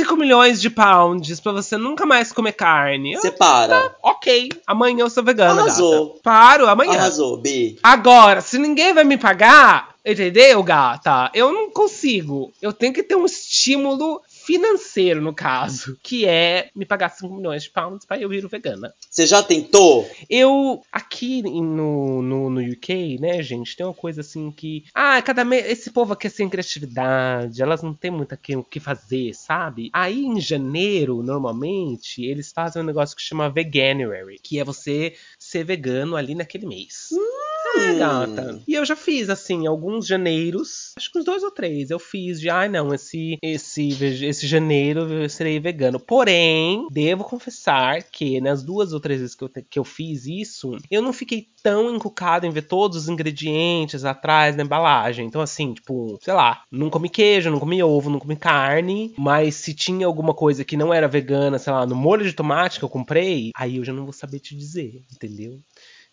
5 0.00 0.16
milhões 0.16 0.60
de 0.62 0.70
pounds 0.70 1.40
pra 1.40 1.52
você 1.52 1.76
nunca 1.76 2.06
mais 2.06 2.32
comer 2.32 2.52
carne. 2.52 3.16
Você 3.16 3.30
para. 3.30 3.94
ok, 4.02 4.48
amanhã 4.66 5.00
eu 5.00 5.10
sou 5.10 5.22
vegana, 5.22 5.60
Arrasou. 5.62 6.08
gata. 6.08 6.20
Paro 6.22 6.66
amanhã. 6.66 6.94
Arrasou, 6.94 7.36
Bi. 7.36 7.78
Agora, 7.82 8.40
se 8.40 8.58
ninguém 8.58 8.94
vai 8.94 9.04
me 9.04 9.18
pagar, 9.18 9.90
entendeu, 10.04 10.62
gata? 10.62 11.30
Eu 11.34 11.52
não 11.52 11.70
consigo. 11.70 12.50
Eu 12.62 12.72
tenho 12.72 12.94
que 12.94 13.02
ter 13.02 13.14
um 13.14 13.26
estímulo 13.26 14.22
financeiro, 14.50 15.22
no 15.22 15.32
caso, 15.32 15.96
que 16.02 16.26
é 16.26 16.70
me 16.74 16.84
pagar 16.84 17.10
5 17.10 17.32
milhões 17.32 17.62
de 17.62 17.70
pounds 17.70 18.04
pra 18.04 18.18
eu 18.18 18.28
vir 18.28 18.44
vegana. 18.48 18.92
Você 19.08 19.24
já 19.24 19.44
tentou? 19.44 20.10
Eu, 20.28 20.82
aqui 20.90 21.40
no, 21.42 22.20
no, 22.20 22.50
no 22.50 22.60
UK, 22.60 23.18
né, 23.20 23.40
gente, 23.44 23.76
tem 23.76 23.86
uma 23.86 23.94
coisa 23.94 24.22
assim 24.22 24.50
que. 24.50 24.84
Ah, 24.92 25.22
cada 25.22 25.44
mês. 25.44 25.66
Esse 25.70 25.90
povo 25.90 26.14
aqui 26.14 26.26
é 26.26 26.30
sem 26.30 26.48
criatividade, 26.48 27.62
elas 27.62 27.80
não 27.80 27.94
têm 27.94 28.10
muito 28.10 28.36
o 28.56 28.64
que 28.64 28.80
fazer, 28.80 29.34
sabe? 29.34 29.90
Aí 29.92 30.24
em 30.24 30.40
janeiro, 30.40 31.22
normalmente, 31.22 32.24
eles 32.24 32.50
fazem 32.50 32.82
um 32.82 32.86
negócio 32.86 33.14
que 33.14 33.22
chama 33.22 33.50
Veganuary, 33.50 34.40
que 34.42 34.58
é 34.58 34.64
você 34.64 35.14
ser 35.38 35.62
vegano 35.62 36.16
ali 36.16 36.34
naquele 36.34 36.66
mês. 36.66 37.10
É, 37.76 37.94
gata. 37.94 38.62
E 38.66 38.74
eu 38.74 38.84
já 38.84 38.96
fiz, 38.96 39.28
assim, 39.28 39.66
alguns 39.66 40.06
janeiros, 40.06 40.92
acho 40.96 41.10
que 41.10 41.18
uns 41.18 41.24
dois 41.24 41.42
ou 41.42 41.50
três, 41.50 41.90
eu 41.90 41.98
fiz 41.98 42.40
de, 42.40 42.48
ai 42.48 42.68
não, 42.68 42.92
esse, 42.92 43.38
esse, 43.42 43.88
esse 44.24 44.46
janeiro 44.46 45.00
eu 45.12 45.28
serei 45.28 45.58
vegano. 45.60 46.00
Porém, 46.00 46.86
devo 46.90 47.24
confessar 47.24 48.02
que 48.02 48.40
nas 48.40 48.62
duas 48.62 48.92
ou 48.92 49.00
três 49.00 49.20
vezes 49.20 49.34
que 49.34 49.44
eu, 49.44 49.50
que 49.68 49.78
eu 49.78 49.84
fiz 49.84 50.26
isso, 50.26 50.76
eu 50.90 51.02
não 51.02 51.12
fiquei 51.12 51.46
tão 51.62 51.94
encucado 51.94 52.46
em 52.46 52.50
ver 52.50 52.62
todos 52.62 52.96
os 52.96 53.08
ingredientes 53.08 54.04
atrás 54.04 54.56
da 54.56 54.62
embalagem. 54.62 55.26
Então, 55.26 55.40
assim, 55.40 55.74
tipo, 55.74 56.18
sei 56.22 56.34
lá, 56.34 56.62
não 56.70 56.90
comi 56.90 57.08
queijo, 57.08 57.50
não 57.50 57.60
comi 57.60 57.82
ovo, 57.82 58.10
não 58.10 58.18
comi 58.18 58.36
carne, 58.36 59.12
mas 59.16 59.56
se 59.56 59.74
tinha 59.74 60.06
alguma 60.06 60.34
coisa 60.34 60.64
que 60.64 60.76
não 60.76 60.92
era 60.92 61.08
vegana, 61.08 61.58
sei 61.58 61.72
lá, 61.72 61.86
no 61.86 61.94
molho 61.94 62.24
de 62.24 62.32
tomate 62.32 62.78
que 62.78 62.84
eu 62.84 62.88
comprei, 62.88 63.50
aí 63.54 63.76
eu 63.76 63.84
já 63.84 63.92
não 63.92 64.04
vou 64.04 64.12
saber 64.12 64.40
te 64.40 64.56
dizer, 64.56 65.02
entendeu? 65.12 65.58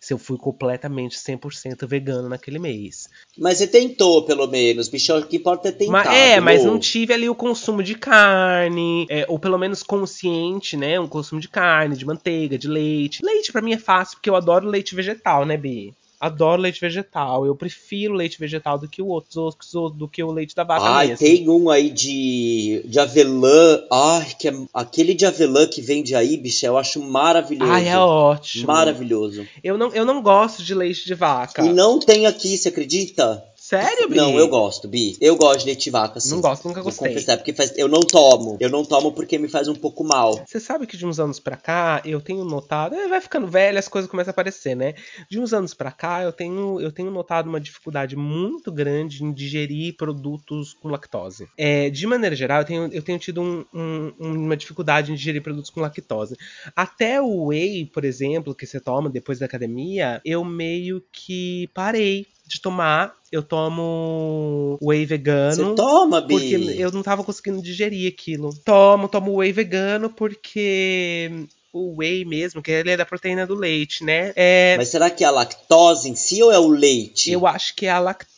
Se 0.08 0.14
eu 0.14 0.18
fui 0.18 0.38
completamente 0.38 1.18
100% 1.18 1.86
vegano 1.86 2.30
naquele 2.30 2.58
mês. 2.58 3.10
Mas 3.36 3.58
você 3.58 3.66
tentou, 3.66 4.24
pelo 4.24 4.46
menos. 4.46 4.88
Bicho, 4.88 5.14
o 5.14 5.26
que 5.26 5.36
importa 5.36 5.68
é 5.68 5.70
tentar. 5.70 5.92
Mas, 5.92 6.06
é, 6.06 6.40
mas 6.40 6.64
não 6.64 6.78
tive 6.78 7.12
ali 7.12 7.28
o 7.28 7.34
consumo 7.34 7.82
de 7.82 7.94
carne, 7.94 9.06
é, 9.10 9.26
ou 9.28 9.38
pelo 9.38 9.58
menos 9.58 9.82
consciente, 9.82 10.78
né? 10.78 10.98
Um 10.98 11.06
consumo 11.06 11.42
de 11.42 11.48
carne, 11.50 11.94
de 11.94 12.06
manteiga, 12.06 12.56
de 12.56 12.66
leite. 12.66 13.22
Leite 13.22 13.52
pra 13.52 13.60
mim 13.60 13.74
é 13.74 13.78
fácil, 13.78 14.16
porque 14.16 14.30
eu 14.30 14.34
adoro 14.34 14.66
leite 14.66 14.94
vegetal, 14.94 15.44
né, 15.44 15.58
Bi? 15.58 15.92
Adoro 16.20 16.60
leite 16.60 16.80
vegetal. 16.80 17.46
Eu 17.46 17.54
prefiro 17.54 18.14
leite 18.14 18.40
vegetal 18.40 18.76
do 18.76 18.88
que 18.88 19.00
o 19.00 19.06
outro, 19.06 19.50
do 19.90 20.08
que 20.08 20.22
o 20.22 20.32
leite 20.32 20.54
da 20.54 20.64
vaca 20.64 20.84
Ai, 20.84 21.08
mesmo. 21.08 21.24
tem 21.24 21.48
um 21.48 21.70
aí 21.70 21.90
de, 21.90 22.82
de 22.84 22.98
avelã. 22.98 23.80
Ai, 23.90 24.26
que 24.36 24.48
é, 24.48 24.54
aquele 24.74 25.14
de 25.14 25.24
avelã 25.24 25.66
que 25.66 25.80
vende 25.80 26.16
aí, 26.16 26.36
bicho, 26.36 26.66
eu 26.66 26.76
acho 26.76 27.00
maravilhoso. 27.00 27.70
Ai, 27.70 27.88
é 27.88 27.98
ótimo. 27.98 28.66
Maravilhoso. 28.66 29.46
Eu 29.62 29.78
não, 29.78 29.92
eu 29.94 30.04
não 30.04 30.20
gosto 30.20 30.62
de 30.64 30.74
leite 30.74 31.06
de 31.06 31.14
vaca. 31.14 31.64
E 31.64 31.72
não 31.72 32.00
tem 32.00 32.26
aqui, 32.26 32.58
você 32.58 32.68
acredita? 32.68 33.47
Sério, 33.68 34.08
Bi? 34.08 34.16
Não, 34.16 34.38
eu 34.38 34.48
gosto, 34.48 34.88
Bi. 34.88 35.14
Eu 35.20 35.36
gosto 35.36 35.60
de 35.60 35.66
leite 35.66 35.84
de 35.84 35.90
vaca, 35.90 36.18
sim. 36.18 36.30
Não 36.30 36.40
gosto, 36.40 36.66
nunca 36.66 36.80
Vou 36.80 36.90
gostei. 36.90 37.08
confessar, 37.08 37.36
porque 37.36 37.52
faz, 37.52 37.76
eu 37.76 37.86
não 37.86 38.00
tomo. 38.00 38.56
Eu 38.58 38.70
não 38.70 38.82
tomo 38.82 39.12
porque 39.12 39.36
me 39.36 39.46
faz 39.46 39.68
um 39.68 39.74
pouco 39.74 40.02
mal. 40.02 40.42
Você 40.46 40.58
sabe 40.58 40.86
que 40.86 40.96
de 40.96 41.04
uns 41.04 41.20
anos 41.20 41.38
pra 41.38 41.54
cá 41.54 42.00
eu 42.02 42.18
tenho 42.18 42.46
notado, 42.46 42.94
é, 42.94 43.06
vai 43.08 43.20
ficando 43.20 43.46
velho, 43.46 43.78
as 43.78 43.86
coisas 43.86 44.10
começam 44.10 44.30
a 44.30 44.32
aparecer, 44.32 44.74
né? 44.74 44.94
De 45.30 45.38
uns 45.38 45.52
anos 45.52 45.74
pra 45.74 45.92
cá 45.92 46.22
eu 46.22 46.32
tenho, 46.32 46.80
eu 46.80 46.90
tenho 46.90 47.10
notado 47.10 47.46
uma 47.46 47.60
dificuldade 47.60 48.16
muito 48.16 48.72
grande 48.72 49.22
em 49.22 49.30
digerir 49.34 49.98
produtos 49.98 50.72
com 50.72 50.88
lactose. 50.88 51.46
É, 51.58 51.90
de 51.90 52.06
maneira 52.06 52.34
geral, 52.34 52.60
eu 52.60 52.64
tenho, 52.64 52.84
eu 52.90 53.02
tenho 53.02 53.18
tido 53.18 53.42
um- 53.42 53.66
um- 53.74 54.12
uma 54.18 54.56
dificuldade 54.56 55.12
em 55.12 55.14
digerir 55.14 55.42
produtos 55.42 55.68
com 55.68 55.82
lactose. 55.82 56.38
Até 56.74 57.20
o 57.20 57.48
whey, 57.48 57.84
por 57.84 58.06
exemplo, 58.06 58.54
que 58.54 58.64
você 58.66 58.80
toma 58.80 59.10
depois 59.10 59.38
da 59.38 59.44
academia, 59.44 60.22
eu 60.24 60.42
meio 60.42 61.02
que 61.12 61.68
parei 61.74 62.26
de 62.48 62.60
tomar. 62.60 63.14
Eu 63.30 63.42
tomo 63.42 64.78
whey 64.82 65.04
vegano. 65.04 65.54
Você 65.54 65.74
toma, 65.74 66.20
Bi? 66.20 66.34
Porque 66.34 66.82
eu 66.82 66.90
não 66.90 67.02
tava 67.02 67.22
conseguindo 67.22 67.62
digerir 67.62 68.10
aquilo. 68.10 68.54
Tomo, 68.64 69.08
tomo 69.08 69.36
whey 69.36 69.52
vegano 69.52 70.08
porque 70.08 71.46
o 71.72 71.96
whey 71.98 72.24
mesmo, 72.24 72.62
que 72.62 72.70
ele 72.70 72.90
é 72.90 72.96
da 72.96 73.04
proteína 73.04 73.46
do 73.46 73.54
leite, 73.54 74.02
né? 74.02 74.32
É, 74.34 74.74
Mas 74.78 74.88
será 74.88 75.10
que 75.10 75.22
é 75.22 75.26
a 75.26 75.30
lactose 75.30 76.08
em 76.08 76.14
si 76.16 76.42
ou 76.42 76.50
é 76.50 76.58
o 76.58 76.68
leite? 76.68 77.30
eu 77.30 77.46
acho 77.46 77.74
que 77.74 77.86
é 77.86 77.90
a 77.90 77.98
lactose. 77.98 78.37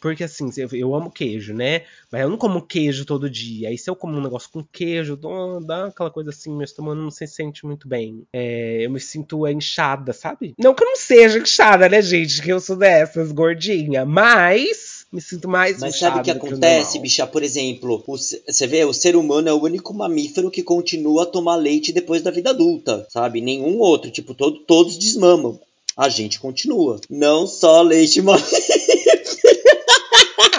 Porque 0.00 0.24
assim, 0.24 0.50
eu, 0.56 0.68
eu 0.72 0.94
amo 0.94 1.10
queijo, 1.10 1.54
né? 1.54 1.82
Mas 2.10 2.22
eu 2.22 2.28
não 2.28 2.36
como 2.36 2.62
queijo 2.62 3.04
todo 3.04 3.30
dia. 3.30 3.68
Aí 3.68 3.78
se 3.78 3.88
eu 3.90 3.96
como 3.96 4.16
um 4.16 4.22
negócio 4.22 4.50
com 4.50 4.62
queijo, 4.62 5.16
dá, 5.16 5.28
dá 5.64 5.86
aquela 5.86 6.10
coisa 6.10 6.30
assim, 6.30 6.50
meu 6.50 6.64
estômago 6.64 7.00
não 7.00 7.10
se 7.10 7.26
sente 7.26 7.64
muito 7.64 7.88
bem. 7.88 8.24
É, 8.32 8.84
eu 8.84 8.90
me 8.90 9.00
sinto 9.00 9.46
inchada, 9.48 10.12
sabe? 10.12 10.54
Não 10.58 10.74
que 10.74 10.82
eu 10.82 10.88
não 10.88 10.96
seja 10.96 11.38
inchada, 11.38 11.88
né, 11.88 12.00
gente? 12.02 12.42
Que 12.42 12.52
eu 12.52 12.60
sou 12.60 12.76
dessas, 12.76 13.32
gordinha. 13.32 14.04
Mas 14.04 15.02
me 15.12 15.20
sinto 15.20 15.46
mais 15.46 15.78
Mas 15.78 15.98
sabe 15.98 16.20
o 16.20 16.22
que 16.22 16.32
que 16.32 16.38
acontece, 16.38 16.84
normal. 16.84 17.02
bicha? 17.02 17.26
Por 17.26 17.42
exemplo, 17.42 18.02
o 18.06 18.16
você 18.16 18.66
vê, 18.66 18.82
o 18.84 18.94
ser 18.94 19.14
humano 19.14 19.48
é 19.48 19.52
o 19.52 19.62
único 19.62 19.92
mamífero 19.92 20.50
que 20.50 20.62
continua 20.62 21.24
a 21.24 21.26
tomar 21.26 21.56
leite 21.56 21.92
depois 21.92 22.22
da 22.22 22.30
vida 22.30 22.50
adulta, 22.50 23.06
sabe? 23.10 23.42
Nenhum 23.42 23.78
outro, 23.78 24.10
tipo, 24.10 24.32
todo, 24.32 24.60
todos 24.60 24.96
desmamam. 24.96 25.60
A 25.94 26.08
gente 26.08 26.40
continua. 26.40 26.98
Não 27.10 27.46
só 27.46 27.82
leite 27.82 28.22
mamífero. 28.22 28.62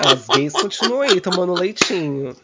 As 0.05 0.27
gays 0.27 0.53
continuam 0.53 1.01
aí 1.01 1.21
tomando 1.21 1.53
leitinho. 1.53 2.35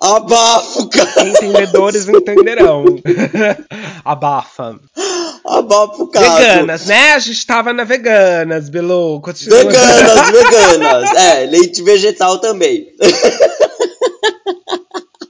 Abafo, 0.00 0.88
cara. 0.88 1.28
Entendedores 1.28 2.08
entenderão. 2.08 2.84
Abafa. 4.04 4.78
Abafo, 5.44 6.08
cara. 6.08 6.34
Veganas, 6.38 6.86
né? 6.86 7.14
A 7.14 7.18
gente 7.18 7.46
tava 7.46 7.72
na 7.72 7.84
veganas, 7.84 8.68
Belu. 8.68 9.20
Continua. 9.20 9.58
Veganas, 9.58 10.30
veganas. 10.30 11.10
É, 11.16 11.46
leite 11.46 11.82
vegetal 11.82 12.38
também. 12.38 12.88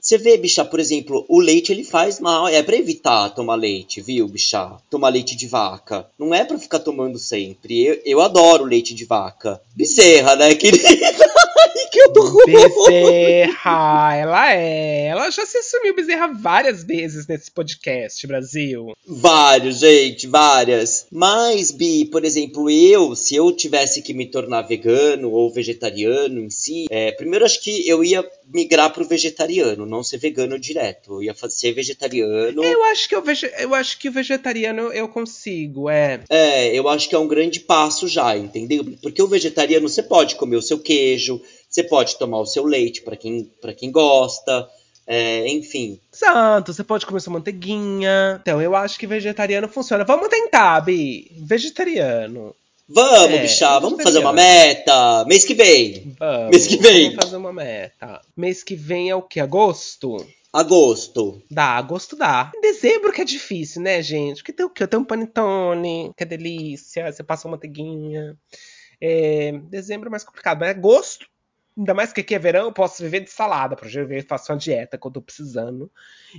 Você 0.06 0.18
vê, 0.18 0.36
bicha, 0.36 0.64
por 0.64 0.78
exemplo, 0.78 1.26
o 1.28 1.40
leite 1.40 1.72
ele 1.72 1.82
faz 1.82 2.20
mal. 2.20 2.46
É 2.46 2.62
pra 2.62 2.76
evitar 2.76 3.28
tomar 3.30 3.56
leite, 3.56 4.00
viu, 4.00 4.28
bicha? 4.28 4.76
Tomar 4.88 5.08
leite 5.08 5.34
de 5.34 5.48
vaca. 5.48 6.06
Não 6.16 6.32
é 6.32 6.44
pra 6.44 6.56
ficar 6.60 6.78
tomando 6.78 7.18
sempre. 7.18 7.84
Eu, 7.84 8.00
eu 8.04 8.20
adoro 8.20 8.62
leite 8.62 8.94
de 8.94 9.04
vaca. 9.04 9.60
Bezerra, 9.74 10.36
né, 10.36 10.54
querida? 10.54 10.88
Ai, 10.88 11.88
que 11.90 11.98
eu 11.98 12.12
tô. 12.12 12.44
Bezerra, 12.46 14.14
ela 14.14 14.54
é. 14.54 15.06
Ela 15.06 15.28
já 15.28 15.44
se 15.44 15.58
assumiu 15.58 15.96
Bezerra 15.96 16.28
várias 16.28 16.84
vezes 16.84 17.26
nesse 17.26 17.50
podcast, 17.50 18.24
Brasil. 18.28 18.92
Vários, 19.04 19.80
gente, 19.80 20.28
várias. 20.28 21.06
Mas, 21.10 21.72
Bi, 21.72 22.04
por 22.04 22.24
exemplo, 22.24 22.70
eu, 22.70 23.16
se 23.16 23.34
eu 23.34 23.50
tivesse 23.50 24.02
que 24.02 24.14
me 24.14 24.26
tornar 24.26 24.62
vegano 24.62 25.32
ou 25.32 25.52
vegetariano 25.52 26.40
em 26.40 26.50
si, 26.50 26.86
é, 26.90 27.10
primeiro 27.10 27.44
acho 27.44 27.60
que 27.60 27.88
eu 27.88 28.04
ia 28.04 28.24
migrar 28.52 28.92
pro 28.92 29.06
vegetariano, 29.06 29.86
não 29.86 30.02
ser 30.02 30.18
vegano 30.18 30.58
direto. 30.58 31.14
Eu 31.14 31.22
ia 31.22 31.34
ser 31.48 31.72
vegetariano. 31.72 32.62
Eu 32.62 32.84
acho 32.84 33.08
que 33.08 33.16
o 33.16 33.22
vege... 33.22 33.50
eu 33.58 33.74
acho 33.74 33.98
que 33.98 34.08
o 34.08 34.12
vegetariano 34.12 34.92
eu 34.92 35.08
consigo, 35.08 35.90
é. 35.90 36.22
É, 36.28 36.78
eu 36.78 36.88
acho 36.88 37.08
que 37.08 37.14
é 37.14 37.18
um 37.18 37.28
grande 37.28 37.60
passo 37.60 38.06
já, 38.06 38.36
entendeu? 38.36 38.84
Porque 39.02 39.22
o 39.22 39.28
vegetariano 39.28 39.88
você 39.88 40.02
pode 40.02 40.36
comer 40.36 40.56
o 40.56 40.62
seu 40.62 40.78
queijo, 40.78 41.40
você 41.68 41.82
pode 41.82 42.16
tomar 42.18 42.40
o 42.40 42.46
seu 42.46 42.64
leite 42.64 43.02
pra 43.02 43.16
quem, 43.16 43.44
pra 43.60 43.74
quem 43.74 43.90
gosta, 43.90 44.68
é, 45.06 45.48
enfim. 45.48 46.00
Exato, 46.12 46.72
você 46.72 46.82
pode 46.82 47.06
comer 47.06 47.20
sua 47.20 47.32
manteiguinha. 47.32 48.38
Então, 48.40 48.60
eu 48.60 48.74
acho 48.74 48.98
que 48.98 49.06
vegetariano 49.06 49.68
funciona. 49.68 50.04
Vamos 50.04 50.28
tentar, 50.28 50.80
Bi. 50.80 51.30
Vegetariano. 51.36 52.54
Vamos, 52.88 53.34
É, 53.34 53.42
bichá, 53.42 53.78
vamos 53.80 54.02
fazer 54.02 54.20
uma 54.20 54.32
meta. 54.32 55.24
Mês 55.26 55.44
que 55.44 55.54
vem. 55.54 56.14
Vamos. 56.18 56.50
Mês 56.50 56.66
que 56.66 56.76
vem. 56.76 57.10
Vamos 57.10 57.24
fazer 57.24 57.36
uma 57.36 57.52
meta. 57.52 58.20
Mês 58.36 58.62
que 58.62 58.76
vem 58.76 59.10
é 59.10 59.14
o 59.14 59.22
que? 59.22 59.40
Agosto? 59.40 60.24
Agosto. 60.52 61.42
Dá, 61.50 61.76
agosto 61.76 62.16
dá. 62.16 62.52
Em 62.54 62.60
dezembro 62.60 63.12
que 63.12 63.20
é 63.20 63.24
difícil, 63.24 63.82
né, 63.82 64.00
gente? 64.00 64.36
Porque 64.38 64.52
tem 64.52 64.64
o 64.64 64.70
quê? 64.70 64.86
Tem 64.86 65.00
um 65.00 65.04
panetone, 65.04 66.12
que 66.16 66.22
é 66.22 66.26
delícia. 66.26 67.12
Você 67.12 67.22
passa 67.22 67.48
uma 67.48 67.56
manteiguinha. 67.56 68.36
É, 69.00 69.52
dezembro 69.68 70.08
é 70.08 70.10
mais 70.10 70.24
complicado, 70.24 70.60
mas 70.60 70.70
agosto 70.70 71.26
Ainda 71.76 71.92
mais 71.92 72.10
que 72.10 72.22
aqui 72.22 72.34
é 72.34 72.38
verão, 72.38 72.64
eu 72.64 72.72
posso 72.72 73.02
viver 73.02 73.20
de 73.20 73.30
salada, 73.30 73.76
para 73.76 73.88
eu 73.88 74.24
faço 74.26 74.50
uma 74.50 74.58
dieta 74.58 74.96
que 74.96 75.06
eu 75.06 75.10
tô 75.10 75.20
precisando. 75.20 75.90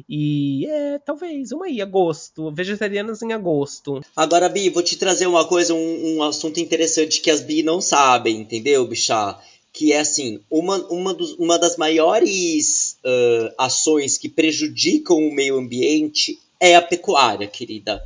E 0.09 0.65
é, 0.65 0.97
talvez, 0.97 1.51
uma 1.51 1.65
aí, 1.65 1.79
agosto. 1.79 2.51
Vegetarianos 2.51 3.21
em 3.21 3.33
agosto. 3.33 4.01
Agora, 4.15 4.49
Bi, 4.49 4.69
vou 4.69 4.81
te 4.81 4.97
trazer 4.97 5.27
uma 5.27 5.45
coisa, 5.45 5.75
um, 5.75 6.17
um 6.17 6.23
assunto 6.23 6.59
interessante 6.59 7.21
que 7.21 7.29
as 7.29 7.41
Bi 7.41 7.61
não 7.61 7.79
sabem, 7.79 8.41
entendeu, 8.41 8.87
bichá? 8.87 9.39
Que 9.71 9.93
é 9.93 9.99
assim, 9.99 10.41
uma, 10.49 10.77
uma, 10.87 11.13
dos, 11.13 11.33
uma 11.33 11.59
das 11.59 11.77
maiores 11.77 12.97
uh, 13.05 13.53
ações 13.59 14.17
que 14.17 14.27
prejudicam 14.29 15.17
o 15.17 15.31
meio 15.31 15.59
ambiente 15.59 16.39
é 16.59 16.75
a 16.75 16.81
pecuária, 16.81 17.47
querida. 17.47 18.03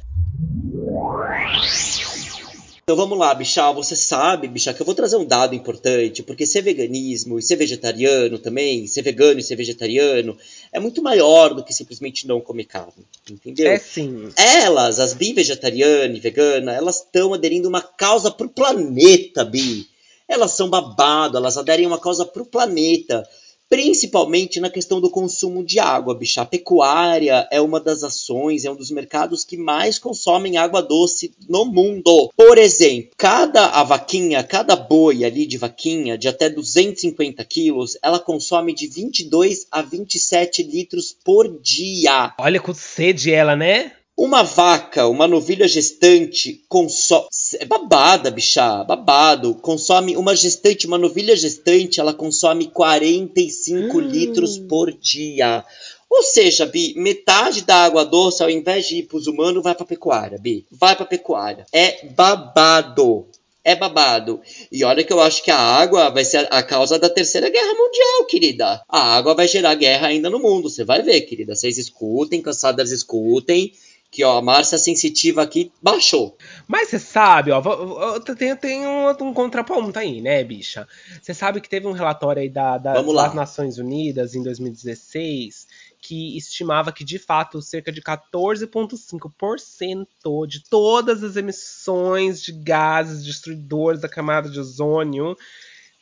Então 2.91 3.05
vamos 3.07 3.17
lá, 3.17 3.33
Bichá, 3.33 3.71
você 3.71 3.95
sabe, 3.95 4.49
Bichá, 4.49 4.73
que 4.73 4.81
eu 4.81 4.85
vou 4.85 4.93
trazer 4.93 5.15
um 5.15 5.23
dado 5.23 5.55
importante, 5.55 6.21
porque 6.21 6.45
ser 6.45 6.61
veganismo 6.61 7.39
e 7.39 7.41
ser 7.41 7.55
vegetariano 7.55 8.37
também, 8.37 8.85
ser 8.85 9.01
vegano 9.01 9.39
e 9.39 9.43
ser 9.43 9.55
vegetariano, 9.55 10.37
é 10.73 10.77
muito 10.77 11.01
maior 11.01 11.53
do 11.53 11.63
que 11.63 11.73
simplesmente 11.73 12.27
não 12.27 12.41
comer 12.41 12.65
carne, 12.65 13.05
entendeu? 13.29 13.71
É 13.71 13.79
sim. 13.79 14.29
Elas, 14.35 14.99
as 14.99 15.13
bi 15.13 15.31
vegetariana 15.31 16.17
e 16.17 16.19
vegana, 16.19 16.73
elas 16.73 16.97
estão 16.97 17.33
aderindo 17.33 17.69
uma 17.69 17.81
causa 17.81 18.29
pro 18.29 18.49
planeta, 18.49 19.45
Bi. 19.45 19.87
Elas 20.27 20.51
são 20.51 20.69
babado, 20.69 21.37
elas 21.37 21.55
aderem 21.55 21.87
uma 21.87 21.97
causa 21.97 22.25
pro 22.25 22.45
planeta 22.45 23.25
principalmente 23.71 24.59
na 24.59 24.69
questão 24.69 24.99
do 24.99 25.09
consumo 25.09 25.63
de 25.63 25.79
água, 25.79 26.13
bicha. 26.13 26.41
A 26.41 26.45
pecuária 26.45 27.47
é 27.49 27.61
uma 27.61 27.79
das 27.79 28.03
ações, 28.03 28.65
é 28.65 28.69
um 28.69 28.75
dos 28.75 28.91
mercados 28.91 29.45
que 29.45 29.55
mais 29.55 29.97
consomem 29.97 30.57
água 30.57 30.81
doce 30.81 31.33
no 31.47 31.63
mundo. 31.63 32.29
Por 32.35 32.57
exemplo, 32.57 33.11
cada 33.15 33.67
a 33.67 33.81
vaquinha, 33.85 34.43
cada 34.43 34.75
boi 34.75 35.23
ali 35.23 35.45
de 35.45 35.57
vaquinha 35.57 36.17
de 36.17 36.27
até 36.27 36.49
250 36.49 37.45
quilos, 37.45 37.97
ela 38.03 38.19
consome 38.19 38.75
de 38.75 38.87
22 38.87 39.67
a 39.71 39.81
27 39.81 40.63
litros 40.63 41.15
por 41.23 41.47
dia. 41.61 42.33
Olha 42.37 42.59
com 42.59 42.73
sede 42.73 43.31
ela, 43.31 43.55
né? 43.55 43.93
Uma 44.21 44.43
vaca, 44.43 45.07
uma 45.07 45.27
novilha 45.27 45.67
gestante, 45.67 46.63
consome. 46.69 47.25
É 47.59 47.65
babada, 47.65 48.29
bichá, 48.29 48.83
babado. 48.83 49.55
Consome 49.55 50.15
uma 50.15 50.35
gestante, 50.35 50.85
uma 50.85 50.99
novilha 50.99 51.35
gestante, 51.35 51.99
ela 51.99 52.13
consome 52.13 52.67
45 52.67 53.97
hum. 53.97 53.99
litros 53.99 54.59
por 54.59 54.91
dia. 54.91 55.65
Ou 56.07 56.21
seja, 56.21 56.67
Bi, 56.67 56.93
metade 56.95 57.63
da 57.63 57.77
água 57.77 58.05
doce, 58.05 58.43
ao 58.43 58.49
invés 58.51 58.87
de 58.87 58.97
ir 58.97 59.03
para 59.07 59.17
os 59.17 59.25
humanos, 59.25 59.63
vai 59.63 59.73
para 59.73 59.87
pecuária, 59.87 60.37
Bi. 60.37 60.67
Vai 60.69 60.95
para 60.95 61.07
pecuária. 61.07 61.65
É 61.73 62.05
babado. 62.05 63.25
É 63.63 63.75
babado. 63.75 64.39
E 64.71 64.83
olha 64.83 65.03
que 65.03 65.11
eu 65.11 65.19
acho 65.19 65.43
que 65.43 65.49
a 65.49 65.57
água 65.57 66.11
vai 66.11 66.23
ser 66.23 66.47
a 66.51 66.61
causa 66.61 66.99
da 66.99 67.09
terceira 67.09 67.49
guerra 67.49 67.73
mundial, 67.73 68.25
querida. 68.29 68.83
A 68.87 69.15
água 69.15 69.33
vai 69.33 69.47
gerar 69.47 69.73
guerra 69.73 70.09
ainda 70.09 70.29
no 70.29 70.39
mundo. 70.39 70.69
Você 70.69 70.83
vai 70.83 71.01
ver, 71.01 71.21
querida. 71.21 71.55
Vocês 71.55 71.79
escutem, 71.79 72.39
cansadas 72.39 72.91
escutem 72.91 73.73
que 74.11 74.25
ó, 74.25 74.37
a 74.37 74.41
Márcia 74.41 74.77
Sensitiva 74.77 75.41
aqui 75.41 75.71
baixou. 75.81 76.37
Mas 76.67 76.89
você 76.89 76.99
sabe, 76.99 77.51
ó, 77.51 78.19
tem, 78.19 78.53
tem 78.57 78.85
um, 78.85 79.09
um, 79.09 79.33
contraponto 79.33 79.97
aí, 79.97 80.21
né, 80.21 80.43
bicha? 80.43 80.85
Você 81.21 81.33
sabe 81.33 81.61
que 81.61 81.69
teve 81.69 81.87
um 81.87 81.93
relatório 81.93 82.41
aí 82.41 82.49
da, 82.49 82.77
da 82.77 83.01
das 83.01 83.33
Nações 83.33 83.77
Unidas 83.77 84.35
em 84.35 84.43
2016 84.43 85.65
que 86.01 86.35
estimava 86.35 86.91
que, 86.91 87.05
de 87.05 87.19
fato, 87.19 87.61
cerca 87.61 87.91
de 87.91 88.01
14,5% 88.01 90.47
de 90.47 90.63
todas 90.67 91.23
as 91.23 91.37
emissões 91.37 92.41
de 92.41 92.51
gases 92.51 93.23
destruidores 93.23 94.01
da 94.01 94.09
camada 94.09 94.49
de 94.49 94.59
ozônio 94.59 95.37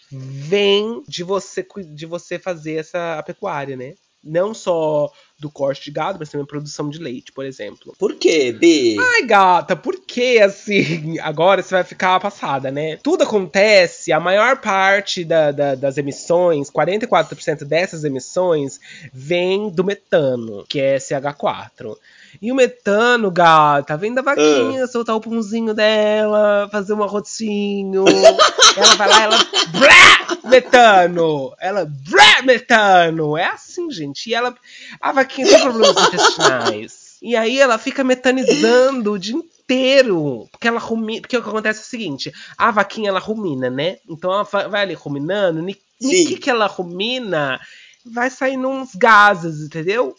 vem 0.10 1.04
de 1.08 1.24
você, 1.24 1.68
de 1.94 2.06
você 2.06 2.40
fazer 2.40 2.76
essa 2.76 3.22
pecuária, 3.24 3.76
né? 3.76 3.96
Não 4.24 4.54
só 4.54 5.12
do 5.40 5.50
corte 5.50 5.86
de 5.86 5.92
gado, 5.92 6.20
mas 6.20 6.30
também 6.30 6.46
produção 6.46 6.90
de 6.90 7.00
leite, 7.00 7.32
por 7.32 7.46
exemplo. 7.46 7.96
Por 7.98 8.16
quê, 8.16 8.52
B? 8.52 8.98
Ai, 9.00 9.24
gata, 9.24 9.76
por 9.76 10.00
que 10.02 10.40
assim? 10.40 11.18
Agora 11.24 11.62
você 11.62 11.76
vai 11.76 11.84
ficar 11.84 12.20
passada, 12.20 12.70
né? 12.70 12.98
Tudo 12.98 13.24
acontece, 13.24 14.12
a 14.12 14.20
maior 14.20 14.60
parte 14.60 15.24
da, 15.24 15.52
da, 15.52 15.76
das 15.76 15.98
emissões, 15.98 16.70
44% 16.70 17.64
dessas 17.64 18.04
emissões, 18.04 18.80
vem 19.14 19.70
do 19.70 19.84
metano, 19.84 20.66
que 20.68 20.80
é 20.80 20.98
SH4. 20.98 21.96
E 22.42 22.52
o 22.52 22.56
metano, 22.56 23.32
gata, 23.32 23.98
vem 23.98 24.14
da 24.14 24.22
vaquinha, 24.22 24.86
uh. 24.86 24.88
soltar 24.88 25.16
o 25.16 25.22
punzinho 25.22 25.74
dela, 25.74 26.70
fazer 26.72 26.94
um 26.94 27.04
arrozinho. 27.04 28.06
ela 28.78 28.96
vai 28.96 29.10
lá, 29.10 29.22
ela. 29.24 29.38
Brá, 29.78 30.50
metano! 30.50 31.54
Ela. 31.60 31.86
Brá, 31.86 32.42
metano! 32.44 33.38
É 33.38 33.46
assim, 33.46 33.90
gente. 33.92 34.30
E 34.30 34.34
ela. 34.34 34.56
A 35.02 35.12
vaquinha 35.12 35.48
tem 35.48 35.60
problemas 35.62 36.08
intestinais. 36.08 37.18
E 37.22 37.36
aí 37.36 37.60
ela 37.60 37.78
fica 37.78 38.04
metanizando 38.04 39.12
o 39.12 39.20
dia 39.20 39.36
inteiro. 39.36 40.48
Porque 40.52 40.68
ela 40.68 40.80
rumina. 40.80 41.22
Porque 41.22 41.38
o 41.38 41.44
que 41.44 41.50
acontece 41.50 41.80
é 41.80 41.84
o 41.84 41.86
seguinte: 41.86 42.34
a 42.58 42.72
vaquinha 42.72 43.10
ela 43.10 43.20
rumina, 43.20 43.70
né? 43.70 43.98
Então 44.08 44.32
ela 44.32 44.44
vai 44.44 44.82
ali 44.82 44.94
ruminando. 44.94 45.62
No 45.62 45.74
que, 46.00 46.38
que 46.38 46.50
ela 46.50 46.68
rumina? 46.68 47.60
Vai 48.06 48.30
saindo 48.30 48.68
uns 48.68 48.96
gases, 48.96 49.66
entendeu? 49.66 50.16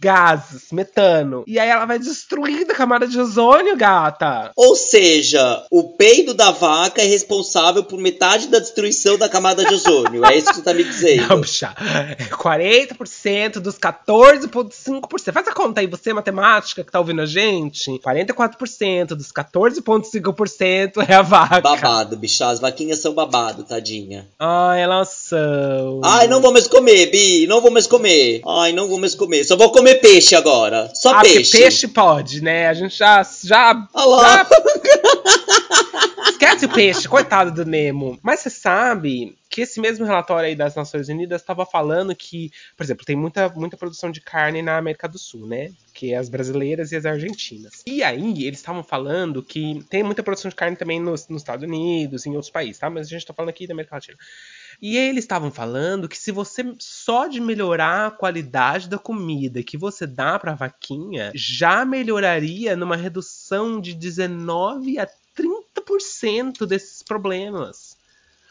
Gases, 0.00 0.70
metano. 0.70 1.44
E 1.46 1.58
aí 1.58 1.68
ela 1.68 1.84
vai 1.84 1.98
destruindo 1.98 2.70
a 2.70 2.74
camada 2.74 3.06
de 3.06 3.18
ozônio, 3.18 3.76
gata. 3.76 4.52
Ou 4.56 4.76
seja, 4.76 5.64
o 5.70 5.96
peido 5.96 6.32
da 6.32 6.50
vaca 6.50 7.02
é 7.02 7.06
responsável 7.06 7.82
por 7.82 7.98
metade 7.98 8.46
da 8.46 8.60
destruição 8.60 9.18
da 9.18 9.28
camada 9.28 9.64
de 9.64 9.74
ozônio. 9.74 10.24
é 10.24 10.36
isso 10.36 10.48
que 10.48 10.56
você 10.56 10.62
tá 10.62 10.72
me 10.72 10.84
dizendo. 10.84 11.28
Não, 11.28 11.40
bicha. 11.40 11.74
40% 12.30 13.58
dos 13.58 13.76
14,5%. 13.76 15.32
Faz 15.32 15.48
a 15.48 15.52
conta 15.52 15.80
aí, 15.80 15.86
você, 15.86 16.12
matemática, 16.12 16.84
que 16.84 16.92
tá 16.92 17.00
ouvindo 17.00 17.22
a 17.22 17.26
gente. 17.26 17.90
44% 17.98 19.08
dos 19.08 19.32
14,5% 19.32 21.04
é 21.08 21.14
a 21.14 21.22
vaca. 21.22 21.60
Babado, 21.60 22.16
bicha. 22.16 22.48
As 22.48 22.60
vaquinhas 22.60 23.00
são 23.00 23.12
babado, 23.14 23.64
tadinha. 23.64 24.28
Ai, 24.38 24.80
elas 24.80 25.08
são. 25.08 26.00
Ai, 26.04 26.28
não 26.28 26.40
vou 26.40 26.52
mais 26.52 26.68
comer, 26.68 27.06
Bi. 27.10 27.46
Não 27.48 27.60
vou 27.60 27.70
mais 27.70 27.86
comer. 27.86 28.42
Ai, 28.46 28.72
não 28.72 28.88
vou 28.88 28.98
mais 28.98 29.14
comer. 29.14 29.42
Só 29.44 29.56
vou 29.56 29.72
comer 29.72 29.87
comer 29.88 30.00
peixe 30.00 30.34
agora. 30.34 30.90
Só 30.94 31.14
ah, 31.14 31.22
peixe. 31.22 31.58
peixe 31.58 31.88
pode, 31.88 32.42
né? 32.42 32.68
A 32.68 32.74
gente 32.74 32.96
já. 32.96 33.22
já, 33.22 33.88
já... 33.94 34.46
Esquece 36.30 36.66
o 36.66 36.68
peixe, 36.68 37.08
coitado 37.08 37.52
do 37.52 37.64
Nemo. 37.64 38.18
Mas 38.22 38.40
você 38.40 38.50
sabe 38.50 39.36
que 39.50 39.62
esse 39.62 39.80
mesmo 39.80 40.04
relatório 40.04 40.48
aí 40.48 40.54
das 40.54 40.74
Nações 40.74 41.08
Unidas 41.08 41.40
estava 41.40 41.64
falando 41.64 42.14
que, 42.14 42.52
por 42.76 42.84
exemplo, 42.84 43.04
tem 43.04 43.16
muita, 43.16 43.48
muita 43.48 43.76
produção 43.76 44.10
de 44.10 44.20
carne 44.20 44.62
na 44.62 44.76
América 44.76 45.08
do 45.08 45.18
Sul, 45.18 45.46
né? 45.46 45.72
Que 45.94 46.12
é 46.12 46.16
as 46.16 46.28
brasileiras 46.28 46.92
e 46.92 46.96
as 46.96 47.06
argentinas. 47.06 47.82
E 47.86 48.02
aí, 48.02 48.44
eles 48.44 48.58
estavam 48.58 48.84
falando 48.84 49.42
que 49.42 49.84
tem 49.88 50.02
muita 50.02 50.22
produção 50.22 50.48
de 50.48 50.54
carne 50.54 50.76
também 50.76 51.00
nos, 51.00 51.26
nos 51.28 51.42
Estados 51.42 51.64
Unidos, 51.64 52.26
em 52.26 52.30
outros 52.30 52.50
países, 52.50 52.78
tá? 52.78 52.90
Mas 52.90 53.06
a 53.06 53.10
gente 53.10 53.26
tá 53.26 53.34
falando 53.34 53.50
aqui 53.50 53.66
da 53.66 53.72
América 53.72 53.96
Latina. 53.96 54.18
E 54.80 54.96
eles 54.96 55.24
estavam 55.24 55.50
falando 55.50 56.08
que 56.08 56.16
se 56.16 56.30
você 56.30 56.74
só 56.78 57.26
de 57.26 57.40
melhorar 57.40 58.06
a 58.06 58.10
qualidade 58.10 58.88
da 58.88 58.98
comida 58.98 59.62
que 59.62 59.76
você 59.76 60.06
dá 60.06 60.38
para 60.38 60.52
a 60.52 60.56
vaquinha, 60.56 61.32
já 61.34 61.84
melhoraria 61.84 62.76
numa 62.76 62.96
redução 62.96 63.80
de 63.80 63.92
19 63.94 64.98
a 64.98 65.08
30% 65.36 66.64
desses 66.66 67.02
problemas. 67.02 67.87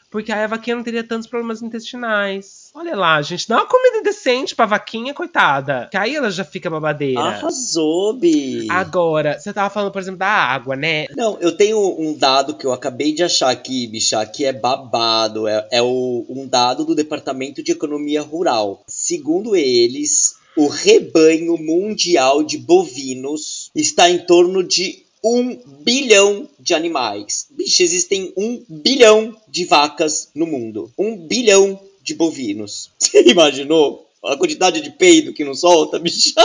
Porque 0.09 0.31
aí 0.31 0.43
a 0.43 0.47
vaquinha 0.47 0.75
não 0.75 0.83
teria 0.83 1.03
tantos 1.03 1.27
problemas 1.27 1.61
intestinais. 1.61 2.69
Olha 2.73 2.95
lá, 2.95 3.21
gente, 3.21 3.47
dá 3.47 3.57
uma 3.57 3.67
comida 3.67 4.01
decente 4.01 4.55
pra 4.55 4.65
vaquinha, 4.65 5.13
coitada. 5.13 5.89
Que 5.91 5.97
aí 5.97 6.15
ela 6.15 6.31
já 6.31 6.45
fica 6.45 6.69
babadeira. 6.69 7.19
Arrasou, 7.19 8.13
Bi. 8.13 8.67
Agora, 8.69 9.37
você 9.37 9.51
tava 9.51 9.69
falando, 9.69 9.91
por 9.91 10.01
exemplo, 10.01 10.19
da 10.19 10.27
água, 10.27 10.75
né? 10.75 11.07
Não, 11.15 11.37
eu 11.39 11.55
tenho 11.55 11.77
um 11.99 12.13
dado 12.13 12.55
que 12.55 12.65
eu 12.65 12.71
acabei 12.71 13.13
de 13.13 13.23
achar 13.23 13.49
aqui, 13.49 13.85
bicha, 13.87 14.25
que 14.25 14.45
é 14.45 14.53
babado. 14.53 15.47
É, 15.47 15.67
é 15.71 15.81
o, 15.81 16.25
um 16.29 16.47
dado 16.47 16.85
do 16.85 16.95
Departamento 16.95 17.61
de 17.61 17.73
Economia 17.73 18.21
Rural. 18.21 18.83
Segundo 18.87 19.55
eles, 19.55 20.35
o 20.55 20.67
rebanho 20.67 21.57
mundial 21.57 22.43
de 22.43 22.57
bovinos 22.57 23.69
está 23.75 24.09
em 24.09 24.19
torno 24.19 24.63
de 24.63 25.05
um 25.23 25.56
bilhão 25.84 26.47
de 26.60 26.73
animais. 26.73 27.47
Bicho, 27.51 27.84
existem 27.84 28.34
um 28.38 28.63
bilhão 28.69 29.36
de 29.47 29.65
vacas 29.65 30.30
no 30.36 30.45
mundo. 30.45 30.91
Um 30.97 31.27
bilhão 31.27 31.80
de 32.01 32.13
bovinos. 32.15 32.91
Você 32.97 33.23
imaginou? 33.30 34.06
A 34.23 34.36
quantidade 34.36 34.82
de 34.82 34.89
peido 34.91 35.34
que 35.34 35.45
não 35.45 35.53
solta, 35.53 35.99
bicho. 35.99 36.34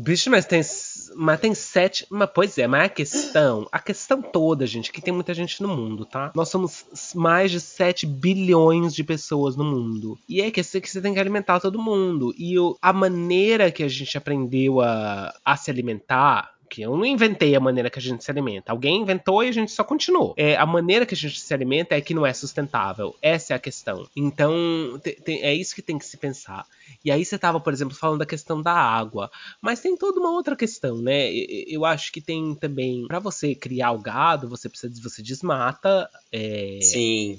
Bicho, 0.00 0.30
mas 0.30 0.46
tem 0.46 0.62
mas 1.18 1.40
tem 1.40 1.52
sete. 1.52 2.06
Mas, 2.08 2.30
pois 2.32 2.56
é, 2.58 2.66
mas 2.68 2.84
a 2.84 2.88
questão, 2.88 3.68
a 3.72 3.78
questão 3.80 4.22
toda, 4.22 4.66
gente, 4.66 4.92
que 4.92 5.02
tem 5.02 5.12
muita 5.12 5.34
gente 5.34 5.60
no 5.60 5.68
mundo, 5.68 6.04
tá? 6.04 6.30
Nós 6.34 6.48
somos 6.48 7.12
mais 7.14 7.50
de 7.50 7.60
7 7.60 8.06
bilhões 8.06 8.94
de 8.94 9.02
pessoas 9.02 9.56
no 9.56 9.64
mundo. 9.64 10.16
E 10.28 10.40
é 10.40 10.50
que 10.50 10.62
você, 10.62 10.80
que 10.80 10.88
você 10.88 11.00
tem 11.00 11.12
que 11.12 11.18
alimentar 11.18 11.58
todo 11.58 11.82
mundo. 11.82 12.32
E 12.38 12.56
o, 12.58 12.78
a 12.80 12.92
maneira 12.92 13.72
que 13.72 13.82
a 13.82 13.88
gente 13.88 14.16
aprendeu 14.16 14.80
a, 14.80 15.34
a 15.44 15.56
se 15.56 15.70
alimentar 15.70 16.52
que 16.68 16.82
eu 16.82 16.96
não 16.96 17.04
inventei 17.04 17.54
a 17.54 17.60
maneira 17.60 17.90
que 17.90 17.98
a 17.98 18.02
gente 18.02 18.22
se 18.22 18.30
alimenta. 18.30 18.72
Alguém 18.72 19.02
inventou 19.02 19.42
e 19.42 19.48
a 19.48 19.52
gente 19.52 19.72
só 19.72 19.82
continuou. 19.82 20.34
É, 20.36 20.56
a 20.56 20.66
maneira 20.66 21.06
que 21.06 21.14
a 21.14 21.16
gente 21.16 21.40
se 21.40 21.52
alimenta 21.54 21.94
é 21.94 22.00
que 22.00 22.14
não 22.14 22.26
é 22.26 22.32
sustentável. 22.32 23.14
Essa 23.22 23.54
é 23.54 23.56
a 23.56 23.58
questão. 23.58 24.06
Então, 24.14 24.52
te, 25.02 25.12
te, 25.12 25.40
é 25.40 25.54
isso 25.54 25.74
que 25.74 25.82
tem 25.82 25.98
que 25.98 26.04
se 26.04 26.16
pensar. 26.16 26.66
E 27.04 27.10
aí 27.10 27.24
você 27.24 27.36
estava, 27.36 27.60
por 27.60 27.72
exemplo, 27.72 27.94
falando 27.94 28.18
da 28.18 28.26
questão 28.26 28.60
da 28.60 28.72
água. 28.72 29.30
Mas 29.60 29.80
tem 29.80 29.96
toda 29.96 30.20
uma 30.20 30.30
outra 30.30 30.56
questão, 30.56 30.98
né? 30.98 31.30
Eu 31.32 31.84
acho 31.84 32.12
que 32.12 32.20
tem 32.20 32.54
também. 32.54 33.06
para 33.06 33.18
você 33.18 33.54
criar 33.54 33.92
o 33.92 33.98
gado, 33.98 34.48
você 34.48 34.68
precisa 34.68 34.92
você 35.02 35.22
desmata 35.22 36.08
é, 36.32 36.78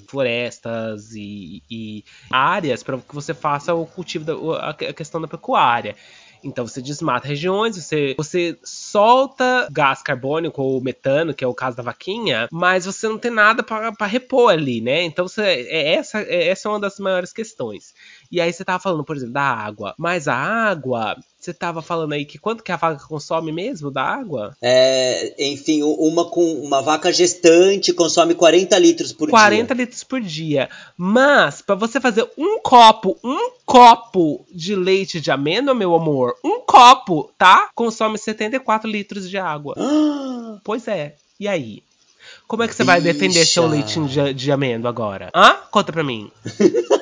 florestas 0.08 1.14
e, 1.14 1.62
e 1.70 2.04
áreas 2.30 2.82
para 2.82 2.98
que 2.98 3.14
você 3.14 3.34
faça 3.34 3.74
o 3.74 3.86
cultivo 3.86 4.24
da 4.24 4.34
a 4.60 4.74
questão 4.74 5.20
da 5.20 5.28
pecuária. 5.28 5.96
Então 6.42 6.66
você 6.66 6.80
desmata 6.80 7.28
regiões, 7.28 7.76
você, 7.76 8.14
você 8.16 8.58
solta 8.64 9.68
gás 9.70 10.02
carbônico 10.02 10.62
ou 10.62 10.80
metano, 10.80 11.34
que 11.34 11.44
é 11.44 11.46
o 11.46 11.54
caso 11.54 11.76
da 11.76 11.82
vaquinha, 11.82 12.48
mas 12.50 12.86
você 12.86 13.08
não 13.08 13.18
tem 13.18 13.30
nada 13.30 13.62
para 13.62 14.06
repor 14.06 14.52
ali, 14.52 14.80
né? 14.80 15.02
Então 15.02 15.28
você, 15.28 15.42
é, 15.42 15.94
essa, 15.94 16.20
é, 16.22 16.48
essa 16.48 16.68
é 16.68 16.70
uma 16.70 16.80
das 16.80 16.98
maiores 16.98 17.32
questões. 17.32 17.94
E 18.30 18.40
aí 18.40 18.52
você 18.52 18.64
tava 18.64 18.82
falando, 18.82 19.04
por 19.04 19.16
exemplo, 19.16 19.34
da 19.34 19.42
água. 19.42 19.94
Mas 19.98 20.28
a 20.28 20.34
água, 20.34 21.16
você 21.40 21.54
tava 21.54 21.80
falando 21.80 22.12
aí 22.12 22.24
que 22.24 22.38
quanto 22.38 22.62
que 22.62 22.70
a 22.70 22.76
vaca 22.76 23.04
consome 23.06 23.50
mesmo 23.50 23.90
da 23.90 24.02
água? 24.02 24.54
É, 24.60 25.34
enfim, 25.38 25.82
uma 25.82 26.26
com 26.26 26.54
uma 26.54 26.82
vaca 26.82 27.10
gestante 27.12 27.92
consome 27.92 28.34
40 28.34 28.78
litros 28.78 29.12
por 29.12 29.30
40 29.30 29.48
dia. 29.48 29.66
40 29.66 29.74
litros 29.74 30.04
por 30.04 30.20
dia. 30.20 30.68
Mas 30.96 31.62
para 31.62 31.74
você 31.74 32.00
fazer 32.00 32.28
um 32.36 32.60
copo, 32.60 33.18
um 33.24 33.52
copo 33.64 34.44
de 34.52 34.74
leite 34.74 35.20
de 35.20 35.30
amêndoa, 35.30 35.74
meu 35.74 35.94
amor, 35.94 36.36
um 36.44 36.60
copo, 36.60 37.30
tá? 37.38 37.70
Consome 37.74 38.18
74 38.18 38.88
litros 38.88 39.28
de 39.28 39.38
água. 39.38 39.74
pois 40.62 40.86
é. 40.88 41.14
E 41.38 41.48
aí? 41.48 41.82
Como 42.46 42.62
é 42.62 42.68
que 42.68 42.74
você 42.74 42.82
Bicha. 42.82 42.92
vai 42.92 43.00
defender 43.00 43.46
seu 43.46 43.66
leitinho 43.66 44.06
de, 44.06 44.34
de 44.34 44.52
amêndoa 44.52 44.90
agora? 44.90 45.30
Hã? 45.34 45.56
Conta 45.70 45.92
pra 45.92 46.04
mim. 46.04 46.30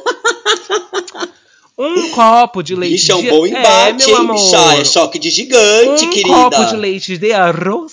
Um 1.79 2.11
copo 2.11 2.61
de 2.61 2.75
leite 2.75 2.95
Bicho, 2.95 3.13
é 3.13 3.15
um 3.15 3.29
bom 3.29 3.47
é, 3.47 3.51
embate, 3.51 4.11
é, 4.11 4.15
hein, 4.15 4.27
bicha? 4.27 4.75
É 4.81 4.85
choque 4.85 5.19
de 5.19 5.31
gigante, 5.31 6.07
um 6.07 6.11
querida. 6.11 6.37
Um 6.37 6.51
copo 6.51 6.65
de 6.65 6.77
leite 6.77 7.17
de 7.17 7.33
arroz, 7.33 7.93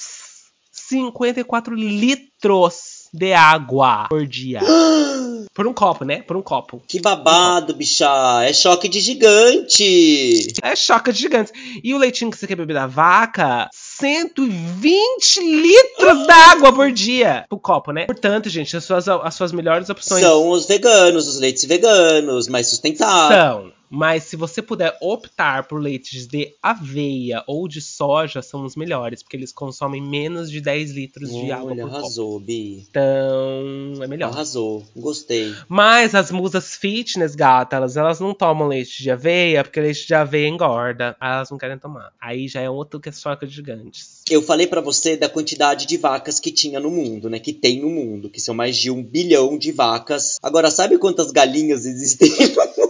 54 0.72 1.76
litros 1.76 3.06
de 3.14 3.32
água 3.32 4.08
por 4.10 4.26
dia. 4.26 4.60
Por 5.54 5.66
um 5.66 5.74
copo, 5.74 6.04
né? 6.04 6.22
Por 6.22 6.36
um 6.36 6.42
copo. 6.42 6.82
Que 6.86 7.00
babado, 7.00 7.74
um 7.74 7.78
bicha. 7.78 8.44
É 8.44 8.52
choque 8.52 8.90
de 8.90 9.00
gigante. 9.00 10.48
É 10.62 10.76
choque 10.76 11.14
de 11.14 11.20
gigante. 11.20 11.52
E 11.82 11.94
o 11.94 11.98
leitinho 11.98 12.30
que 12.30 12.38
você 12.38 12.46
quer 12.46 12.58
beber 12.58 12.74
da 12.74 12.88
vaca, 12.88 13.70
120 13.74 15.40
litros 15.40 16.28
d'água 16.28 16.74
por 16.74 16.92
dia 16.92 17.46
pro 17.48 17.58
copo, 17.58 17.94
né? 17.94 18.06
Portanto, 18.06 18.50
gente, 18.50 18.76
as 18.76 18.84
suas, 18.84 19.08
as 19.08 19.34
suas 19.34 19.54
melhores 19.54 19.90
opções. 19.90 20.22
São 20.22 20.50
os 20.50 20.66
veganos, 20.66 21.26
os 21.26 21.40
leites 21.40 21.64
veganos, 21.64 22.50
mais 22.50 22.68
sustentáveis. 22.68 23.40
São. 23.40 23.75
Mas 23.96 24.24
se 24.24 24.36
você 24.36 24.62
puder 24.62 24.98
optar 25.00 25.70
por 25.70 25.80
leites 25.82 26.28
de 26.28 26.54
aveia 26.62 27.42
ou 27.48 27.66
de 27.66 27.82
soja, 27.82 28.42
são 28.42 28.66
os 28.66 28.76
melhores, 28.76 29.24
porque 29.24 29.38
eles 29.38 29.54
consomem 29.54 30.02
menos 30.02 30.52
de 30.52 30.60
10 30.60 30.92
litros 30.92 31.30
de 31.30 31.50
água 31.50 31.74
por 31.74 31.90
arrasou, 31.90 32.34
copo. 32.34 32.46
Bi. 32.46 32.86
Então, 32.90 34.04
é 34.04 34.08
melhor. 34.08 34.34
Arrasou, 34.34 34.84
gostei. 34.94 35.56
Mas 35.70 36.14
as 36.14 36.30
musas 36.30 36.76
fitness, 36.76 37.36
gata, 37.36 37.78
elas, 37.78 37.96
elas 37.96 38.20
não 38.20 38.34
tomam 38.34 38.68
leite 38.68 39.02
de 39.02 39.10
aveia, 39.10 39.64
porque 39.64 39.80
leite 39.80 40.06
de 40.06 40.14
aveia 40.14 40.50
engorda. 40.50 41.16
Elas 41.22 41.50
não 41.50 41.58
querem 41.58 41.78
tomar. 41.78 42.12
Aí 42.20 42.50
já 42.50 42.60
é 42.60 42.70
outro 42.70 43.00
que 43.00 43.08
é 43.08 43.14
soca 43.14 43.48
de 43.48 43.56
gigantes. 43.56 44.22
Eu 44.30 44.42
falei 44.42 44.68
para 44.68 44.82
você 44.82 45.16
da 45.16 45.30
quantidade 45.30 45.86
de 45.86 45.96
vacas 45.96 46.38
que 46.38 46.52
tinha 46.52 46.82
no 46.82 46.92
mundo, 46.92 47.30
né? 47.30 47.40
Que 47.40 47.54
tem 47.54 47.80
no 47.80 47.90
mundo, 47.90 48.30
que 48.30 48.42
são 48.42 48.54
mais 48.54 48.76
de 48.76 48.92
um 48.92 49.02
bilhão 49.02 49.58
de 49.58 49.72
vacas. 49.72 50.38
Agora, 50.44 50.70
sabe 50.70 50.98
quantas 50.98 51.32
galinhas 51.32 51.86
existem 51.86 52.30
no 52.30 52.66
mundo? 52.66 52.85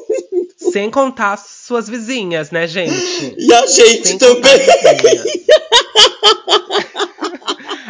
Sem 0.75 0.89
contar 0.89 1.37
suas 1.37 1.87
vizinhas, 1.87 2.51
né, 2.51 2.67
gente? 2.67 3.33
E 3.37 3.53
a 3.53 3.65
gente 3.65 4.09
Sem 4.09 4.17
também. 4.17 4.51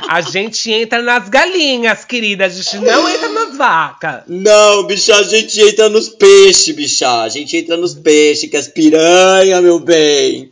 A 0.08 0.22
gente 0.22 0.72
entra 0.72 1.02
nas 1.02 1.28
galinhas, 1.28 2.06
querida. 2.06 2.46
A 2.46 2.50
gente 2.50 2.78
não 2.78 3.10
entra 3.10 3.28
nas 3.30 3.58
vacas. 3.58 4.22
Não, 4.28 4.84
bicha, 4.84 5.16
a 5.16 5.24
gente 5.24 5.60
entra 5.60 5.90
nos 5.90 6.10
peixes, 6.10 6.76
bicha. 6.76 7.24
A 7.24 7.28
gente 7.28 7.58
entra 7.58 7.76
nos 7.76 7.96
peixes, 7.96 8.48
que 8.52 8.56
é 8.56 8.60
as 8.60 8.68
piranha, 8.68 9.60
meu 9.64 9.80
bem. 9.80 10.52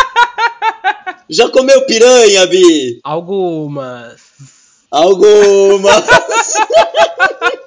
Já 1.30 1.48
comeu 1.48 1.80
piranha, 1.86 2.46
Bi? 2.46 3.00
Algumas. 3.02 4.20
Algumas. 4.90 6.04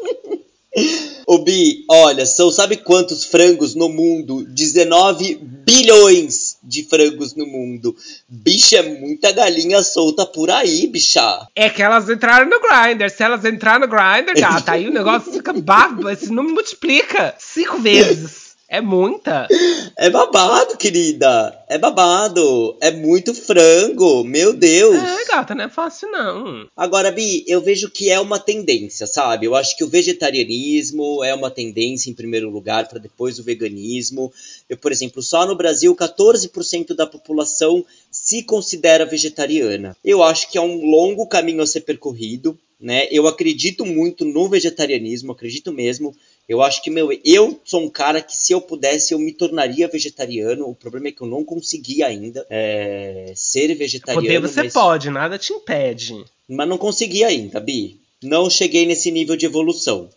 Ô 1.27 1.39
Bi, 1.39 1.83
olha, 1.89 2.25
são 2.25 2.49
sabe 2.49 2.77
quantos 2.77 3.25
frangos 3.25 3.75
no 3.75 3.89
mundo? 3.89 4.45
19 4.47 5.35
bilhões 5.41 6.57
de 6.63 6.83
frangos 6.83 7.35
no 7.35 7.45
mundo. 7.45 7.95
Bicha, 8.27 8.77
é 8.77 8.81
muita 8.81 9.31
galinha 9.31 9.83
solta 9.83 10.25
por 10.25 10.49
aí, 10.49 10.87
bicha. 10.87 11.47
É 11.55 11.69
que 11.69 11.81
elas 11.81 12.09
entraram 12.09 12.49
no 12.49 12.59
grinder. 12.59 13.09
Se 13.09 13.23
elas 13.23 13.43
entraram 13.43 13.81
no 13.81 13.87
grinder, 13.87 14.39
gata, 14.39 14.71
aí 14.71 14.87
o 14.87 14.93
negócio 14.93 15.31
fica 15.31 15.53
babo. 15.53 16.09
Esse 16.09 16.31
número 16.31 16.55
multiplica 16.55 17.35
cinco 17.37 17.79
vezes. 17.79 18.40
É 18.71 18.79
muita. 18.79 19.49
É 19.97 20.09
babado, 20.09 20.77
querida. 20.77 21.61
É 21.67 21.77
babado. 21.77 22.77
É 22.79 22.89
muito 22.89 23.33
frango. 23.33 24.23
Meu 24.23 24.53
Deus. 24.53 24.95
É, 24.95 25.25
gata, 25.25 25.53
não 25.53 25.65
é 25.65 25.69
fácil, 25.69 26.09
não. 26.09 26.65
Agora, 26.73 27.11
Bi, 27.11 27.43
eu 27.45 27.59
vejo 27.59 27.91
que 27.91 28.09
é 28.09 28.17
uma 28.17 28.39
tendência, 28.39 29.05
sabe? 29.05 29.45
Eu 29.45 29.55
acho 29.55 29.75
que 29.75 29.83
o 29.83 29.89
vegetarianismo 29.89 31.21
é 31.21 31.35
uma 31.35 31.51
tendência 31.51 32.09
em 32.09 32.13
primeiro 32.13 32.49
lugar, 32.49 32.87
para 32.87 32.97
depois 32.97 33.39
o 33.39 33.43
veganismo. 33.43 34.31
Eu, 34.69 34.77
por 34.77 34.93
exemplo, 34.93 35.21
só 35.21 35.45
no 35.45 35.53
Brasil, 35.53 35.93
14% 35.93 36.95
da 36.95 37.05
população 37.05 37.85
se 38.09 38.41
considera 38.41 39.05
vegetariana. 39.05 39.97
Eu 40.01 40.23
acho 40.23 40.49
que 40.49 40.57
é 40.57 40.61
um 40.61 40.85
longo 40.85 41.27
caminho 41.27 41.61
a 41.61 41.67
ser 41.67 41.81
percorrido. 41.81 42.57
Né? 42.79 43.07
Eu 43.11 43.27
acredito 43.27 43.85
muito 43.85 44.25
no 44.25 44.49
vegetarianismo, 44.49 45.33
acredito 45.33 45.71
mesmo. 45.71 46.15
Eu 46.51 46.61
acho 46.61 46.83
que, 46.83 46.89
meu, 46.89 47.17
eu 47.23 47.61
sou 47.63 47.81
um 47.81 47.89
cara 47.89 48.21
que 48.21 48.35
se 48.35 48.51
eu 48.51 48.59
pudesse, 48.59 49.13
eu 49.13 49.19
me 49.19 49.31
tornaria 49.31 49.87
vegetariano. 49.87 50.67
O 50.67 50.75
problema 50.75 51.07
é 51.07 51.11
que 51.13 51.21
eu 51.21 51.27
não 51.27 51.45
consegui 51.45 52.03
ainda 52.03 52.45
é, 52.49 53.31
ser 53.37 53.73
vegetariano. 53.73 54.21
Poder 54.21 54.41
você 54.41 54.63
mas... 54.63 54.73
pode, 54.73 55.09
nada 55.09 55.39
te 55.39 55.53
impede. 55.53 56.25
Mas 56.49 56.67
não 56.67 56.77
consegui 56.77 57.23
ainda, 57.23 57.57
Bi. 57.61 58.01
Não 58.21 58.49
cheguei 58.49 58.85
nesse 58.85 59.09
nível 59.11 59.37
de 59.37 59.45
evolução. 59.45 60.09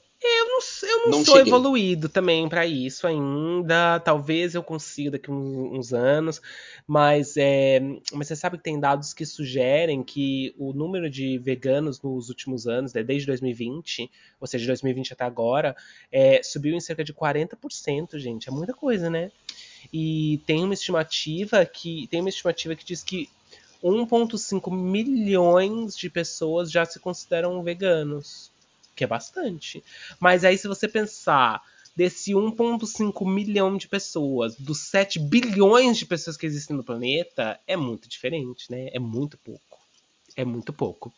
Eu 1.05 1.11
não, 1.11 1.19
não, 1.19 1.25
sou 1.25 1.37
cheguei. 1.37 1.53
evoluído 1.53 2.09
também 2.09 2.49
para 2.49 2.67
isso 2.67 3.07
ainda. 3.07 4.01
Talvez 4.01 4.55
eu 4.55 4.63
consiga 4.63 5.13
daqui 5.13 5.31
uns, 5.31 5.79
uns 5.79 5.93
anos. 5.93 6.41
Mas, 6.87 7.37
é, 7.37 7.81
mas 8.13 8.29
você 8.29 8.37
sabe 8.37 8.57
que 8.57 8.65
tem 8.65 8.81
dados 8.81 9.13
que 9.13 9.27
sugerem 9.27 10.03
que 10.03 10.55
o 10.59 10.73
número 10.73 11.11
de 11.11 11.39
veganos 11.39 12.01
nos 12.01 12.29
últimos 12.31 12.67
anos, 12.67 12.95
né, 12.95 13.03
desde 13.03 13.27
2020, 13.27 14.11
ou 14.41 14.47
seja, 14.47 14.67
2020 14.67 15.13
até 15.13 15.25
agora, 15.25 15.77
é, 16.11 16.43
subiu 16.43 16.75
em 16.75 16.81
cerca 16.81 17.05
de 17.05 17.13
40%, 17.13 18.19
gente. 18.19 18.49
É 18.49 18.53
muita 18.53 18.73
coisa, 18.73 19.11
né? 19.11 19.31
E 19.93 20.41
tem 20.47 20.65
uma 20.65 20.75
estimativa 20.75 21.65
que 21.67 22.07
tem 22.11 22.21
uma 22.21 22.31
estimativa 22.31 22.75
que 22.75 22.85
diz 22.85 23.03
que 23.03 23.29
1,5 23.83 24.73
milhões 24.73 25.95
de 25.95 26.09
pessoas 26.09 26.71
já 26.71 26.87
se 26.87 26.99
consideram 26.99 27.63
veganos 27.63 28.54
que 28.95 29.05
é 29.05 29.07
bastante. 29.07 29.83
Mas 30.21 30.45
aí, 30.45 30.57
se 30.57 30.69
você 30.69 30.89
pensar 30.89 31.63
desse 31.97 32.33
1,5 32.33 33.27
milhão 33.27 33.77
de 33.77 33.87
pessoas, 33.87 34.57
dos 34.57 34.79
7 34.89 35.19
bilhões 35.19 35.97
de 35.97 36.07
pessoas 36.07 36.37
que 36.37 36.47
existem 36.47 36.77
no 36.77 36.85
planeta, 36.85 37.59
é 37.67 37.77
muito 37.77 38.09
diferente, 38.09 38.71
né? 38.71 38.89
É 38.93 38.99
muito 38.99 39.39
pouco. 39.39 39.79
É 40.37 40.45
muito 40.45 40.73
pouco. 40.73 41.13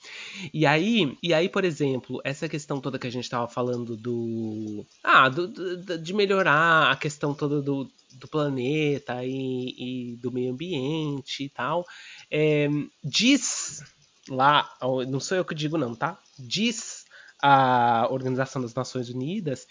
E 0.52 0.66
aí, 0.66 1.16
e 1.22 1.32
aí, 1.32 1.48
por 1.48 1.64
exemplo, 1.64 2.20
essa 2.22 2.48
questão 2.50 2.80
toda 2.82 2.98
que 2.98 3.06
a 3.06 3.10
gente 3.10 3.24
estava 3.24 3.48
falando 3.48 3.96
do. 3.96 4.84
Ah, 5.02 5.30
do, 5.30 5.48
do, 5.48 5.98
de 5.98 6.12
melhorar 6.12 6.90
a 6.90 6.96
questão 6.96 7.32
toda 7.32 7.62
do, 7.62 7.90
do 8.12 8.28
planeta 8.28 9.24
e, 9.24 10.12
e 10.12 10.16
do 10.16 10.30
meio 10.30 10.52
ambiente 10.52 11.44
e 11.44 11.48
tal. 11.48 11.86
É, 12.30 12.68
diz 13.02 13.82
lá, 14.28 14.70
não 15.08 15.20
sou 15.20 15.38
eu 15.38 15.44
que 15.46 15.54
digo, 15.54 15.78
não, 15.78 15.94
tá? 15.94 16.18
Diz 16.38 17.05
a 17.42 18.06
Organização 18.10 18.62
das 18.62 18.74
Nações 18.74 19.08
Unidas 19.08 19.66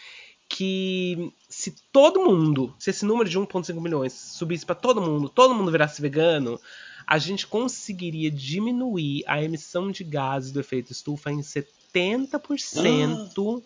que 0.48 1.34
se 1.50 1.74
todo 1.92 2.24
mundo, 2.24 2.74
se 2.78 2.92
esse 2.92 3.06
número 3.06 3.30
de 3.30 3.40
1,5 3.40 3.82
milhões 3.82 4.14
subisse 4.14 4.66
para 4.66 4.76
todo 4.76 5.02
mundo, 5.02 5.28
todo 5.28 5.56
mundo 5.56 5.72
virasse 5.72 6.02
vegano, 6.02 6.60
a 7.06 7.18
gente 7.18 7.48
conseguiria 7.48 8.32
diminuir 8.32 9.24
a 9.28 9.42
emissão 9.42 9.92
de 9.92 10.04
gases 10.04 10.52
do 10.52 10.60
efeito 10.60 10.92
estufa 10.92 11.32
em 11.32 11.42
70% 11.42 13.64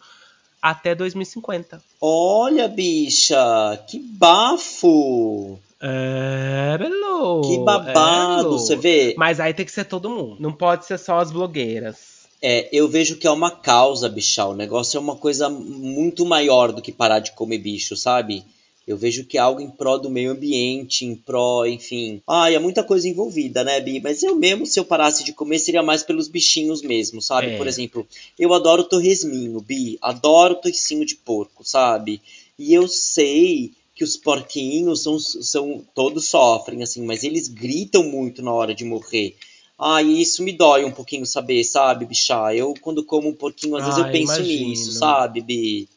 ah. 0.62 0.72
até 0.72 0.96
2050. 0.96 1.82
Olha, 2.02 2.68
bicha, 2.68 3.84
que 3.88 4.00
bafo! 4.00 5.60
É, 5.82 6.78
belo. 6.78 7.42
Que 7.42 7.58
babado, 7.60 8.50
é, 8.50 8.52
você 8.52 8.76
vê? 8.76 9.16
Mas 9.18 9.40
aí 9.40 9.54
tem 9.54 9.66
que 9.66 9.72
ser 9.72 9.86
todo 9.86 10.10
mundo. 10.10 10.36
Não 10.40 10.52
pode 10.52 10.86
ser 10.86 10.98
só 10.98 11.20
as 11.20 11.32
blogueiras. 11.32 12.09
É, 12.42 12.70
eu 12.72 12.88
vejo 12.88 13.18
que 13.18 13.28
é 13.28 13.32
uma 13.32 13.52
causa, 13.52 14.08
bicha. 14.08 14.46
O 14.46 14.56
negócio 14.56 14.98
é 14.98 15.00
uma 15.00 15.16
coisa 15.16 15.50
muito 15.50 16.26
maior 16.26 16.72
do 16.72 16.82
que 16.82 16.92
parar 16.92 17.20
de 17.20 17.34
comer 17.34 17.58
bicho, 17.58 17.96
sabe? 17.96 18.46
Eu 18.88 18.98
vejo 18.98 19.24
que 19.26 19.38
é 19.38 19.42
algo 19.42 19.62
em 19.62 19.70
prol 19.70 20.00
do 20.00 20.10
meio 20.10 20.32
ambiente, 20.32 21.06
em 21.06 21.16
pró, 21.16 21.64
enfim. 21.66 22.24
Ai, 22.28 22.56
é 22.56 22.60
muita 22.60 22.84
coisa 22.84 23.08
envolvida, 23.08 23.64
né, 23.64 23.80
Bi? 23.80 24.02
Mas 24.02 24.24
eu 24.24 24.36
mesmo, 24.36 24.66
se 24.66 24.80
eu 24.80 24.86
parasse 24.86 25.24
de 25.24 25.32
comer, 25.32 25.60
seria 25.60 25.84
mais 25.84 26.02
pelos 26.02 26.28
bichinhos 26.28 26.82
mesmo, 26.82 27.22
sabe? 27.22 27.52
É. 27.52 27.58
Por 27.58 27.68
exemplo, 27.68 28.08
eu 28.38 28.52
adoro 28.52 28.84
torresminho, 28.84 29.62
Bi. 29.62 30.00
Adoro 30.02 30.56
toicinho 30.56 31.06
de 31.06 31.16
porco, 31.16 31.64
sabe? 31.64 32.20
E 32.58 32.74
eu 32.74 32.88
sei 32.88 33.74
que 33.94 34.04
os 34.04 34.18
porquinhos 34.18 35.04
são, 35.04 35.20
são 35.20 35.86
todos 35.94 36.28
sofrem 36.28 36.82
assim, 36.82 37.04
mas 37.04 37.24
eles 37.24 37.48
gritam 37.48 38.02
muito 38.02 38.42
na 38.42 38.52
hora 38.52 38.74
de 38.74 38.86
morrer. 38.86 39.36
Ah, 39.80 40.04
e 40.04 40.22
isso 40.22 40.44
me 40.44 40.52
dói 40.52 40.84
um 40.84 40.92
pouquinho 40.92 41.26
saber, 41.26 41.64
sabe, 41.64 42.06
bichá? 42.06 42.54
Eu 42.54 42.74
quando 42.82 43.04
como 43.04 43.30
um 43.30 43.34
porquinho, 43.34 43.78
às 43.78 43.86
vezes 43.86 43.98
eu 44.00 44.12
penso 44.12 44.34
imagino. 44.42 44.70
nisso, 44.70 44.92
sabe, 44.92 45.40
Bi? 45.40 45.88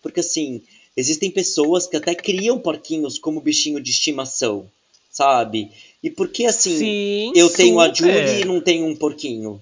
Porque 0.00 0.20
assim, 0.20 0.62
existem 0.96 1.30
pessoas 1.30 1.86
que 1.86 1.96
até 1.96 2.14
criam 2.14 2.60
porquinhos 2.60 3.18
como 3.18 3.40
bichinho 3.40 3.80
de 3.80 3.90
estimação, 3.90 4.70
sabe? 5.10 5.70
E 6.00 6.10
por 6.10 6.28
que 6.28 6.46
assim, 6.46 6.78
Sim, 6.78 7.32
eu 7.34 7.50
tenho 7.50 7.80
a 7.80 7.92
Julie 7.92 8.42
e 8.42 8.44
não 8.44 8.60
tenho 8.60 8.86
um 8.86 8.94
porquinho? 8.94 9.60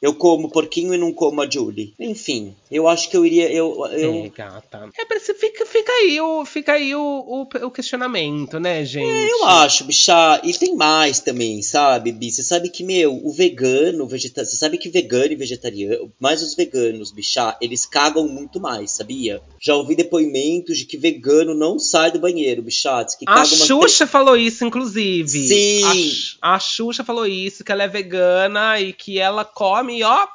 Eu 0.00 0.14
como 0.14 0.48
porquinho 0.48 0.94
e 0.94 0.98
não 0.98 1.12
como 1.12 1.42
a 1.42 1.50
Julie. 1.50 1.92
Enfim, 2.00 2.54
eu 2.70 2.88
acho 2.88 3.10
que 3.10 3.16
eu 3.16 3.26
iria. 3.26 3.52
Eu, 3.52 3.86
eu... 3.92 4.24
É, 4.24 4.28
gata. 4.30 4.88
É, 4.98 5.20
fica, 5.34 5.66
fica 5.66 5.92
aí, 5.92 6.18
o, 6.18 6.44
fica 6.46 6.72
aí 6.72 6.94
o, 6.94 7.00
o, 7.02 7.66
o 7.66 7.70
questionamento, 7.70 8.58
né, 8.58 8.82
gente? 8.82 9.06
É, 9.06 9.30
eu 9.30 9.44
acho, 9.44 9.84
bicha. 9.84 10.40
E 10.42 10.54
tem 10.54 10.74
mais 10.74 11.20
também, 11.20 11.60
sabe, 11.60 12.12
Bi? 12.12 12.30
Você 12.30 12.42
sabe 12.42 12.70
que, 12.70 12.82
meu, 12.82 13.14
o 13.22 13.30
vegano, 13.30 14.06
vegetariano. 14.06 14.50
Você 14.50 14.56
sabe 14.56 14.78
que 14.78 14.88
vegano 14.88 15.32
e 15.32 15.36
vegetariano, 15.36 16.10
mais 16.18 16.42
os 16.42 16.54
veganos, 16.54 17.10
bicha, 17.10 17.56
eles 17.60 17.84
cagam 17.84 18.26
muito 18.26 18.58
mais, 18.58 18.92
sabia? 18.92 19.42
Já 19.58 19.76
ouvi 19.76 19.94
depoimentos 19.94 20.78
de 20.78 20.86
que 20.86 20.96
vegano 20.96 21.54
não 21.54 21.78
sai 21.78 22.10
do 22.10 22.18
banheiro, 22.18 22.62
bicha. 22.62 23.04
Que 23.18 23.24
a 23.28 23.44
Xuxa 23.44 24.06
falou 24.06 24.36
isso, 24.36 24.64
inclusive. 24.64 25.48
Sim. 25.48 26.38
A, 26.40 26.54
a 26.54 26.58
Xuxa 26.58 27.04
falou 27.04 27.26
isso, 27.26 27.62
que 27.62 27.70
ela 27.70 27.82
é 27.82 27.88
vegana 27.88 28.80
e 28.80 28.94
que 28.94 29.18
ela 29.18 29.44
come 29.44 29.89
come, 29.90 30.02
ó. 30.04 30.26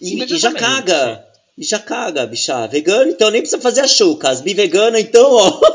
E, 0.00 0.22
e 0.22 0.38
já 0.38 0.52
caga. 0.52 1.24
E 1.56 1.64
já 1.64 1.78
caga, 1.78 2.26
bicha. 2.26 2.66
Vegano, 2.66 3.10
então 3.10 3.30
nem 3.30 3.40
precisa 3.40 3.60
fazer 3.60 3.80
a 3.80 3.88
chuca. 3.88 4.28
As 4.30 4.40
bi 4.40 4.54
vegana, 4.54 4.98
então, 5.00 5.32
ó. 5.32 5.60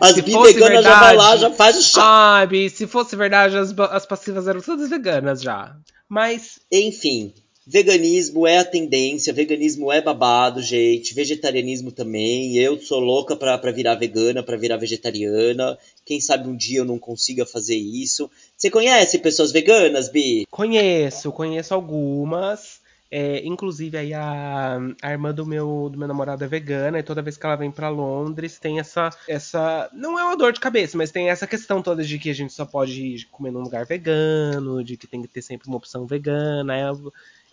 As 0.00 0.14
bi 0.14 0.32
veganas 0.32 0.82
já 0.82 0.98
vai 0.98 1.16
lá, 1.16 1.36
já 1.36 1.50
faz 1.50 1.76
o 1.76 1.82
chá. 1.82 2.40
Ah, 2.40 2.46
Bi, 2.46 2.70
se 2.70 2.86
fosse 2.86 3.14
verdade, 3.14 3.56
as, 3.56 3.72
as 3.78 4.06
passivas 4.06 4.48
eram 4.48 4.60
todas 4.60 4.88
veganas 4.88 5.42
já. 5.42 5.76
Mas. 6.08 6.58
Enfim, 6.72 7.32
veganismo 7.66 8.46
é 8.46 8.58
a 8.58 8.64
tendência, 8.64 9.32
veganismo 9.32 9.92
é 9.92 10.00
babado, 10.00 10.60
gente. 10.60 11.14
Vegetarianismo 11.14 11.92
também. 11.92 12.56
Eu 12.56 12.80
sou 12.80 12.98
louca 12.98 13.36
pra, 13.36 13.56
pra 13.58 13.70
virar 13.70 13.94
vegana, 13.94 14.42
pra 14.42 14.56
virar 14.56 14.76
vegetariana. 14.76 15.78
Quem 16.04 16.20
sabe 16.20 16.48
um 16.48 16.56
dia 16.56 16.80
eu 16.80 16.84
não 16.84 16.98
consiga 16.98 17.46
fazer 17.46 17.76
isso. 17.76 18.28
Você 18.60 18.70
conhece 18.70 19.18
pessoas 19.18 19.50
veganas, 19.52 20.10
Bi? 20.10 20.44
Conheço, 20.50 21.32
conheço 21.32 21.72
algumas. 21.72 22.78
É, 23.10 23.44
inclusive 23.44 23.96
aí 23.96 24.12
a, 24.12 24.78
a 25.00 25.10
irmã 25.10 25.32
do 25.32 25.46
meu, 25.46 25.88
do 25.90 25.98
meu 25.98 26.06
namorado 26.06 26.44
é 26.44 26.46
vegana 26.46 26.98
e 26.98 27.02
toda 27.02 27.22
vez 27.22 27.38
que 27.38 27.44
ela 27.44 27.56
vem 27.56 27.70
para 27.70 27.88
Londres 27.88 28.60
tem 28.60 28.78
essa 28.78 29.10
essa 29.26 29.90
não 29.92 30.16
é 30.16 30.22
uma 30.22 30.36
dor 30.36 30.52
de 30.52 30.60
cabeça, 30.60 30.96
mas 30.96 31.10
tem 31.10 31.28
essa 31.28 31.44
questão 31.44 31.82
toda 31.82 32.04
de 32.04 32.20
que 32.20 32.30
a 32.30 32.34
gente 32.34 32.52
só 32.52 32.64
pode 32.64 33.26
comer 33.32 33.50
num 33.50 33.62
lugar 33.62 33.84
vegano, 33.84 34.84
de 34.84 34.96
que 34.96 35.08
tem 35.08 35.22
que 35.22 35.28
ter 35.28 35.42
sempre 35.42 35.66
uma 35.66 35.78
opção 35.78 36.06
vegana. 36.06 36.78
Eu, 36.78 37.12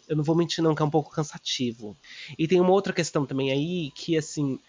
eu 0.09 0.15
não 0.17 0.23
vou 0.23 0.35
mentir 0.35 0.63
não 0.63 0.75
que 0.75 0.81
é 0.81 0.85
um 0.85 0.91
pouco 0.91 1.09
cansativo. 1.09 1.97
E 2.37 2.47
tem 2.49 2.59
uma 2.59 2.71
outra 2.71 2.91
questão 2.91 3.25
também 3.25 3.49
aí 3.49 3.91
que 3.95 4.15
assim, 4.17 4.59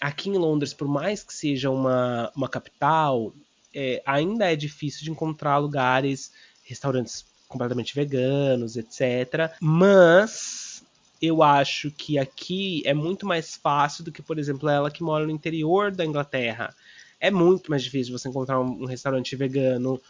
aqui 0.00 0.28
em 0.30 0.36
Londres, 0.36 0.74
por 0.74 0.88
mais 0.88 1.22
que 1.22 1.32
seja 1.32 1.70
uma, 1.70 2.30
uma 2.36 2.48
capital, 2.48 3.32
é, 3.78 4.02
ainda 4.06 4.50
é 4.50 4.56
difícil 4.56 5.04
de 5.04 5.10
encontrar 5.10 5.58
lugares, 5.58 6.32
restaurantes 6.64 7.26
completamente 7.46 7.94
veganos, 7.94 8.74
etc. 8.74 9.52
Mas 9.60 10.82
eu 11.20 11.42
acho 11.42 11.90
que 11.90 12.18
aqui 12.18 12.82
é 12.86 12.94
muito 12.94 13.26
mais 13.26 13.54
fácil 13.54 14.02
do 14.02 14.10
que, 14.10 14.22
por 14.22 14.38
exemplo, 14.38 14.66
ela 14.66 14.90
que 14.90 15.02
mora 15.02 15.26
no 15.26 15.30
interior 15.30 15.90
da 15.92 16.06
Inglaterra. 16.06 16.74
É 17.20 17.30
muito 17.30 17.70
mais 17.70 17.82
difícil 17.82 18.18
você 18.18 18.30
encontrar 18.30 18.58
um, 18.58 18.86
restaurante 18.86 19.36
vegano, 19.36 20.00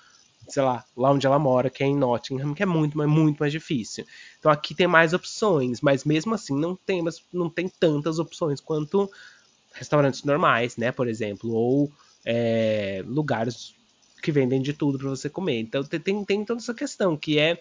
sei 0.48 0.62
lá, 0.62 0.84
lá 0.96 1.10
onde 1.10 1.26
ela 1.26 1.38
mora, 1.38 1.68
que 1.68 1.82
é 1.82 1.86
em 1.86 1.96
Nottingham, 1.96 2.54
que 2.54 2.62
é 2.62 2.66
muito, 2.66 2.96
mas 2.96 3.08
muito 3.08 3.38
mais 3.38 3.50
difícil. 3.50 4.06
Então 4.38 4.50
aqui 4.50 4.76
tem 4.76 4.86
mais 4.86 5.12
opções, 5.12 5.80
mas 5.80 6.04
mesmo 6.04 6.34
assim 6.34 6.56
não 6.56 6.76
tem, 6.76 7.02
não 7.32 7.50
tem 7.50 7.68
tantas 7.68 8.20
opções 8.20 8.60
quanto 8.60 9.10
restaurantes 9.72 10.22
normais, 10.22 10.76
né, 10.76 10.92
por 10.92 11.08
exemplo, 11.08 11.52
ou 11.52 11.92
é, 12.26 13.04
lugares 13.06 13.74
que 14.20 14.32
vendem 14.32 14.60
de 14.60 14.72
tudo 14.72 14.98
para 14.98 15.08
você 15.08 15.30
comer. 15.30 15.60
Então 15.60 15.84
tem, 15.84 16.24
tem 16.24 16.44
toda 16.44 16.60
essa 16.60 16.74
questão 16.74 17.16
que 17.16 17.38
é, 17.38 17.60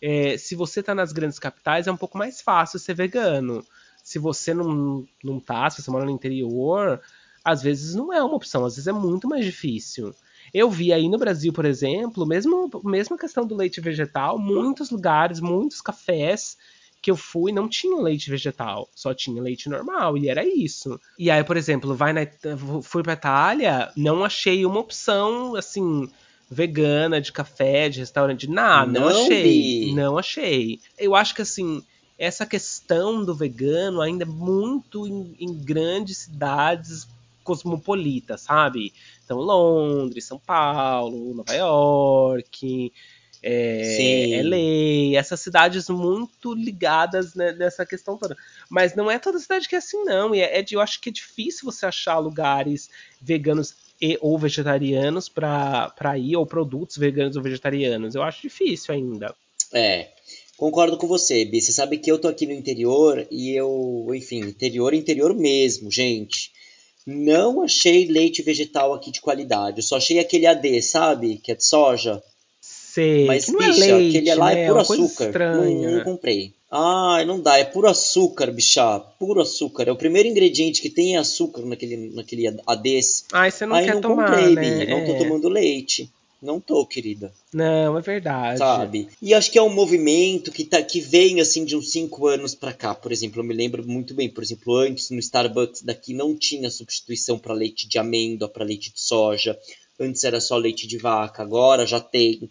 é 0.00 0.36
se 0.36 0.54
você 0.54 0.80
está 0.80 0.94
nas 0.94 1.12
grandes 1.12 1.38
capitais 1.38 1.86
é 1.86 1.92
um 1.92 1.96
pouco 1.96 2.18
mais 2.18 2.42
fácil 2.42 2.78
ser 2.78 2.94
vegano. 2.94 3.64
Se 4.04 4.18
você 4.18 4.52
não, 4.52 5.06
não 5.24 5.40
tá, 5.40 5.70
se 5.70 5.80
você 5.80 5.90
mora 5.90 6.04
no 6.04 6.10
interior, 6.10 7.00
às 7.42 7.62
vezes 7.62 7.94
não 7.94 8.12
é 8.12 8.22
uma 8.22 8.34
opção, 8.34 8.64
às 8.64 8.74
vezes 8.74 8.88
é 8.88 8.92
muito 8.92 9.26
mais 9.26 9.44
difícil. 9.44 10.14
Eu 10.52 10.70
vi 10.70 10.92
aí 10.92 11.08
no 11.08 11.18
Brasil, 11.18 11.52
por 11.52 11.64
exemplo, 11.64 12.26
mesmo, 12.26 12.68
mesmo 12.84 13.16
a 13.16 13.18
questão 13.18 13.46
do 13.46 13.56
leite 13.56 13.80
vegetal, 13.80 14.38
muitos 14.38 14.90
lugares, 14.90 15.40
muitos 15.40 15.80
cafés 15.80 16.58
que 17.02 17.10
eu 17.10 17.16
fui 17.16 17.50
não 17.50 17.68
tinha 17.68 18.00
leite 18.00 18.30
vegetal, 18.30 18.88
só 18.94 19.12
tinha 19.12 19.42
leite 19.42 19.68
normal, 19.68 20.16
e 20.16 20.28
era 20.28 20.46
isso. 20.46 21.00
E 21.18 21.30
aí, 21.32 21.42
por 21.42 21.56
exemplo, 21.56 21.96
vai 21.96 22.12
na, 22.12 22.20
fui 22.80 23.02
pra 23.02 23.14
Itália, 23.14 23.90
não 23.96 24.24
achei 24.24 24.64
uma 24.64 24.78
opção, 24.78 25.56
assim, 25.56 26.08
vegana, 26.48 27.20
de 27.20 27.32
café, 27.32 27.88
de 27.88 27.98
restaurante, 27.98 28.48
nada, 28.48 29.00
não, 29.00 29.10
não 29.10 29.24
achei. 29.24 29.92
Não 29.92 30.16
achei. 30.16 30.80
Eu 30.96 31.16
acho 31.16 31.34
que, 31.34 31.42
assim, 31.42 31.82
essa 32.16 32.46
questão 32.46 33.24
do 33.24 33.34
vegano 33.34 34.00
ainda 34.00 34.22
é 34.22 34.26
muito 34.26 35.04
em, 35.08 35.34
em 35.40 35.52
grandes 35.52 36.18
cidades 36.18 37.08
cosmopolitas, 37.42 38.42
sabe? 38.42 38.92
Então, 39.24 39.38
Londres, 39.38 40.24
São 40.24 40.38
Paulo, 40.38 41.34
Nova 41.34 41.52
York, 41.52 42.92
é, 43.42 44.40
LA, 44.44 45.18
essas 45.18 45.40
cidades 45.40 45.88
muito 45.88 46.54
ligadas 46.54 47.34
né, 47.34 47.52
nessa 47.52 47.84
questão 47.84 48.16
toda. 48.16 48.36
Mas 48.70 48.94
não 48.94 49.10
é 49.10 49.18
toda 49.18 49.38
cidade 49.38 49.68
que 49.68 49.74
é 49.74 49.78
assim, 49.78 50.04
não. 50.04 50.34
E 50.34 50.40
é, 50.40 50.60
é 50.60 50.64
eu 50.70 50.80
acho 50.80 51.00
que 51.00 51.08
é 51.08 51.12
difícil 51.12 51.64
você 51.64 51.84
achar 51.84 52.18
lugares 52.18 52.88
veganos 53.20 53.74
e 54.00 54.18
ou 54.20 54.38
vegetarianos 54.38 55.28
para 55.28 56.18
ir, 56.18 56.36
ou 56.36 56.46
produtos 56.46 56.96
veganos 56.96 57.36
ou 57.36 57.42
vegetarianos. 57.42 58.14
Eu 58.14 58.22
acho 58.22 58.42
difícil 58.42 58.94
ainda. 58.94 59.34
É, 59.72 60.08
concordo 60.56 60.96
com 60.96 61.06
você, 61.06 61.44
Bi. 61.44 61.60
Você 61.60 61.72
sabe 61.72 61.98
que 61.98 62.10
eu 62.10 62.18
tô 62.18 62.28
aqui 62.28 62.46
no 62.46 62.52
interior 62.52 63.26
e 63.30 63.50
eu, 63.50 64.06
enfim, 64.12 64.40
interior, 64.40 64.92
interior 64.94 65.34
mesmo, 65.34 65.90
gente. 65.90 66.50
Não 67.06 67.62
achei 67.62 68.06
leite 68.06 68.42
vegetal 68.42 68.92
aqui 68.94 69.10
de 69.10 69.20
qualidade. 69.20 69.78
Eu 69.78 69.82
só 69.82 69.96
achei 69.96 70.18
aquele 70.18 70.46
AD, 70.46 70.82
sabe? 70.82 71.38
Que 71.38 71.52
é 71.52 71.54
de 71.54 71.64
soja. 71.64 72.22
Mas, 73.26 73.48
não 73.48 73.58
bicha, 73.58 73.84
é 73.84 73.92
leite, 73.94 74.16
aquele 74.16 74.30
é 74.30 74.34
lá 74.34 74.54
né? 74.54 74.64
é 74.64 74.66
puro 74.68 74.80
açúcar. 74.80 75.38
Não, 75.56 75.92
não 75.92 76.04
comprei. 76.04 76.52
Ai, 76.70 77.24
não 77.24 77.40
dá, 77.40 77.58
é 77.58 77.64
puro 77.64 77.88
açúcar, 77.88 78.50
bicha. 78.50 79.00
Puro 79.18 79.40
açúcar. 79.40 79.88
É 79.88 79.92
o 79.92 79.96
primeiro 79.96 80.28
ingrediente 80.28 80.80
que 80.80 80.88
tem 80.88 81.16
açúcar 81.16 81.62
naquele, 81.62 82.10
naquele 82.14 82.46
ADs. 82.66 83.24
Ai, 83.32 83.50
você 83.50 83.66
não 83.66 83.76
Aí 83.76 83.84
quer 83.84 83.94
não 83.94 84.00
tomar, 84.00 84.30
comprei, 84.30 84.54
né? 84.54 84.86
Não 84.86 85.04
tô 85.04 85.12
É. 85.12 85.18
tomando 85.18 85.48
leite. 85.48 86.10
Não 86.40 86.58
tô, 86.58 86.84
querida. 86.84 87.32
Não, 87.54 87.96
é 87.96 88.00
verdade. 88.00 88.58
Sabe? 88.58 89.06
E 89.22 89.32
acho 89.32 89.48
que 89.48 89.58
é 89.58 89.62
um 89.62 89.72
movimento 89.72 90.50
que, 90.50 90.64
tá, 90.64 90.82
que 90.82 90.98
vem 91.00 91.40
assim 91.40 91.64
de 91.64 91.76
uns 91.76 91.92
5 91.92 92.26
anos 92.26 92.52
pra 92.52 92.72
cá. 92.72 92.96
Por 92.96 93.12
exemplo, 93.12 93.40
eu 93.40 93.44
me 93.44 93.54
lembro 93.54 93.86
muito 93.86 94.12
bem, 94.12 94.28
por 94.28 94.42
exemplo, 94.42 94.74
antes 94.76 95.10
no 95.10 95.20
Starbucks 95.20 95.82
daqui 95.82 96.12
não 96.12 96.34
tinha 96.34 96.68
substituição 96.68 97.38
para 97.38 97.54
leite 97.54 97.86
de 97.86 97.96
amêndoa, 97.96 98.48
para 98.48 98.64
leite 98.64 98.92
de 98.92 99.00
soja. 99.00 99.56
Antes 100.00 100.24
era 100.24 100.40
só 100.40 100.56
leite 100.56 100.88
de 100.88 100.98
vaca, 100.98 101.42
agora 101.42 101.86
já 101.86 102.00
tem. 102.00 102.50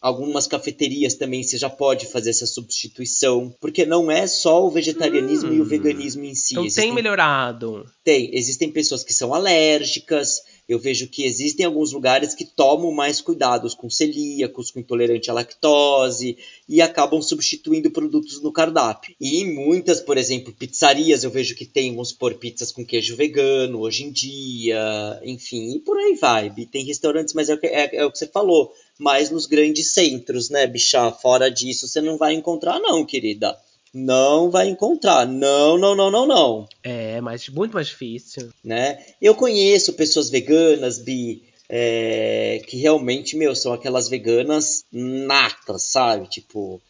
Algumas 0.00 0.46
cafeterias 0.46 1.14
também 1.14 1.42
você 1.42 1.58
já 1.58 1.68
pode 1.68 2.06
fazer 2.06 2.30
essa 2.30 2.46
substituição, 2.46 3.54
porque 3.60 3.84
não 3.84 4.10
é 4.10 4.26
só 4.26 4.64
o 4.64 4.70
vegetarianismo 4.70 5.50
Hum. 5.50 5.54
e 5.56 5.60
o 5.60 5.64
veganismo 5.64 6.24
em 6.24 6.34
si. 6.34 6.54
Então 6.54 6.62
tem 6.62 6.68
Existem 6.68 6.92
melhorado. 6.94 7.84
tem, 8.02 8.30
existem 8.34 8.70
pessoas 8.70 9.04
que 9.04 9.12
são 9.12 9.34
alérgicas. 9.34 10.40
Eu 10.70 10.78
vejo 10.78 11.08
que 11.08 11.24
existem 11.24 11.66
alguns 11.66 11.90
lugares 11.92 12.32
que 12.32 12.44
tomam 12.44 12.92
mais 12.92 13.20
cuidados 13.20 13.74
com 13.74 13.90
celíacos, 13.90 14.70
com 14.70 14.78
intolerante 14.78 15.28
à 15.28 15.34
lactose 15.34 16.38
e 16.68 16.80
acabam 16.80 17.20
substituindo 17.20 17.90
produtos 17.90 18.40
no 18.40 18.52
cardápio. 18.52 19.12
E 19.20 19.44
muitas, 19.44 20.00
por 20.00 20.16
exemplo, 20.16 20.52
pizzarias, 20.52 21.24
eu 21.24 21.30
vejo 21.30 21.56
que 21.56 21.66
tem, 21.66 21.90
vamos 21.90 22.10
supor, 22.10 22.34
pizzas 22.34 22.70
com 22.70 22.86
queijo 22.86 23.16
vegano 23.16 23.80
hoje 23.80 24.04
em 24.04 24.12
dia, 24.12 25.20
enfim, 25.24 25.74
e 25.74 25.80
por 25.80 25.98
aí 25.98 26.14
vai. 26.14 26.50
Tem 26.70 26.84
restaurantes, 26.84 27.34
mas 27.34 27.48
é, 27.48 27.54
o 27.54 27.58
que- 27.58 27.66
é- 27.66 27.96
é 27.96 28.04
o 28.04 28.12
que 28.12 28.18
você 28.18 28.28
falou, 28.28 28.72
mais 28.96 29.28
nos 29.28 29.46
grandes 29.46 29.92
centros, 29.92 30.50
né, 30.50 30.68
bicha? 30.68 31.10
Fora 31.10 31.50
disso, 31.50 31.88
você 31.88 32.00
não 32.00 32.16
vai 32.16 32.34
encontrar, 32.34 32.78
não, 32.78 33.04
querida. 33.04 33.58
Não 33.92 34.50
vai 34.50 34.68
encontrar. 34.68 35.26
Não, 35.26 35.76
não, 35.76 35.96
não, 35.96 36.10
não, 36.10 36.26
não 36.26 36.68
É, 36.82 37.20
mas 37.20 37.48
muito 37.48 37.72
mais 37.74 37.88
difícil. 37.88 38.50
né? 38.62 39.04
Eu 39.20 39.34
conheço 39.34 39.94
pessoas 39.94 40.30
veganas, 40.30 40.98
Bi, 40.98 41.42
é, 41.68 42.62
que 42.66 42.76
realmente, 42.76 43.36
meu, 43.36 43.54
são 43.54 43.72
aquelas 43.72 44.08
veganas 44.08 44.84
natas, 44.92 45.82
sabe? 45.84 46.28
Tipo, 46.28 46.80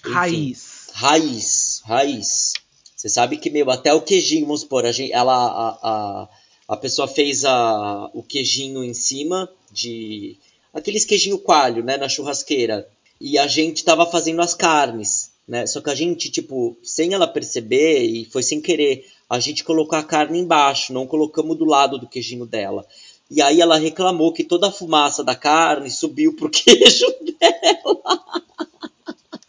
Enfim. 0.00 0.12
Raiz. 0.12 0.88
raiz, 0.92 1.82
raiz. 1.84 2.52
Você 2.96 3.08
sabe 3.08 3.36
que, 3.36 3.48
meu, 3.48 3.70
até 3.70 3.94
o 3.94 4.02
queijinho, 4.02 4.46
vamos 4.46 4.62
supor, 4.62 4.84
a, 4.84 4.92
gente, 4.92 5.12
ela, 5.12 5.32
a, 5.32 5.78
a, 5.82 6.28
a 6.68 6.76
pessoa 6.76 7.06
fez 7.06 7.44
a, 7.44 8.10
o 8.12 8.22
queijinho 8.22 8.82
em 8.82 8.92
cima 8.92 9.48
de... 9.70 10.36
Aqueles 10.74 11.04
queijinho 11.04 11.38
coalho, 11.38 11.82
né, 11.84 11.96
na 11.96 12.08
churrasqueira. 12.08 12.88
E 13.20 13.38
a 13.38 13.46
gente 13.46 13.84
tava 13.84 14.04
fazendo 14.04 14.42
as 14.42 14.52
carnes, 14.54 15.30
né? 15.48 15.66
Só 15.66 15.80
que 15.80 15.90
a 15.90 15.94
gente, 15.94 16.30
tipo, 16.30 16.76
sem 16.82 17.14
ela 17.14 17.26
perceber, 17.26 18.02
e 18.04 18.24
foi 18.26 18.42
sem 18.42 18.60
querer, 18.60 19.06
a 19.28 19.40
gente 19.40 19.64
colocou 19.64 19.98
a 19.98 20.02
carne 20.02 20.38
embaixo, 20.38 20.92
não 20.92 21.06
colocamos 21.06 21.56
do 21.56 21.64
lado 21.64 21.98
do 21.98 22.08
queijinho 22.08 22.44
dela. 22.46 22.86
E 23.30 23.42
aí 23.42 23.60
ela 23.60 23.76
reclamou 23.78 24.32
que 24.32 24.44
toda 24.44 24.68
a 24.68 24.72
fumaça 24.72 25.24
da 25.24 25.34
carne 25.34 25.90
subiu 25.90 26.34
pro 26.36 26.48
queijo 26.50 27.06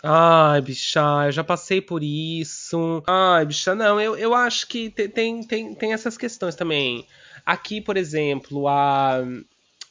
Ai, 0.01 0.61
bicha, 0.61 1.01
eu 1.25 1.31
já 1.31 1.43
passei 1.43 1.81
por 1.81 2.01
isso. 2.03 3.03
Ai, 3.05 3.45
bicha, 3.45 3.75
não, 3.75 3.99
eu, 3.99 4.15
eu 4.17 4.33
acho 4.33 4.65
que 4.67 4.89
te- 4.89 5.09
tem, 5.09 5.43
tem, 5.43 5.75
tem 5.75 5.93
essas 5.93 6.17
questões 6.17 6.55
também. 6.55 7.05
Aqui, 7.45 7.81
por 7.81 7.97
exemplo, 7.97 8.67
a, 8.67 9.21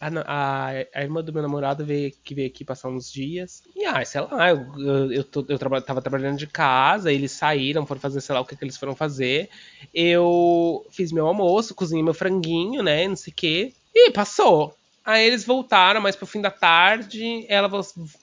a, 0.00 0.08
a, 0.26 0.68
a 0.94 1.02
irmã 1.02 1.22
do 1.22 1.32
meu 1.32 1.42
namorado 1.42 1.84
veio, 1.84 2.12
que 2.24 2.34
veio 2.34 2.48
aqui 2.48 2.64
passar 2.64 2.88
uns 2.88 3.10
dias. 3.10 3.62
E, 3.74 3.84
ai, 3.84 4.04
sei 4.06 4.20
lá, 4.20 4.50
eu, 4.50 4.58
eu, 4.78 5.12
eu, 5.12 5.24
tô- 5.24 5.44
eu 5.48 5.58
traba- 5.58 5.80
tava 5.82 6.00
trabalhando 6.02 6.38
de 6.38 6.46
casa, 6.46 7.12
eles 7.12 7.32
saíram, 7.32 7.86
foram 7.86 8.00
fazer, 8.00 8.20
sei 8.20 8.34
lá, 8.34 8.40
o 8.40 8.44
que, 8.44 8.56
que 8.56 8.64
eles 8.64 8.76
foram 8.76 8.94
fazer. 8.94 9.48
Eu 9.92 10.86
fiz 10.90 11.12
meu 11.12 11.26
almoço, 11.26 11.74
cozinhei 11.74 12.02
meu 12.02 12.14
franguinho, 12.14 12.82
né, 12.82 13.06
não 13.08 13.16
sei 13.16 13.32
o 13.32 13.36
quê. 13.36 13.72
E 13.94 14.10
passou. 14.10 14.74
Aí 15.04 15.26
eles 15.26 15.44
voltaram, 15.44 16.00
mas 16.00 16.14
pro 16.16 16.26
fim 16.26 16.40
da 16.40 16.50
tarde, 16.50 17.44
ela 17.48 17.68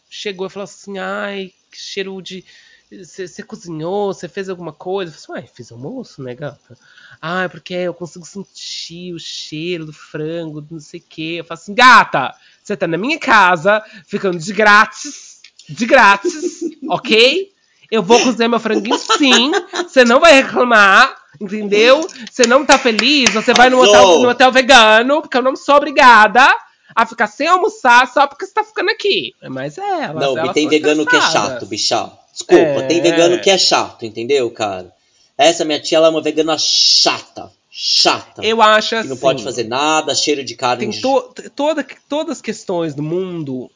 chegou 0.09 0.47
e 0.47 0.49
falou 0.49 0.63
assim: 0.65 0.97
ai, 0.97 1.51
que 1.71 1.77
cheiro 1.77 2.21
de. 2.21 2.45
Você 2.91 3.41
cozinhou? 3.41 4.13
Você 4.13 4.29
fez 4.29 4.47
alguma 4.47 4.71
coisa? 4.71 5.11
Eu 5.11 5.19
falei 5.19 5.41
assim, 5.41 5.47
uai, 5.47 5.55
fiz 5.55 5.71
almoço, 5.71 6.21
né, 6.21 6.35
gata? 6.35 6.77
Ah, 7.21 7.47
porque 7.49 7.73
eu 7.73 7.93
consigo 7.93 8.25
sentir 8.25 9.13
o 9.13 9.19
cheiro 9.19 9.85
do 9.85 9.93
frango, 9.93 10.61
do 10.61 10.75
não 10.75 10.79
sei 10.79 10.99
o 10.99 11.03
quê. 11.07 11.37
Eu 11.39 11.45
falo 11.45 11.59
assim, 11.59 11.73
gata, 11.73 12.33
você 12.63 12.77
tá 12.77 12.87
na 12.87 12.97
minha 12.97 13.19
casa, 13.19 13.83
ficando 14.05 14.37
de 14.37 14.53
grátis, 14.53 15.41
de 15.67 15.85
grátis, 15.85 16.61
ok? 16.87 17.51
Eu 17.89 18.03
vou 18.03 18.21
cozinhar 18.21 18.49
meu 18.49 18.59
franguinho 18.59 18.97
sim, 18.97 19.51
você 19.73 20.03
não 20.05 20.19
vai 20.19 20.33
reclamar, 20.33 21.15
entendeu? 21.39 22.07
Você 22.31 22.45
não 22.45 22.65
tá 22.65 22.77
feliz, 22.77 23.33
você 23.33 23.53
vai 23.53 23.69
no 23.69 23.81
hotel, 23.81 24.19
no 24.19 24.29
hotel 24.29 24.51
vegano, 24.51 25.21
porque 25.21 25.37
eu 25.37 25.43
não 25.43 25.55
sou 25.55 25.75
obrigada 25.75 26.47
a 26.95 27.05
ficar 27.05 27.27
sem 27.27 27.47
almoçar 27.47 28.07
só 28.07 28.27
porque 28.27 28.45
você 28.45 28.53
tá 28.53 28.63
ficando 28.63 28.89
aqui. 28.89 29.33
Mas 29.49 29.77
é, 29.77 30.03
ela, 30.03 30.21
Não, 30.21 30.37
elas 30.37 30.49
Bi, 30.49 30.53
tem 30.53 30.69
vegano 30.69 31.05
que 31.05 31.15
é 31.15 31.21
chato, 31.21 31.65
bichá. 31.65 32.11
Desculpa, 32.35 32.83
É. 32.83 32.87
tem 32.87 33.01
vegano 33.01 33.39
que 33.39 33.49
é 33.49 33.57
chato, 33.57 34.05
entendeu, 34.05 34.51
cara? 34.51 34.93
Essa 35.37 35.63
minha 35.63 35.79
tia, 35.79 35.97
ela 35.97 36.07
é 36.07 36.09
uma 36.09 36.21
vegana 36.21 36.57
chata. 36.57 37.49
Chata. 37.71 38.43
Eu 38.43 38.61
acho 38.61 38.89
que 38.89 38.95
assim. 38.95 39.09
não 39.09 39.17
pode 39.17 39.43
fazer 39.43 39.63
nada, 39.65 40.13
cheiro 40.13 40.43
de 40.43 40.53
carne. 40.55 40.89
Tem 40.89 41.01
to, 41.01 41.33
toda, 41.55 41.85
todas 42.09 42.37
as 42.37 42.41
questões 42.41 42.93
do 42.93 43.01
mundo, 43.01 43.71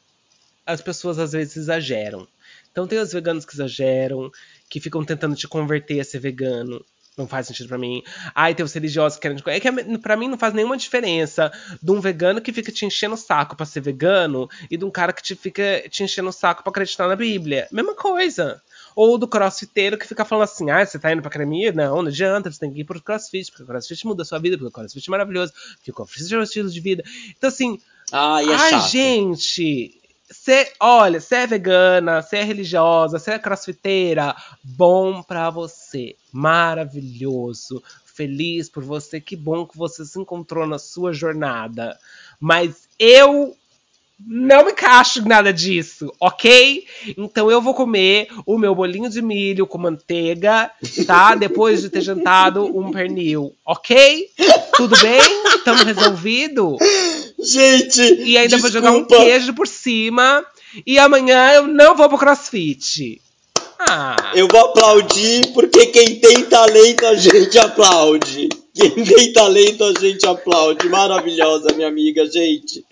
as 0.66 0.82
pessoas 0.82 1.18
às 1.18 1.32
vezes 1.32 1.56
exageram. 1.56 2.28
Então 2.70 2.86
tem 2.86 2.98
os 2.98 3.12
veganos 3.12 3.44
que 3.44 3.54
exageram, 3.54 4.30
que 4.68 4.78
ficam 4.78 5.04
tentando 5.04 5.34
te 5.34 5.48
converter 5.48 6.00
a 6.00 6.04
ser 6.04 6.18
vegano. 6.18 6.84
Não 7.20 7.28
faz 7.28 7.46
sentido 7.46 7.68
pra 7.68 7.76
mim. 7.76 8.02
Ai, 8.34 8.54
tem 8.54 8.64
os 8.64 8.72
religiosos 8.72 9.18
que 9.18 9.28
querem. 9.28 9.36
É 9.46 9.60
que 9.60 9.98
pra 9.98 10.16
mim 10.16 10.26
não 10.28 10.38
faz 10.38 10.54
nenhuma 10.54 10.76
diferença 10.76 11.52
de 11.82 11.90
um 11.90 12.00
vegano 12.00 12.40
que 12.40 12.50
fica 12.50 12.72
te 12.72 12.86
enchendo 12.86 13.14
o 13.14 13.18
saco 13.18 13.54
pra 13.54 13.66
ser 13.66 13.82
vegano 13.82 14.48
e 14.70 14.76
de 14.78 14.84
um 14.84 14.90
cara 14.90 15.12
que 15.12 15.22
te 15.22 15.34
fica 15.34 15.84
te 15.90 16.02
enchendo 16.02 16.30
o 16.30 16.32
saco 16.32 16.62
pra 16.62 16.70
acreditar 16.70 17.06
na 17.06 17.14
Bíblia. 17.16 17.68
Mesma 17.70 17.94
coisa. 17.94 18.62
Ou 18.96 19.18
do 19.18 19.28
crossfiteiro 19.28 19.98
que 19.98 20.06
fica 20.06 20.24
falando 20.24 20.44
assim: 20.44 20.70
ah, 20.70 20.84
você 20.84 20.98
tá 20.98 21.12
indo 21.12 21.20
pra 21.20 21.28
academia? 21.28 21.72
Não, 21.72 22.02
não 22.02 22.08
adianta, 22.08 22.50
você 22.50 22.58
tem 22.58 22.72
que 22.72 22.80
ir 22.80 22.84
pro 22.84 23.00
crossfit, 23.02 23.50
porque 23.50 23.62
o 23.62 23.66
crossfit 23.66 24.06
muda 24.06 24.22
a 24.22 24.24
sua 24.24 24.38
vida, 24.38 24.56
porque 24.56 24.68
o 24.68 24.72
crossfit 24.72 25.06
é 25.06 25.10
maravilhoso, 25.10 25.52
porque 25.76 25.90
o 25.90 25.94
crossfit 25.94 26.34
é 26.34 26.38
um 26.38 26.42
estilo 26.42 26.70
de 26.70 26.80
vida. 26.80 27.04
Então, 27.36 27.48
assim, 27.48 27.78
Ai, 28.10 28.48
é 28.50 28.54
ai, 28.54 28.70
chato. 28.70 28.90
gente, 28.90 29.99
cê, 30.30 30.72
olha, 30.78 31.20
você 31.20 31.36
é 31.36 31.46
vegana, 31.46 32.22
você 32.22 32.38
é 32.38 32.42
religiosa, 32.42 33.18
você 33.18 33.32
é 33.32 33.38
crossfiteira, 33.38 34.34
bom 34.62 35.22
pra 35.22 35.50
você, 35.50 36.16
maravilhoso, 36.32 37.82
feliz 38.04 38.68
por 38.68 38.84
você, 38.84 39.20
que 39.20 39.34
bom 39.36 39.66
que 39.66 39.76
você 39.76 40.04
se 40.04 40.18
encontrou 40.18 40.66
na 40.66 40.78
sua 40.78 41.12
jornada. 41.12 41.98
Mas 42.38 42.88
eu 42.98 43.56
não 44.26 44.66
me 44.66 44.72
encaixo 44.72 45.20
em 45.20 45.28
nada 45.28 45.52
disso, 45.52 46.12
ok? 46.20 46.86
Então 47.16 47.50
eu 47.50 47.60
vou 47.60 47.72
comer 47.72 48.28
o 48.44 48.58
meu 48.58 48.74
bolinho 48.74 49.08
de 49.08 49.22
milho 49.22 49.66
com 49.66 49.78
manteiga, 49.78 50.70
tá? 51.06 51.34
Depois 51.36 51.80
de 51.80 51.88
ter 51.88 52.02
jantado 52.02 52.64
um 52.64 52.90
pernil, 52.90 53.54
ok? 53.64 54.28
Tudo 54.76 54.94
bem? 55.00 55.20
Estamos 55.56 55.82
resolvido? 55.82 56.76
Gente! 57.42 58.00
E 58.22 58.36
ainda 58.38 58.58
vou 58.58 58.70
jogar 58.70 58.90
um 58.92 59.00
desculpa. 59.02 59.24
queijo 59.24 59.54
por 59.54 59.66
cima. 59.66 60.44
E 60.86 60.98
amanhã 60.98 61.52
eu 61.52 61.66
não 61.66 61.96
vou 61.96 62.08
pro 62.08 62.18
crossfit. 62.18 63.20
Ah, 63.78 64.32
Eu 64.34 64.46
vou 64.46 64.60
aplaudir 64.60 65.52
porque 65.54 65.86
quem 65.86 66.20
tem 66.20 66.44
talento 66.44 67.06
a 67.06 67.14
gente 67.14 67.58
aplaude. 67.58 68.48
Quem 68.74 69.04
tem 69.04 69.32
talento 69.32 69.84
a 69.84 69.92
gente 69.98 70.24
aplaude. 70.26 70.88
Maravilhosa, 70.88 71.72
minha 71.74 71.88
amiga, 71.88 72.24
gente. 72.30 72.84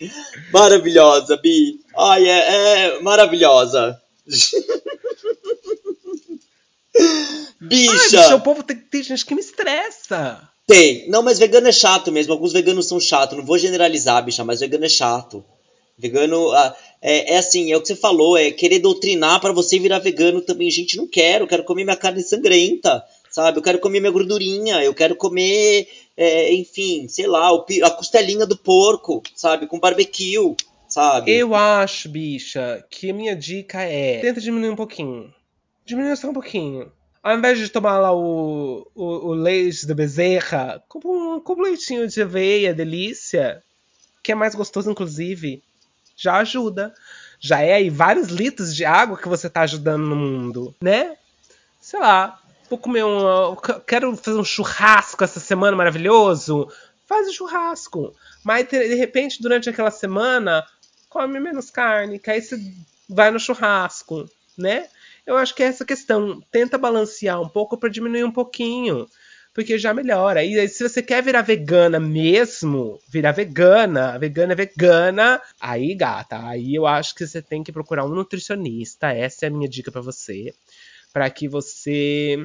Maravilhosa, 0.52 1.36
Bi. 1.36 1.78
Ai, 1.96 2.28
é, 2.28 2.96
é 2.96 3.00
maravilhosa. 3.00 4.00
Ai, 7.00 7.46
Bicha! 7.60 8.22
bicho, 8.22 8.34
o 8.34 8.40
povo 8.40 8.62
tem, 8.62 8.76
tem 8.76 9.02
gente 9.02 9.24
que 9.24 9.34
me 9.34 9.40
estressa. 9.40 10.48
Tem. 10.68 11.08
Não, 11.08 11.22
mas 11.22 11.38
vegano 11.38 11.66
é 11.66 11.72
chato 11.72 12.12
mesmo. 12.12 12.34
Alguns 12.34 12.52
veganos 12.52 12.86
são 12.86 13.00
chatos. 13.00 13.38
Não 13.38 13.44
vou 13.44 13.56
generalizar, 13.56 14.22
bicha, 14.22 14.44
mas 14.44 14.60
vegano 14.60 14.84
é 14.84 14.88
chato. 14.88 15.42
Vegano 15.96 16.52
ah, 16.52 16.76
é, 17.00 17.34
é 17.34 17.38
assim, 17.38 17.72
é 17.72 17.76
o 17.76 17.80
que 17.80 17.88
você 17.88 17.96
falou, 17.96 18.36
é 18.36 18.50
querer 18.50 18.78
doutrinar 18.78 19.40
pra 19.40 19.50
você 19.50 19.78
virar 19.78 19.98
vegano 19.98 20.42
também. 20.42 20.70
Gente, 20.70 20.96
não 20.96 21.08
quero, 21.08 21.44
eu 21.44 21.48
quero 21.48 21.64
comer 21.64 21.84
minha 21.84 21.96
carne 21.96 22.22
sangrenta, 22.22 23.02
sabe? 23.30 23.58
Eu 23.58 23.62
quero 23.62 23.78
comer 23.78 23.98
minha 23.98 24.12
gordurinha, 24.12 24.84
eu 24.84 24.92
quero 24.94 25.16
comer, 25.16 25.88
é, 26.14 26.52
enfim, 26.52 27.08
sei 27.08 27.26
lá, 27.26 27.50
a 27.50 27.90
costelinha 27.90 28.46
do 28.46 28.56
porco, 28.56 29.22
sabe? 29.34 29.66
Com 29.66 29.80
barbecue, 29.80 30.54
sabe? 30.86 31.32
Eu 31.32 31.54
acho, 31.54 32.10
bicha, 32.10 32.84
que 32.90 33.10
a 33.10 33.14
minha 33.14 33.34
dica 33.34 33.82
é. 33.82 34.20
Tenta 34.20 34.40
diminuir 34.40 34.70
um 34.70 34.76
pouquinho. 34.76 35.32
Diminui 35.84 36.14
só 36.14 36.28
um 36.28 36.34
pouquinho. 36.34 36.92
Ao 37.22 37.36
invés 37.36 37.58
de 37.58 37.68
tomar 37.68 37.98
lá 37.98 38.12
o, 38.14 38.86
o, 38.94 39.04
o 39.04 39.32
leite 39.32 39.86
da 39.86 39.94
bezerra, 39.94 40.82
compra 40.88 41.08
um, 41.08 41.40
compra 41.40 41.64
um 41.64 41.66
leitinho 41.66 42.06
de 42.06 42.22
aveia, 42.22 42.74
delícia. 42.74 43.62
Que 44.22 44.32
é 44.32 44.34
mais 44.34 44.54
gostoso, 44.54 44.90
inclusive. 44.90 45.62
Já 46.16 46.36
ajuda. 46.38 46.94
Já 47.40 47.60
é 47.60 47.74
aí 47.74 47.90
vários 47.90 48.28
litros 48.28 48.74
de 48.74 48.84
água 48.84 49.16
que 49.16 49.28
você 49.28 49.48
tá 49.48 49.62
ajudando 49.62 50.04
no 50.04 50.16
mundo, 50.16 50.74
né? 50.80 51.16
Sei 51.80 51.98
lá. 51.98 52.40
Vou 52.68 52.78
comer 52.78 53.04
um. 53.04 53.56
Quero 53.86 54.14
fazer 54.16 54.38
um 54.38 54.44
churrasco 54.44 55.24
essa 55.24 55.40
semana 55.40 55.76
maravilhoso. 55.76 56.70
Faz 57.06 57.28
o 57.28 57.32
churrasco. 57.32 58.14
Mas 58.44 58.68
de 58.68 58.94
repente, 58.94 59.40
durante 59.40 59.70
aquela 59.70 59.90
semana, 59.90 60.66
come 61.08 61.40
menos 61.40 61.70
carne, 61.70 62.18
que 62.18 62.30
aí 62.30 62.42
você 62.42 62.60
vai 63.08 63.30
no 63.30 63.40
churrasco, 63.40 64.28
né? 64.56 64.88
Eu 65.28 65.36
acho 65.36 65.54
que 65.54 65.62
é 65.62 65.66
essa 65.66 65.84
questão. 65.84 66.40
Tenta 66.50 66.78
balancear 66.78 67.38
um 67.38 67.48
pouco 67.50 67.76
para 67.76 67.90
diminuir 67.90 68.24
um 68.24 68.32
pouquinho. 68.32 69.06
porque 69.52 69.76
já 69.76 69.92
melhora. 69.92 70.42
E 70.42 70.68
se 70.68 70.88
você 70.88 71.02
quer 71.02 71.22
virar 71.22 71.42
vegana 71.42 71.98
mesmo, 72.00 72.98
virar 73.08 73.32
vegana, 73.32 74.16
vegana 74.18 74.52
é 74.52 74.56
vegana, 74.56 75.42
aí, 75.60 75.94
gata, 75.94 76.38
aí 76.46 76.74
eu 76.76 76.86
acho 76.86 77.14
que 77.14 77.26
você 77.26 77.42
tem 77.42 77.62
que 77.64 77.72
procurar 77.72 78.04
um 78.04 78.14
nutricionista. 78.14 79.12
Essa 79.12 79.46
é 79.46 79.48
a 79.48 79.50
minha 79.50 79.68
dica 79.68 79.90
para 79.90 80.00
você, 80.00 80.54
para 81.12 81.28
que 81.28 81.48
você 81.48 82.38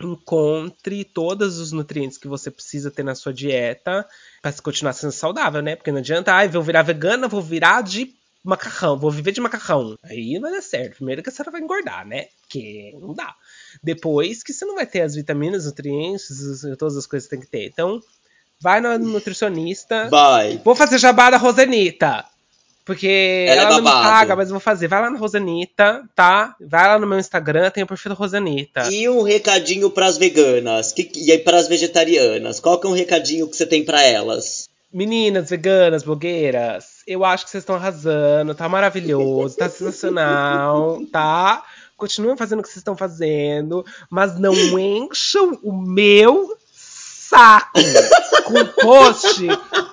encontre 0.00 1.04
todos 1.04 1.58
os 1.58 1.72
nutrientes 1.72 2.18
que 2.18 2.28
você 2.28 2.50
precisa 2.50 2.90
ter 2.90 3.02
na 3.02 3.14
sua 3.14 3.32
dieta 3.32 4.06
para 4.42 4.52
continuar 4.62 4.92
sendo 4.92 5.12
saudável, 5.12 5.62
né? 5.62 5.74
Porque 5.74 5.90
não 5.90 6.00
adianta, 6.00 6.34
ai, 6.34 6.46
ah, 6.46 6.50
vou 6.50 6.62
virar 6.62 6.82
vegana, 6.82 7.28
vou 7.28 7.40
virar 7.40 7.82
de 7.82 8.14
macarrão, 8.48 8.98
vou 8.98 9.10
viver 9.10 9.32
de 9.32 9.40
macarrão. 9.40 9.98
Aí 10.02 10.34
não 10.34 10.42
vai 10.42 10.52
dar 10.52 10.62
certo. 10.62 10.96
Primeiro 10.96 11.22
que 11.22 11.28
a 11.28 11.32
senhora 11.32 11.50
vai 11.50 11.60
engordar, 11.60 12.06
né? 12.06 12.26
Porque 12.42 12.96
não 13.00 13.14
dá. 13.14 13.34
Depois 13.82 14.42
que 14.42 14.52
você 14.52 14.64
não 14.64 14.74
vai 14.74 14.86
ter 14.86 15.02
as 15.02 15.14
vitaminas, 15.14 15.66
nutrientes, 15.66 16.28
todas 16.78 16.96
as 16.96 17.06
coisas 17.06 17.28
que 17.28 17.36
tem 17.36 17.44
que 17.44 17.50
ter. 17.50 17.66
Então, 17.66 18.00
vai 18.60 18.80
no 18.80 18.98
nutricionista. 18.98 20.08
Vai. 20.08 20.60
Vou 20.64 20.74
fazer 20.74 20.98
jabá 20.98 21.30
da 21.30 21.36
Rosanita. 21.36 22.24
Porque 22.86 23.46
ela, 23.48 23.62
ela 23.62 23.70
é 23.70 23.72
não 23.72 23.82
me 23.82 23.90
paga, 23.90 24.36
mas 24.36 24.48
eu 24.48 24.52
vou 24.52 24.60
fazer. 24.60 24.86
Vai 24.86 25.02
lá 25.02 25.10
na 25.10 25.18
Rosanita, 25.18 26.04
tá? 26.14 26.54
Vai 26.60 26.86
lá 26.86 27.00
no 27.00 27.06
meu 27.06 27.18
Instagram, 27.18 27.68
tem 27.68 27.82
o 27.82 27.86
perfil 27.86 28.10
da 28.10 28.14
Rosanita. 28.14 28.88
E 28.92 29.08
um 29.08 29.22
recadinho 29.22 29.90
pras 29.90 30.16
veganas 30.16 30.92
que, 30.92 31.10
e 31.16 31.32
aí 31.32 31.38
pras 31.40 31.66
vegetarianas. 31.66 32.60
Qual 32.60 32.78
que 32.78 32.86
é 32.86 32.90
um 32.90 32.94
recadinho 32.94 33.48
que 33.48 33.56
você 33.56 33.66
tem 33.66 33.84
para 33.84 34.00
elas? 34.04 34.68
Meninas, 34.92 35.50
veganas, 35.50 36.04
blogueiras, 36.04 36.95
eu 37.06 37.24
acho 37.24 37.44
que 37.44 37.50
vocês 37.50 37.62
estão 37.62 37.76
arrasando, 37.76 38.54
tá 38.54 38.68
maravilhoso, 38.68 39.56
tá 39.56 39.68
sensacional, 39.68 41.00
tá? 41.12 41.62
Continuem 41.96 42.36
fazendo 42.36 42.58
o 42.58 42.62
que 42.62 42.68
vocês 42.68 42.78
estão 42.78 42.96
fazendo, 42.96 43.86
mas 44.10 44.38
não 44.38 44.54
encham 44.78 45.58
o 45.62 45.72
meu 45.72 46.58
saco 46.72 47.80
com 48.44 48.64
post 48.82 49.46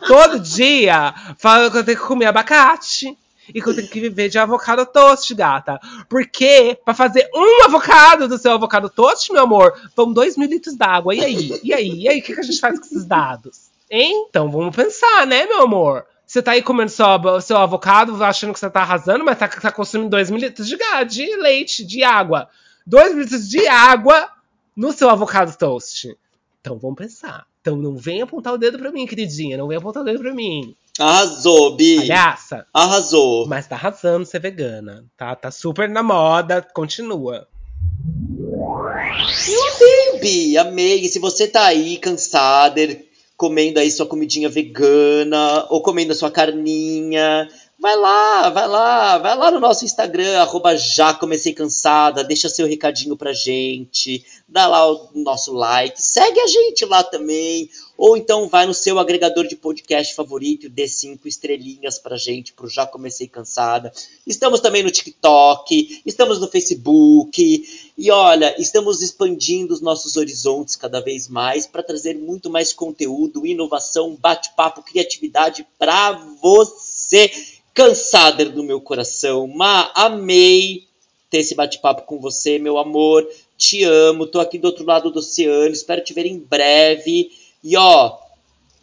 todo 0.07 0.39
dia 0.39 1.13
falando 1.37 1.71
que 1.71 1.77
eu 1.77 1.83
tenho 1.83 1.97
que 1.97 2.07
comer 2.07 2.25
abacate. 2.25 3.17
E 3.53 3.61
que 3.61 3.67
eu 3.67 3.75
tenho 3.75 3.89
que 3.89 3.99
viver 3.99 4.29
de 4.29 4.39
avocado 4.39 4.85
toast, 4.85 5.35
gata. 5.35 5.77
Porque, 6.07 6.79
pra 6.85 6.93
fazer 6.93 7.29
um 7.35 7.65
avocado 7.65 8.25
do 8.25 8.37
seu 8.37 8.53
avocado 8.53 8.89
toast, 8.89 9.33
meu 9.33 9.43
amor, 9.43 9.73
vão 9.93 10.13
dois 10.13 10.37
mil 10.37 10.47
litros 10.47 10.77
d'água. 10.77 11.13
E 11.13 11.19
aí? 11.19 11.59
E 11.61 11.73
aí? 11.73 11.89
E 12.03 12.07
aí? 12.07 12.19
O 12.19 12.23
que, 12.23 12.33
que 12.33 12.39
a 12.39 12.43
gente 12.43 12.61
faz 12.61 12.79
com 12.79 12.85
esses 12.85 13.03
dados? 13.03 13.63
Hein? 13.91 14.27
Então 14.29 14.49
vamos 14.49 14.73
pensar, 14.73 15.27
né, 15.27 15.45
meu 15.45 15.61
amor? 15.63 16.05
Você 16.33 16.41
tá 16.41 16.53
aí 16.53 16.63
comendo 16.63 16.89
seu, 16.89 17.05
seu 17.41 17.57
avocado, 17.57 18.23
achando 18.23 18.53
que 18.53 18.59
você 18.59 18.67
tá 18.67 18.81
arrasando, 18.81 19.23
mas 19.23 19.37
tá, 19.37 19.47
tá 19.47 19.71
consumindo 19.71 20.09
2 20.09 20.31
mil 20.31 20.39
litros 20.39 20.67
de, 20.67 20.75
de 21.07 21.37
leite, 21.37 21.85
de 21.85 22.03
água. 22.03 22.49
2 22.87 23.13
mil 23.13 23.21
litros 23.21 23.47
de 23.47 23.67
água 23.67 24.31
no 24.75 24.91
seu 24.91 25.11
avocado 25.11 25.55
toast. 25.55 26.17
Então 26.59 26.79
vamos 26.79 26.97
pensar. 26.97 27.45
Então 27.61 27.75
não 27.75 27.95
vem 27.95 28.23
apontar 28.23 28.51
o 28.51 28.57
dedo 28.57 28.79
pra 28.79 28.91
mim, 28.91 29.05
queridinha. 29.05 29.55
Não 29.59 29.67
vem 29.67 29.77
apontar 29.77 30.01
o 30.01 30.05
dedo 30.07 30.21
pra 30.21 30.33
mim. 30.33 30.75
Arrasou, 30.97 31.75
Bi. 31.75 31.97
Palhaça. 31.97 32.65
Arrasou. 32.73 33.47
Mas 33.47 33.67
tá 33.67 33.75
arrasando 33.75 34.25
ser 34.25 34.39
vegana, 34.39 35.05
tá? 35.15 35.35
Tá 35.35 35.51
super 35.51 35.87
na 35.87 36.01
moda. 36.01 36.67
Continua. 36.73 37.47
Eu 38.39 39.63
amei, 39.75 40.19
Bi. 40.19 40.57
Amei. 40.57 41.05
E 41.05 41.09
se 41.09 41.19
você 41.19 41.47
tá 41.47 41.65
aí 41.65 41.99
cansada, 41.99 42.81
comendo 43.35 43.79
aí 43.79 43.89
sua 43.91 44.05
comidinha 44.05 44.49
vegana, 44.49 45.65
ou 45.69 45.81
comendo 45.81 46.11
a 46.11 46.15
sua 46.15 46.31
carninha, 46.31 47.47
Vai 47.83 47.97
lá, 47.97 48.49
vai 48.49 48.65
lá, 48.65 49.17
vai 49.17 49.37
lá 49.37 49.51
no 49.51 49.59
nosso 49.59 49.83
Instagram, 49.83 50.39
arroba 50.39 50.77
já 50.77 51.13
comecei 51.13 51.51
cansada, 51.51 52.23
deixa 52.23 52.47
seu 52.47 52.65
recadinho 52.65 53.17
pra 53.17 53.33
gente, 53.33 54.25
dá 54.47 54.65
lá 54.67 54.89
o 54.89 55.09
nosso 55.15 55.51
like, 55.51 56.01
segue 56.01 56.39
a 56.39 56.47
gente 56.47 56.85
lá 56.85 57.03
também, 57.03 57.69
ou 57.97 58.15
então 58.15 58.47
vai 58.47 58.65
no 58.65 58.73
seu 58.73 58.97
agregador 58.99 59.45
de 59.45 59.57
podcast 59.57 60.15
favorito 60.15 60.69
dê 60.69 60.87
cinco 60.87 61.27
estrelinhas 61.27 61.99
pra 61.99 62.15
gente, 62.15 62.53
pro 62.53 62.69
Já 62.69 62.87
Comecei 62.87 63.27
Cansada. 63.27 63.91
Estamos 64.25 64.61
também 64.61 64.81
no 64.81 64.89
TikTok, 64.89 66.01
estamos 66.05 66.39
no 66.39 66.47
Facebook, 66.47 67.91
e 67.97 68.09
olha, 68.09 68.55
estamos 68.59 69.01
expandindo 69.01 69.73
os 69.73 69.81
nossos 69.81 70.15
horizontes 70.15 70.77
cada 70.77 71.01
vez 71.01 71.27
mais 71.27 71.67
para 71.67 71.83
trazer 71.83 72.17
muito 72.17 72.49
mais 72.49 72.71
conteúdo, 72.71 73.45
inovação, 73.45 74.15
bate-papo, 74.15 74.81
criatividade 74.83 75.67
pra 75.77 76.13
você 76.41 77.29
cansada 77.73 78.45
do 78.45 78.63
meu 78.63 78.79
coração. 78.79 79.47
Ma, 79.47 79.91
amei 79.95 80.87
ter 81.29 81.39
esse 81.39 81.55
bate-papo 81.55 82.03
com 82.03 82.19
você, 82.19 82.59
meu 82.59 82.77
amor. 82.77 83.27
Te 83.57 83.83
amo, 83.83 84.27
tô 84.27 84.39
aqui 84.39 84.57
do 84.57 84.65
outro 84.65 84.85
lado 84.85 85.09
do 85.09 85.19
oceano, 85.19 85.73
espero 85.73 86.03
te 86.03 86.13
ver 86.13 86.25
em 86.25 86.37
breve. 86.37 87.31
E 87.63 87.75
ó, 87.75 88.17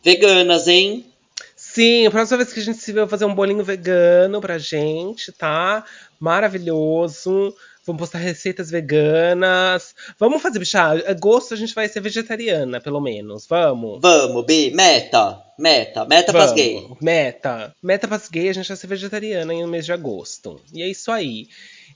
veganas, 0.03 0.67
hein? 0.67 1.07
Sim, 1.55 2.07
a 2.07 2.11
próxima 2.11 2.39
vez 2.39 2.53
que 2.53 2.59
a 2.59 2.63
gente 2.65 2.79
se 2.79 2.93
vê, 2.93 2.99
eu 2.99 3.05
vou 3.05 3.11
fazer 3.11 3.25
um 3.25 3.35
bolinho 3.35 3.63
vegano 3.63 4.41
pra 4.41 4.59
gente, 4.59 5.31
tá? 5.31 5.85
Maravilhoso. 6.19 7.55
Vamos 7.91 8.03
postar 8.03 8.19
receitas 8.19 8.71
veganas. 8.71 9.97
Vamos 10.17 10.41
fazer, 10.41 10.61
bicha. 10.61 10.81
Agosto 11.11 11.55
a 11.55 11.57
gente 11.57 11.75
vai 11.75 11.89
ser 11.89 12.01
vegetariana, 12.01 12.81
pelo 12.81 13.01
menos. 13.01 13.49
Vamos? 13.49 14.01
Vamos, 14.01 14.47
Bi. 14.47 14.71
Meta. 14.71 15.43
Meta. 15.59 16.05
Meta 16.05 16.33
pras 16.33 16.53
gay. 16.53 16.87
Meta. 17.01 17.75
Meta 17.83 18.07
pras 18.07 18.29
gay, 18.29 18.49
a 18.49 18.53
gente 18.53 18.69
vai 18.69 18.77
ser 18.77 18.87
vegetariana 18.87 19.53
no 19.53 19.67
mês 19.67 19.85
de 19.85 19.93
agosto. 19.93 20.61
E 20.73 20.83
é 20.83 20.89
isso 20.89 21.11
aí. 21.11 21.49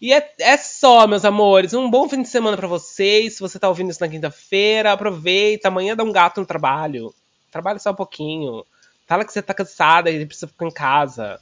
E 0.02 0.12
é, 0.12 0.32
é 0.40 0.56
só, 0.56 1.06
meus 1.06 1.24
amores. 1.24 1.72
Um 1.72 1.88
bom 1.88 2.08
fim 2.08 2.22
de 2.22 2.28
semana 2.28 2.56
para 2.56 2.66
vocês. 2.66 3.34
Se 3.34 3.40
você 3.40 3.56
tá 3.56 3.68
ouvindo 3.68 3.92
isso 3.92 4.00
na 4.00 4.08
quinta-feira, 4.08 4.90
aproveita. 4.90 5.68
Amanhã 5.68 5.94
dá 5.94 6.02
um 6.02 6.10
gato 6.10 6.40
no 6.40 6.46
trabalho. 6.46 7.14
Trabalha 7.52 7.78
só 7.78 7.92
um 7.92 7.94
pouquinho. 7.94 8.66
Fala 9.06 9.24
que 9.24 9.32
você 9.32 9.40
tá 9.40 9.54
cansada 9.54 10.10
e 10.10 10.26
precisa 10.26 10.48
ficar 10.48 10.66
em 10.66 10.72
casa. 10.72 11.38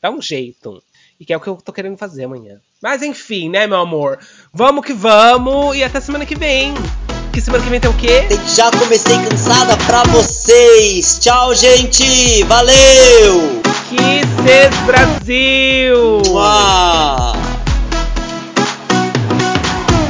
Dá 0.00 0.08
um 0.08 0.22
jeito. 0.22 0.80
E 1.20 1.24
que 1.24 1.32
é 1.32 1.36
o 1.36 1.40
que 1.40 1.48
eu 1.48 1.56
tô 1.56 1.72
querendo 1.72 1.96
fazer 1.96 2.24
amanhã. 2.24 2.60
Mas 2.80 3.02
enfim, 3.02 3.48
né, 3.48 3.66
meu 3.66 3.80
amor? 3.80 4.18
Vamos 4.52 4.84
que 4.84 4.92
vamos 4.92 5.76
e 5.76 5.82
até 5.82 6.00
semana 6.00 6.24
que 6.24 6.36
vem. 6.36 6.74
Que 7.32 7.40
semana 7.40 7.62
que 7.62 7.70
vem 7.70 7.80
tem 7.80 7.90
o 7.90 7.94
quê? 7.94 8.26
Já 8.54 8.70
comecei 8.70 9.16
cansada 9.28 9.76
pra 9.86 10.04
vocês. 10.04 11.18
Tchau, 11.20 11.54
gente. 11.54 12.42
Valeu. 12.44 13.62
Kisses 13.88 14.80
Brasil. 14.86 16.22
Uau. 16.28 17.47